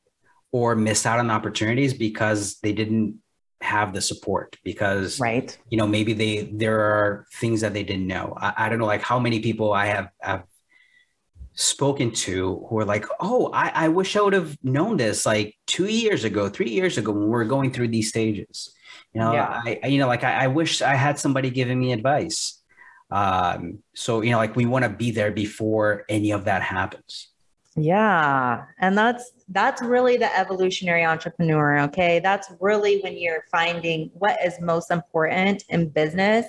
or 0.52 0.74
miss 0.74 1.06
out 1.06 1.18
on 1.18 1.30
opportunities 1.30 1.94
because 1.94 2.58
they 2.60 2.72
didn't 2.72 3.20
have 3.60 3.92
the 3.92 4.00
support 4.00 4.56
because 4.64 5.18
right. 5.18 5.58
you 5.68 5.76
know 5.76 5.86
maybe 5.86 6.12
they 6.12 6.42
there 6.52 6.80
are 6.80 7.26
things 7.34 7.60
that 7.60 7.74
they 7.74 7.82
didn't 7.82 8.06
know. 8.06 8.34
I, 8.36 8.52
I 8.56 8.68
don't 8.68 8.78
know 8.78 8.86
like 8.86 9.02
how 9.02 9.18
many 9.18 9.40
people 9.40 9.72
i 9.72 9.86
have 9.86 10.10
have 10.20 10.44
spoken 11.54 12.12
to 12.12 12.64
who 12.68 12.78
are 12.78 12.84
like 12.84 13.04
oh 13.18 13.50
I, 13.52 13.86
I 13.86 13.88
wish 13.88 14.14
i 14.14 14.20
would 14.20 14.32
have 14.32 14.56
known 14.62 14.96
this 14.96 15.26
like 15.26 15.56
two 15.66 15.86
years 15.86 16.22
ago 16.22 16.48
three 16.48 16.70
years 16.70 16.98
ago 16.98 17.10
when 17.10 17.24
we 17.24 17.30
were 17.30 17.44
going 17.44 17.72
through 17.72 17.88
these 17.88 18.08
stages. 18.08 18.72
You 19.12 19.20
know 19.20 19.32
yeah. 19.32 19.62
I, 19.64 19.86
you 19.88 19.98
know 19.98 20.06
like 20.06 20.22
I, 20.22 20.44
I 20.44 20.46
wish 20.46 20.82
i 20.82 20.94
had 20.94 21.18
somebody 21.18 21.50
giving 21.50 21.80
me 21.80 21.92
advice 21.92 22.57
um 23.10 23.78
so 23.94 24.20
you 24.20 24.30
know 24.30 24.38
like 24.38 24.54
we 24.56 24.66
want 24.66 24.84
to 24.84 24.88
be 24.88 25.10
there 25.10 25.30
before 25.30 26.04
any 26.08 26.30
of 26.30 26.44
that 26.44 26.62
happens 26.62 27.28
yeah. 27.80 28.64
And 28.78 28.98
that's 28.98 29.32
that's 29.50 29.80
really 29.80 30.18
the 30.18 30.36
evolutionary 30.38 31.04
entrepreneur, 31.04 31.78
okay? 31.80 32.20
That's 32.22 32.52
really 32.60 33.00
when 33.00 33.16
you're 33.16 33.44
finding 33.50 34.10
what 34.12 34.36
is 34.44 34.60
most 34.60 34.90
important 34.90 35.64
in 35.70 35.88
business 35.88 36.44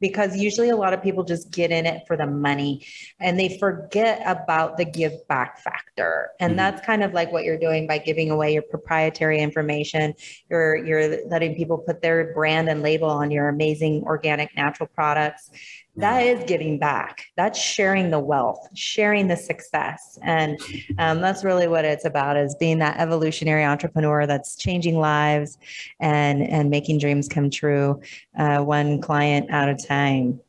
because 0.00 0.34
usually 0.34 0.70
a 0.70 0.76
lot 0.76 0.94
of 0.94 1.02
people 1.02 1.24
just 1.24 1.50
get 1.50 1.70
in 1.70 1.84
it 1.84 2.04
for 2.06 2.16
the 2.16 2.26
money 2.26 2.86
and 3.20 3.38
they 3.38 3.58
forget 3.58 4.22
about 4.24 4.78
the 4.78 4.86
give 4.86 5.12
back 5.28 5.58
factor. 5.58 6.30
And 6.40 6.52
mm-hmm. 6.52 6.56
that's 6.56 6.86
kind 6.86 7.02
of 7.02 7.12
like 7.12 7.32
what 7.32 7.44
you're 7.44 7.58
doing 7.58 7.86
by 7.86 7.98
giving 7.98 8.30
away 8.30 8.54
your 8.54 8.62
proprietary 8.62 9.40
information. 9.40 10.14
You're 10.48 10.76
you're 10.76 11.26
letting 11.26 11.54
people 11.54 11.76
put 11.76 12.00
their 12.00 12.32
brand 12.32 12.70
and 12.70 12.82
label 12.82 13.10
on 13.10 13.30
your 13.30 13.48
amazing 13.48 14.04
organic 14.04 14.56
natural 14.56 14.88
products 14.94 15.50
that 15.98 16.20
is 16.24 16.44
giving 16.44 16.78
back. 16.78 17.24
That's 17.36 17.58
sharing 17.58 18.10
the 18.10 18.18
wealth 18.18 18.68
sharing 18.74 19.28
the 19.28 19.36
success. 19.36 20.18
And 20.22 20.58
um, 20.98 21.20
that's 21.20 21.44
really 21.44 21.68
what 21.68 21.84
it's 21.84 22.04
about 22.04 22.36
is 22.36 22.54
being 22.58 22.78
that 22.78 22.98
evolutionary 22.98 23.64
entrepreneur 23.64 24.26
that's 24.26 24.56
changing 24.56 24.98
lives 24.98 25.58
and 26.00 26.42
and 26.42 26.70
making 26.70 26.98
dreams 26.98 27.28
come 27.28 27.50
true 27.50 28.00
uh, 28.38 28.58
one 28.58 29.00
client 29.00 29.50
at 29.50 29.68
a 29.68 29.74
time. 29.74 30.40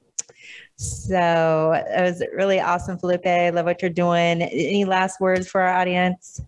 So 0.75 1.73
it 1.73 2.01
was 2.01 2.23
really 2.33 2.59
awesome 2.59 2.97
felipe. 2.97 3.25
Love 3.25 3.65
what 3.65 3.81
you're 3.81 3.89
doing. 3.91 4.41
Any 4.41 4.85
last 4.85 5.19
words 5.19 5.47
for 5.47 5.61
our 5.61 5.73
audience? 5.73 6.41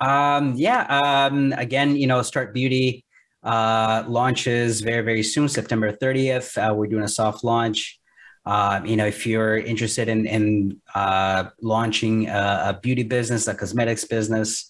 Um, 0.00 0.54
yeah 0.56 0.82
um, 1.04 1.52
again 1.56 1.94
you 1.94 2.08
know 2.08 2.22
start 2.22 2.52
beauty 2.52 3.04
uh, 3.44 4.02
launches 4.08 4.80
very 4.80 5.02
very 5.02 5.22
soon 5.22 5.48
september 5.48 5.92
30th 5.92 6.58
uh, 6.58 6.74
we're 6.74 6.88
doing 6.88 7.04
a 7.04 7.08
soft 7.08 7.44
launch 7.44 8.00
uh, 8.44 8.80
you 8.84 8.96
know, 8.96 9.06
if 9.06 9.26
you're 9.26 9.56
interested 9.56 10.08
in 10.08 10.26
in 10.26 10.80
uh, 10.94 11.44
launching 11.60 12.28
a, 12.28 12.74
a, 12.74 12.80
beauty 12.82 13.04
business, 13.04 13.46
a 13.46 13.54
cosmetics 13.54 14.04
business, 14.04 14.68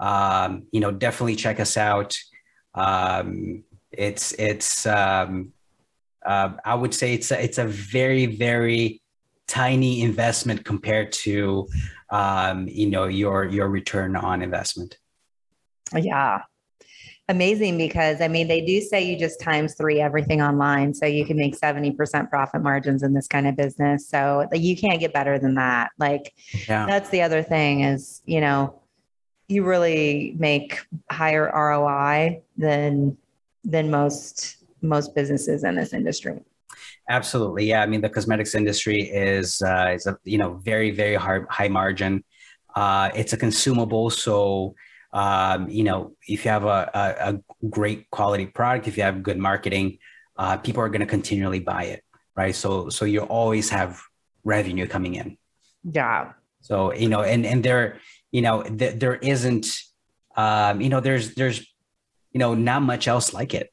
um, 0.00 0.64
you 0.72 0.80
know, 0.80 0.90
definitely 0.90 1.36
check 1.36 1.60
us 1.60 1.76
out. 1.76 2.18
Um, 2.74 3.62
it's 3.92 4.32
it's 4.32 4.86
um, 4.86 5.52
uh, 6.26 6.50
I 6.64 6.74
would 6.74 6.94
say 6.94 7.14
it's 7.14 7.30
a, 7.30 7.42
it's 7.42 7.58
a 7.58 7.66
very 7.66 8.26
very 8.26 9.00
tiny 9.46 10.02
investment 10.02 10.64
compared 10.64 11.12
to 11.12 11.68
um, 12.10 12.66
you 12.68 12.90
know 12.90 13.04
your 13.04 13.44
your 13.44 13.68
return 13.68 14.16
on 14.16 14.42
investment. 14.42 14.98
Yeah, 15.94 16.42
amazing 17.28 17.78
because 17.78 18.20
I 18.20 18.28
mean, 18.28 18.48
they 18.48 18.60
do 18.60 18.80
say 18.80 19.02
you 19.02 19.18
just 19.18 19.40
times 19.40 19.74
three 19.74 20.00
everything 20.00 20.42
online. 20.42 20.94
So 20.94 21.06
you 21.06 21.24
can 21.24 21.36
make 21.36 21.58
70% 21.58 22.28
profit 22.28 22.62
margins 22.62 23.02
in 23.02 23.14
this 23.14 23.26
kind 23.26 23.46
of 23.46 23.56
business. 23.56 24.08
So 24.08 24.46
you 24.52 24.76
can't 24.76 25.00
get 25.00 25.12
better 25.12 25.38
than 25.38 25.54
that. 25.54 25.90
Like, 25.98 26.34
yeah. 26.68 26.86
that's 26.86 27.10
the 27.10 27.22
other 27.22 27.42
thing 27.42 27.82
is, 27.82 28.22
you 28.26 28.40
know, 28.40 28.80
you 29.48 29.64
really 29.64 30.34
make 30.38 30.80
higher 31.10 31.50
ROI 31.54 32.42
than 32.56 33.16
than 33.64 33.90
most 33.90 34.56
most 34.80 35.14
businesses 35.14 35.62
in 35.62 35.76
this 35.76 35.92
industry. 35.92 36.40
Absolutely, 37.08 37.66
yeah. 37.66 37.82
I 37.82 37.86
mean, 37.86 38.00
the 38.00 38.08
cosmetics 38.08 38.54
industry 38.54 39.02
is 39.02 39.60
uh, 39.62 39.92
is 39.94 40.06
a 40.06 40.16
you 40.24 40.38
know 40.38 40.54
very 40.64 40.90
very 40.90 41.16
hard 41.16 41.46
high 41.50 41.68
margin. 41.68 42.24
Uh, 42.74 43.10
it's 43.14 43.32
a 43.32 43.36
consumable, 43.36 44.08
so 44.08 44.74
um, 45.12 45.68
you 45.68 45.84
know, 45.84 46.12
if 46.26 46.44
you 46.44 46.50
have 46.50 46.64
a, 46.64 46.90
a, 46.94 47.32
a, 47.32 47.68
great 47.68 48.10
quality 48.10 48.46
product, 48.46 48.88
if 48.88 48.96
you 48.96 49.02
have 49.02 49.22
good 49.22 49.38
marketing, 49.38 49.98
uh, 50.38 50.56
people 50.56 50.82
are 50.82 50.88
going 50.88 51.00
to 51.00 51.06
continually 51.06 51.60
buy 51.60 51.84
it, 51.84 52.02
right? 52.34 52.54
So, 52.54 52.88
so 52.88 53.04
you 53.04 53.20
always 53.20 53.68
have 53.70 54.00
revenue 54.42 54.86
coming 54.86 55.14
in. 55.16 55.36
Yeah. 55.84 56.32
So 56.62 56.94
you 56.94 57.08
know, 57.08 57.22
and 57.22 57.44
and 57.44 57.62
there, 57.62 57.98
you 58.30 58.40
know, 58.40 58.62
th- 58.62 58.98
there 58.98 59.16
isn't, 59.16 59.66
um, 60.36 60.80
you 60.80 60.88
know, 60.88 61.00
there's 61.00 61.34
there's, 61.34 61.60
you 62.32 62.38
know, 62.38 62.54
not 62.54 62.82
much 62.82 63.08
else 63.08 63.34
like 63.34 63.52
it 63.52 63.72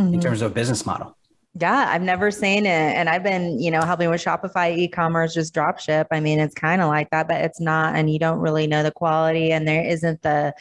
mm-hmm. 0.00 0.14
in 0.14 0.20
terms 0.20 0.42
of 0.42 0.54
business 0.54 0.86
model. 0.86 1.15
Yeah, 1.58 1.86
I've 1.88 2.02
never 2.02 2.30
seen 2.30 2.66
it. 2.66 2.96
And 2.96 3.08
I've 3.08 3.22
been, 3.22 3.58
you 3.58 3.70
know, 3.70 3.80
helping 3.80 4.10
with 4.10 4.22
Shopify 4.22 4.76
e-commerce, 4.76 5.32
just 5.32 5.54
drop 5.54 5.78
ship. 5.78 6.06
I 6.10 6.20
mean, 6.20 6.38
it's 6.38 6.54
kind 6.54 6.82
of 6.82 6.88
like 6.88 7.08
that, 7.10 7.28
but 7.28 7.40
it's 7.40 7.60
not, 7.60 7.94
and 7.96 8.12
you 8.12 8.18
don't 8.18 8.40
really 8.40 8.66
know 8.66 8.82
the 8.82 8.90
quality 8.90 9.52
and 9.52 9.66
there 9.66 9.84
isn't 9.84 10.22
the 10.22 10.52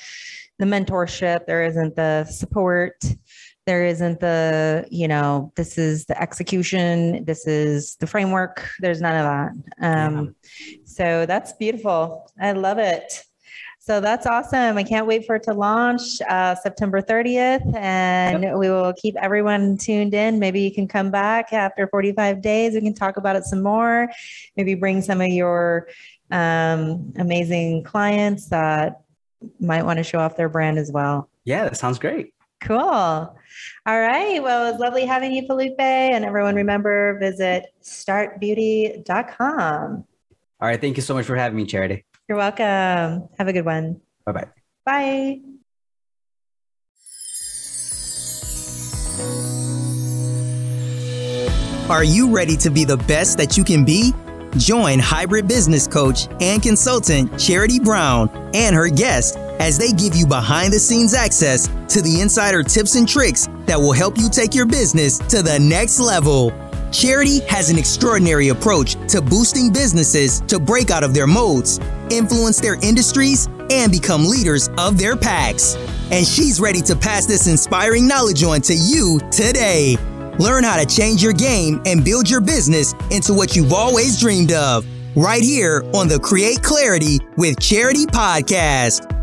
the 0.58 0.66
mentorship, 0.66 1.46
there 1.48 1.66
isn't 1.66 1.98
the 1.98 2.24
support, 2.24 3.04
there 3.66 3.86
isn't 3.86 4.22
the, 4.22 4.88
you 4.90 5.08
know, 5.08 5.52
this 5.58 5.78
is 5.78 6.06
the 6.06 6.22
execution, 6.22 7.26
this 7.26 7.46
is 7.46 7.98
the 7.98 8.08
framework. 8.08 8.70
There's 8.80 9.02
none 9.02 9.16
of 9.16 9.26
that. 9.26 9.86
Um, 9.86 10.36
yeah. 10.66 10.78
so 10.86 11.26
that's 11.26 11.52
beautiful. 11.54 12.32
I 12.40 12.54
love 12.54 12.78
it. 12.78 13.22
So 13.86 14.00
that's 14.00 14.26
awesome. 14.26 14.80
I 14.80 14.84
can't 14.84 15.06
wait 15.06 15.28
for 15.28 15.36
it 15.36 15.44
to 15.44 15.54
launch 15.54 16.20
uh, 16.28 16.56
September 16.56 17.04
30th, 17.04 17.76
and 17.76 18.42
yep. 18.42 18.56
we 18.56 18.68
will 18.68 18.94
keep 18.94 19.16
everyone 19.18 19.78
tuned 19.78 20.16
in. 20.16 20.40
Maybe 20.40 20.62
you 20.62 20.74
can 20.74 20.88
come 20.88 21.12
back 21.12 21.54
after 21.54 21.86
45 21.86 22.42
days. 22.42 22.74
We 22.74 22.82
can 22.82 22.96
talk 22.96 23.18
about 23.18 23.36
it 23.36 23.44
some 23.44 23.62
more. 23.62 24.10
Maybe 24.58 24.74
bring 24.74 25.04
some 25.04 25.22
of 25.22 25.28
your 25.28 25.88
um, 26.32 27.14
amazing 27.18 27.84
clients 27.84 28.50
that 28.50 29.02
might 29.60 29.84
want 29.84 29.98
to 29.98 30.04
show 30.04 30.18
off 30.18 30.36
their 30.36 30.50
brand 30.50 30.80
as 30.80 30.92
well. 30.92 31.30
Yeah, 31.44 31.66
that 31.66 31.78
sounds 31.78 32.00
great. 32.00 32.34
Cool. 32.62 32.80
All 32.80 33.36
right. 33.86 34.42
Well, 34.42 34.66
it 34.66 34.72
was 34.72 34.80
lovely 34.80 35.06
having 35.06 35.32
you, 35.32 35.46
Felipe. 35.46 35.80
And 35.80 36.26
everyone, 36.26 36.56
remember 36.56 37.20
visit 37.20 37.68
startbeauty.com. 37.84 40.06
All 40.60 40.68
right. 40.68 40.82
Thank 40.82 40.98
you 40.98 41.04
so 41.04 41.14
much 41.14 41.28
for 41.28 41.36
having 41.36 41.56
me, 41.56 41.66
Charity. 41.66 42.05
You're 42.28 42.40
welcome. 42.40 43.30
Have 43.38 43.48
a 43.48 43.54
good 43.54 43.66
one. 43.66 44.02
Bye-bye. 44.26 44.48
Bye. 44.86 45.40
Are 51.88 52.04
you 52.04 52.36
ready 52.36 52.58
to 52.58 52.72
be 52.72 52.84
the 52.84 52.98
best 52.98 53.38
that 53.38 53.58
you 53.58 53.64
can 53.64 53.86
be? 53.86 54.12
Join 54.58 54.98
hybrid 54.98 55.48
business 55.48 55.88
coach 55.88 56.28
and 56.42 56.64
consultant 56.64 57.40
Charity 57.40 57.80
Brown 57.80 58.30
and 58.56 58.76
her 58.76 58.90
guest 58.90 59.38
as 59.60 59.78
they 59.78 59.92
give 59.92 60.16
you 60.16 60.26
behind 60.26 60.74
the 60.74 60.80
scenes 60.80 61.14
access 61.14 61.68
to 61.94 62.02
the 62.02 62.22
insider 62.22 62.64
tips 62.64 62.96
and 62.96 63.08
tricks 63.08 63.48
that 63.66 63.78
will 63.78 63.92
help 63.92 64.18
you 64.18 64.30
take 64.30 64.56
your 64.56 64.66
business 64.66 65.20
to 65.20 65.44
the 65.44 65.60
next 65.60 66.00
level. 66.00 66.52
Charity 66.92 67.40
has 67.48 67.70
an 67.70 67.78
extraordinary 67.78 68.50
approach 68.50 68.96
to 69.10 69.22
boosting 69.22 69.72
businesses 69.72 70.42
to 70.42 70.60
break 70.60 70.92
out 70.92 71.04
of 71.04 71.14
their 71.14 71.28
modes, 71.28 71.80
influence 72.10 72.60
their 72.60 72.76
industries, 72.82 73.48
and 73.72 73.92
become 73.92 74.26
leaders 74.26 74.70
of 74.78 74.98
their 74.98 75.16
packs. 75.16 75.76
And 76.12 76.26
she's 76.26 76.60
ready 76.60 76.82
to 76.82 76.96
pass 76.96 77.26
this 77.26 77.48
inspiring 77.48 78.08
knowledge 78.08 78.44
on 78.44 78.62
to 78.62 78.74
you 78.74 79.20
today. 79.32 79.98
Learn 80.40 80.64
how 80.64 80.78
to 80.78 80.86
change 80.86 81.24
your 81.24 81.34
game 81.34 81.82
and 81.86 82.04
build 82.04 82.30
your 82.30 82.42
business 82.42 82.94
into 83.12 83.34
what 83.34 83.56
you've 83.56 83.74
always 83.74 84.20
dreamed 84.20 84.52
of. 84.52 84.86
Right 85.16 85.44
here 85.44 85.82
on 85.94 86.10
the 86.10 86.20
Create 86.20 86.62
Clarity 86.62 87.20
with 87.38 87.60
Charity 87.60 88.06
podcast. 88.06 89.15